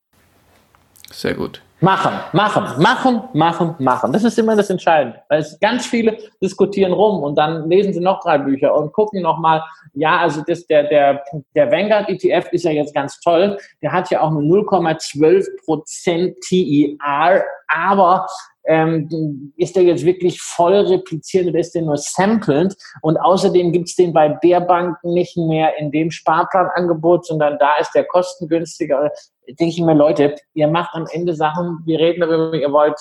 Sehr 1.12 1.36
gut. 1.36 1.62
Machen, 1.82 2.14
machen, 2.32 2.82
machen, 2.82 3.22
machen, 3.34 3.76
machen. 3.80 4.14
Das 4.14 4.24
ist 4.24 4.40
immer 4.40 4.56
das 4.56 4.70
Entscheidende. 4.70 5.22
Weil 5.28 5.42
es 5.42 5.60
ganz 5.60 5.86
viele 5.86 6.18
diskutieren 6.42 6.94
rum 6.94 7.22
und 7.22 7.36
dann 7.36 7.70
lesen 7.70 7.94
sie 7.94 8.00
noch 8.00 8.22
drei 8.22 8.38
Bücher 8.38 8.74
und 8.74 8.94
gucken 8.94 9.22
nochmal, 9.22 9.62
ja, 9.94 10.20
also 10.20 10.42
das, 10.48 10.66
der, 10.68 10.84
der, 10.86 11.24
der 11.54 11.72
Vanguard 11.72 12.10
ETF 12.10 12.48
ist 12.54 12.64
ja 12.64 12.72
jetzt 12.72 12.96
ganz 12.96 13.20
toll. 13.20 13.58
Der 13.82 13.92
hat 13.92 14.10
ja 14.10 14.22
auch 14.22 14.32
nur 14.32 14.42
0,12 14.42 15.46
Prozent 15.66 16.38
TER, 16.42 17.44
aber 17.68 18.26
ähm, 18.68 19.54
ist 19.58 19.76
der 19.76 19.84
jetzt 19.84 20.06
wirklich 20.06 20.42
voll 20.42 20.76
replizierend 20.76 21.52
oder 21.52 21.60
ist 21.60 21.76
der 21.76 21.84
nur 21.84 21.98
samplend? 21.98 22.76
Und 23.02 23.18
außerdem 23.18 23.72
gibt 23.72 23.90
es 23.90 23.96
den 23.96 24.14
bei 24.14 24.30
der 24.44 24.62
Bank 24.62 24.98
nicht 25.04 25.38
mehr 25.38 25.78
in 25.78 25.92
dem 25.92 26.12
Sparplanangebot, 26.12 27.26
sondern 27.26 27.58
da 27.60 27.78
ist 27.78 27.92
der 27.94 28.06
kostengünstiger. 28.06 29.12
Denke 29.48 29.66
ich 29.66 29.82
mir, 29.82 29.94
Leute, 29.94 30.36
ihr 30.54 30.68
macht 30.68 30.96
am 30.96 31.06
Ende 31.12 31.36
Sachen, 31.36 31.80
wir 31.86 32.00
reden 32.00 32.22
darüber, 32.22 32.58
ihr 32.58 32.72
wollt 32.72 33.00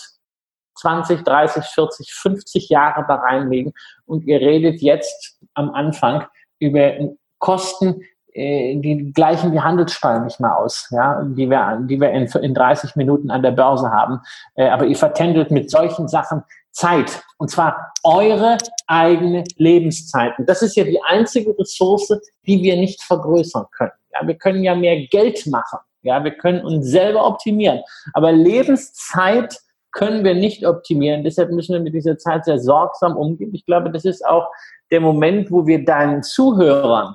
20, 0.79 1.23
30, 1.23 1.65
40, 1.65 2.13
50 2.13 2.69
Jahre 2.69 3.05
da 3.07 3.15
reinlegen 3.15 3.73
und 4.07 4.25
ihr 4.27 4.41
redet 4.41 4.83
jetzt 4.83 5.39
am 5.55 5.71
Anfang 5.71 6.27
über 6.59 6.95
Kosten, 7.39 8.03
die 8.35 9.13
gleichen 9.15 9.53
die 9.53 9.61
Handelssteuer 9.61 10.21
nicht 10.21 10.41
mehr 10.41 10.59
aus, 10.59 10.89
ja, 10.91 11.23
die 11.23 11.49
wir, 11.49 11.79
die 11.83 12.01
wir 12.01 12.11
in, 12.11 12.27
in 12.27 12.55
30 12.55 12.97
Minuten 12.97 13.31
an 13.31 13.43
der 13.43 13.53
Börse 13.53 13.91
haben. 13.91 14.21
Äh, 14.57 14.69
aber 14.69 14.87
ihr 14.87 14.97
vertändelt 14.97 15.51
mit 15.51 15.71
solchen 15.71 16.09
Sachen 16.09 16.43
Zeit. 16.73 17.23
Und 17.39 17.51
zwar 17.51 17.93
eure 18.03 18.59
eigene 18.89 19.45
Lebenszeit. 19.57 20.37
Und 20.39 20.49
das 20.49 20.63
ist 20.63 20.75
ja 20.77 20.85
die 20.85 21.01
einzige 21.05 21.57
Ressource, 21.57 22.19
die 22.47 22.61
wir 22.63 22.77
nicht 22.77 23.03
vergrößern 23.03 23.67
können. 23.77 23.93
Ja, 24.13 24.27
wir 24.27 24.35
können 24.35 24.65
ja 24.65 24.75
mehr 24.75 25.07
Geld 25.07 25.47
machen. 25.47 25.79
Ja, 26.03 26.23
wir 26.23 26.33
können 26.33 26.65
uns 26.65 26.87
selber 26.87 27.27
optimieren. 27.27 27.81
Aber 28.13 28.33
Lebenszeit 28.33 29.59
können 29.93 30.25
wir 30.25 30.35
nicht 30.35 30.67
optimieren. 30.67 31.23
Deshalb 31.23 31.51
müssen 31.53 31.73
wir 31.73 31.81
mit 31.81 31.95
dieser 31.95 32.19
Zeit 32.19 32.45
sehr 32.45 32.59
sorgsam 32.59 33.17
umgehen. 33.17 33.55
Ich 33.55 33.65
glaube, 33.65 33.91
das 33.91 34.05
ist 34.05 34.27
auch 34.27 34.49
der 34.91 35.01
Moment, 35.01 35.53
wo 35.53 35.67
wir 35.67 35.85
deinen 35.85 36.23
Zuhörern 36.25 37.15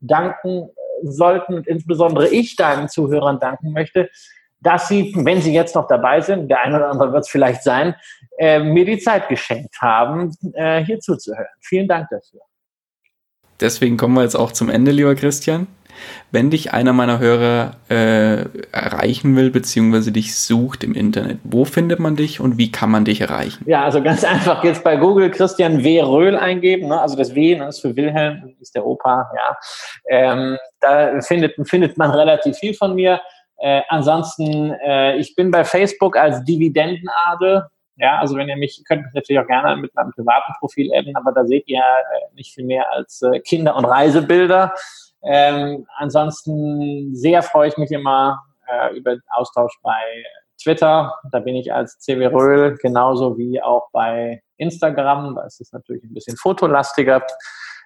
danken 0.00 0.70
sollten 1.02 1.54
und 1.54 1.66
insbesondere 1.66 2.28
ich 2.28 2.56
deinen 2.56 2.88
Zuhörern 2.88 3.38
danken 3.38 3.72
möchte, 3.72 4.10
dass 4.60 4.88
sie, 4.88 5.12
wenn 5.16 5.40
sie 5.40 5.52
jetzt 5.52 5.74
noch 5.74 5.86
dabei 5.86 6.20
sind, 6.20 6.48
der 6.48 6.60
eine 6.62 6.76
oder 6.76 6.90
andere 6.90 7.12
wird 7.12 7.24
es 7.24 7.30
vielleicht 7.30 7.62
sein, 7.62 7.94
äh, 8.38 8.58
mir 8.58 8.84
die 8.84 8.98
Zeit 8.98 9.28
geschenkt 9.28 9.80
haben, 9.80 10.34
äh, 10.54 10.84
hier 10.84 10.98
zuzuhören. 10.98 11.46
Vielen 11.60 11.86
Dank 11.86 12.08
dafür. 12.10 12.40
Deswegen 13.60 13.96
kommen 13.96 14.14
wir 14.14 14.22
jetzt 14.22 14.36
auch 14.36 14.52
zum 14.52 14.68
Ende, 14.68 14.90
lieber 14.90 15.14
Christian. 15.14 15.66
Wenn 16.30 16.50
dich 16.50 16.72
einer 16.72 16.92
meiner 16.92 17.18
Hörer 17.18 17.76
äh, 17.88 18.44
erreichen 18.72 19.36
will, 19.36 19.50
beziehungsweise 19.50 20.12
dich 20.12 20.38
sucht 20.38 20.84
im 20.84 20.94
Internet, 20.94 21.38
wo 21.44 21.64
findet 21.64 21.98
man 21.98 22.16
dich 22.16 22.40
und 22.40 22.58
wie 22.58 22.70
kann 22.70 22.90
man 22.90 23.04
dich 23.04 23.20
erreichen? 23.20 23.64
Ja, 23.66 23.84
also 23.84 24.02
ganz 24.02 24.24
einfach 24.38 24.64
jetzt 24.64 24.84
bei 24.84 24.96
Google 24.96 25.30
Christian 25.30 25.82
W. 25.84 26.00
Röhl 26.02 26.36
eingeben, 26.36 26.88
ne? 26.88 27.00
also 27.00 27.16
das 27.16 27.34
W 27.34 27.56
ne, 27.56 27.68
ist 27.68 27.80
für 27.80 27.96
Wilhelm, 27.96 28.54
ist 28.60 28.74
der 28.74 28.86
Opa, 28.86 29.30
ja. 29.34 29.56
Ähm, 30.08 30.58
da 30.80 31.20
findet, 31.20 31.54
findet 31.68 31.98
man 31.98 32.10
relativ 32.10 32.56
viel 32.56 32.74
von 32.74 32.94
mir. 32.94 33.20
Äh, 33.58 33.82
ansonsten, 33.88 34.72
äh, 34.84 35.16
ich 35.16 35.34
bin 35.34 35.50
bei 35.50 35.64
Facebook 35.64 36.16
als 36.16 36.44
Dividendenadel 36.44 37.64
Ja, 37.96 38.18
also 38.18 38.36
wenn 38.36 38.48
ihr 38.48 38.56
mich, 38.56 38.80
könnt 38.86 39.02
mich 39.02 39.14
natürlich 39.14 39.40
auch 39.40 39.46
gerne 39.48 39.76
mit 39.76 39.92
meinem 39.94 40.12
privaten 40.12 40.52
Profil 40.60 40.92
adden, 40.94 41.16
aber 41.16 41.32
da 41.32 41.44
seht 41.44 41.66
ihr 41.66 41.80
äh, 41.80 42.34
nicht 42.34 42.54
viel 42.54 42.64
mehr 42.64 42.90
als 42.92 43.22
äh, 43.22 43.40
Kinder- 43.40 43.74
und 43.74 43.84
Reisebilder. 43.84 44.72
Ähm, 45.22 45.86
ansonsten 45.96 47.14
sehr 47.14 47.42
freue 47.42 47.68
ich 47.68 47.76
mich 47.76 47.90
immer 47.90 48.42
äh, 48.66 48.96
über 48.96 49.12
den 49.12 49.22
Austausch 49.30 49.78
bei 49.82 50.24
Twitter. 50.62 51.14
Da 51.32 51.40
bin 51.40 51.56
ich 51.56 51.72
als 51.72 51.98
CW 51.98 52.26
Röhl, 52.26 52.76
genauso 52.80 53.38
wie 53.38 53.62
auch 53.62 53.88
bei 53.92 54.42
Instagram. 54.56 55.34
Da 55.34 55.44
ist 55.44 55.60
es 55.60 55.72
natürlich 55.72 56.04
ein 56.04 56.14
bisschen 56.14 56.36
fotolastiger. 56.36 57.24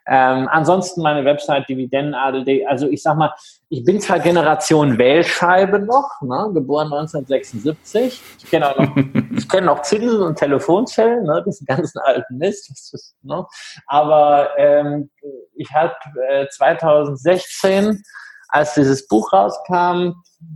Ähm, 0.04 0.48
ansonsten 0.50 1.00
meine 1.00 1.24
Website 1.24 1.68
dividendenadel.de. 1.68 2.66
Also 2.66 2.88
ich 2.88 3.02
sag 3.02 3.16
mal, 3.16 3.32
ich 3.68 3.84
bin 3.84 4.00
zwar 4.00 4.18
Generation 4.18 4.98
Wählscheibe 4.98 5.78
noch, 5.78 6.20
ne, 6.22 6.50
geboren 6.52 6.92
1976. 6.92 8.20
Ich 8.38 8.50
kenne 8.50 8.70
auch 8.70 8.78
noch, 8.78 8.96
ich 9.36 9.48
kenne 9.48 9.66
noch 9.66 9.82
Zinsen 9.82 10.22
und 10.22 10.36
Telefonzellen, 10.36 11.24
ne, 11.24 11.44
diesen 11.46 11.66
ganzen 11.66 12.00
alten 12.00 12.36
Mist. 12.36 12.68
Ist, 12.70 13.14
ne. 13.22 13.46
Aber 13.86 14.50
ähm, 14.58 15.08
ich 15.54 15.70
habe 15.72 15.94
äh, 16.30 16.46
2016 16.48 18.02
als 18.48 18.74
dieses 18.74 19.06
Buch 19.08 19.32
rauskam, 19.32 20.12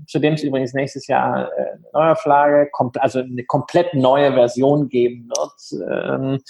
zu 0.06 0.18
dem 0.18 0.34
es 0.34 0.42
übrigens 0.42 0.74
nächstes 0.74 1.06
Jahr 1.06 1.50
äh, 1.52 1.70
eine 1.72 1.80
Neuauflage, 1.92 2.70
also 2.98 3.20
eine 3.20 3.44
komplett 3.44 3.94
neue 3.94 4.32
Version 4.32 4.88
geben 4.88 5.28
wird. 5.28 5.90
Ähm, 5.90 6.40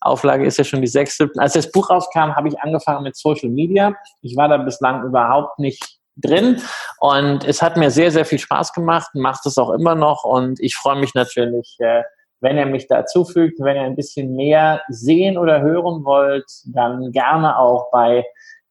Auflage 0.00 0.44
ist 0.44 0.58
ja 0.58 0.64
schon 0.64 0.80
die 0.80 0.88
sechste. 0.88 1.30
Als 1.36 1.54
das 1.54 1.70
Buch 1.70 1.90
rauskam, 1.90 2.34
habe 2.34 2.48
ich 2.48 2.60
angefangen 2.60 3.04
mit 3.04 3.16
Social 3.16 3.50
Media. 3.50 3.94
Ich 4.20 4.36
war 4.36 4.48
da 4.48 4.56
bislang 4.58 5.04
überhaupt 5.04 5.58
nicht 5.58 5.98
drin 6.16 6.60
und 6.98 7.44
es 7.44 7.62
hat 7.62 7.76
mir 7.76 7.90
sehr, 7.90 8.10
sehr 8.10 8.24
viel 8.24 8.38
Spaß 8.38 8.72
gemacht, 8.72 9.10
macht 9.14 9.46
es 9.46 9.56
auch 9.58 9.70
immer 9.70 9.94
noch 9.94 10.24
und 10.24 10.60
ich 10.60 10.74
freue 10.74 11.00
mich 11.00 11.14
natürlich, 11.14 11.76
äh, 11.78 12.02
wenn 12.42 12.58
ihr 12.58 12.66
mich 12.66 12.88
dazufügt, 12.88 13.60
wenn 13.60 13.76
ihr 13.76 13.82
ein 13.82 13.96
bisschen 13.96 14.34
mehr 14.36 14.82
sehen 14.88 15.38
oder 15.38 15.62
hören 15.62 16.04
wollt, 16.04 16.44
dann 16.66 17.12
gerne 17.12 17.58
auch 17.58 17.90
bei 17.90 18.24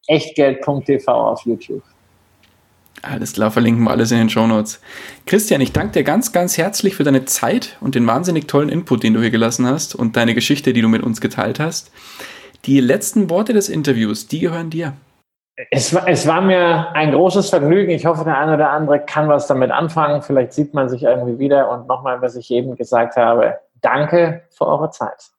echtgeld.tv 0.06 1.10
auf 1.10 1.44
YouTube. 1.44 1.82
Alles 3.00 3.32
klar, 3.32 3.50
verlinken 3.50 3.82
wir 3.82 3.90
alles 3.90 4.12
in 4.12 4.18
den 4.18 4.30
Show 4.30 4.46
Notes. 4.46 4.80
Christian, 5.26 5.60
ich 5.60 5.72
danke 5.72 5.94
dir 5.94 6.04
ganz, 6.04 6.30
ganz 6.30 6.56
herzlich 6.56 6.94
für 6.94 7.02
deine 7.02 7.24
Zeit 7.24 7.76
und 7.80 7.96
den 7.96 8.06
wahnsinnig 8.06 8.46
tollen 8.46 8.68
Input, 8.68 9.02
den 9.02 9.14
du 9.14 9.20
hier 9.20 9.30
gelassen 9.30 9.66
hast 9.66 9.96
und 9.96 10.16
deine 10.16 10.34
Geschichte, 10.34 10.72
die 10.72 10.82
du 10.82 10.88
mit 10.88 11.02
uns 11.02 11.20
geteilt 11.20 11.58
hast. 11.58 11.90
Die 12.64 12.78
letzten 12.78 13.28
Worte 13.28 13.54
des 13.54 13.68
Interviews, 13.68 14.28
die 14.28 14.38
gehören 14.38 14.70
dir. 14.70 14.92
Es 15.70 15.94
war, 15.94 16.08
es 16.08 16.26
war 16.26 16.40
mir 16.40 16.92
ein 16.94 17.12
großes 17.12 17.50
Vergnügen. 17.50 17.90
Ich 17.90 18.06
hoffe, 18.06 18.24
der 18.24 18.38
eine 18.38 18.54
oder 18.54 18.70
andere 18.70 19.00
kann 19.00 19.28
was 19.28 19.46
damit 19.46 19.70
anfangen. 19.70 20.22
Vielleicht 20.22 20.52
sieht 20.54 20.72
man 20.72 20.88
sich 20.88 21.02
irgendwie 21.02 21.38
wieder. 21.38 21.70
Und 21.70 21.86
nochmal, 21.86 22.22
was 22.22 22.36
ich 22.36 22.50
eben 22.50 22.74
gesagt 22.74 23.16
habe, 23.16 23.58
danke 23.80 24.42
für 24.50 24.66
eure 24.66 24.90
Zeit. 24.90 25.30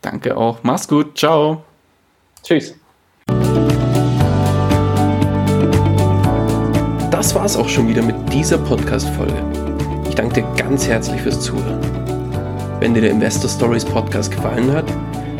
Danke 0.00 0.36
auch. 0.36 0.58
Mach's 0.62 0.88
gut. 0.88 1.18
Ciao. 1.18 1.62
Tschüss. 2.42 2.74
das 7.24 7.34
war 7.34 7.46
es 7.46 7.56
auch 7.56 7.68
schon 7.70 7.88
wieder 7.88 8.02
mit 8.02 8.16
dieser 8.34 8.58
Podcast-Folge. 8.58 9.32
Ich 10.06 10.14
danke 10.14 10.42
dir 10.42 10.62
ganz 10.62 10.86
herzlich 10.86 11.22
fürs 11.22 11.40
Zuhören. 11.40 11.80
Wenn 12.80 12.92
dir 12.92 13.00
der 13.00 13.12
Investor 13.12 13.48
Stories 13.48 13.82
Podcast 13.82 14.30
gefallen 14.30 14.70
hat, 14.70 14.84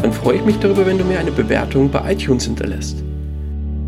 dann 0.01 0.11
freue 0.11 0.36
ich 0.36 0.45
mich 0.47 0.59
darüber, 0.61 0.86
wenn 0.86 0.97
du 0.97 1.05
mir 1.05 1.19
eine 1.19 1.31
Bewertung 1.31 1.91
bei 1.91 2.12
iTunes 2.12 2.45
hinterlässt. 2.45 3.05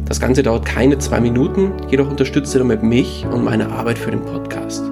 Das 0.07 0.20
Ganze 0.20 0.45
dauert 0.45 0.65
keine 0.65 0.99
zwei 0.99 1.20
Minuten, 1.20 1.73
jedoch 1.89 2.09
unterstütze 2.09 2.59
damit 2.59 2.85
mich 2.85 3.27
und 3.33 3.43
meine 3.43 3.73
Arbeit 3.73 3.99
für 3.99 4.12
den 4.12 4.20
Podcast. 4.20 4.85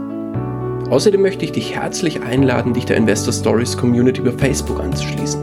Außerdem 0.91 1.23
möchte 1.23 1.45
ich 1.45 1.53
dich 1.53 1.77
herzlich 1.77 2.23
einladen, 2.23 2.75
dich 2.75 2.85
der 2.85 2.97
Investor 2.97 3.33
Stories 3.33 3.77
Community 3.77 4.21
über 4.21 4.33
Facebook 4.33 4.81
anzuschließen. 4.81 5.41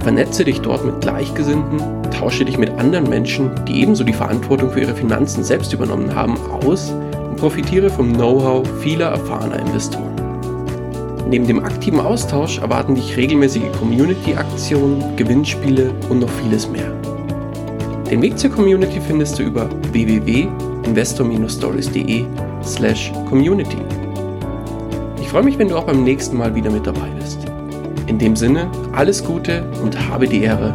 Vernetze 0.00 0.44
dich 0.44 0.60
dort 0.60 0.84
mit 0.84 1.00
Gleichgesinnten, 1.00 1.80
tausche 2.12 2.44
dich 2.44 2.58
mit 2.58 2.70
anderen 2.78 3.10
Menschen, 3.10 3.50
die 3.66 3.82
ebenso 3.82 4.04
die 4.04 4.12
Verantwortung 4.12 4.70
für 4.70 4.80
ihre 4.80 4.94
Finanzen 4.94 5.42
selbst 5.42 5.72
übernommen 5.72 6.14
haben, 6.14 6.36
aus 6.62 6.92
und 6.92 7.36
profitiere 7.36 7.90
vom 7.90 8.12
Know-how 8.12 8.66
vieler 8.80 9.08
erfahrener 9.08 9.58
Investoren. 9.58 10.14
Neben 11.28 11.46
dem 11.46 11.64
aktiven 11.64 12.00
Austausch 12.00 12.58
erwarten 12.58 12.94
dich 12.94 13.16
regelmäßige 13.16 13.72
Community-Aktionen, 13.78 15.16
Gewinnspiele 15.16 15.92
und 16.08 16.20
noch 16.20 16.30
vieles 16.30 16.68
mehr. 16.68 16.99
Den 18.10 18.20
Weg 18.22 18.36
zur 18.36 18.50
Community 18.50 19.00
findest 19.00 19.38
du 19.38 19.44
über 19.44 19.70
www.investor-stories.de 19.92 22.24
slash 22.60 23.12
community. 23.28 23.78
Ich 25.20 25.28
freue 25.28 25.44
mich, 25.44 25.56
wenn 25.58 25.68
du 25.68 25.76
auch 25.76 25.84
beim 25.84 26.02
nächsten 26.02 26.36
Mal 26.36 26.52
wieder 26.56 26.72
mit 26.72 26.88
dabei 26.88 27.08
bist. 27.20 27.38
In 28.08 28.18
dem 28.18 28.34
Sinne, 28.34 28.68
alles 28.90 29.22
Gute 29.22 29.64
und 29.80 29.96
habe 30.08 30.26
die 30.26 30.42
Ehre, 30.42 30.74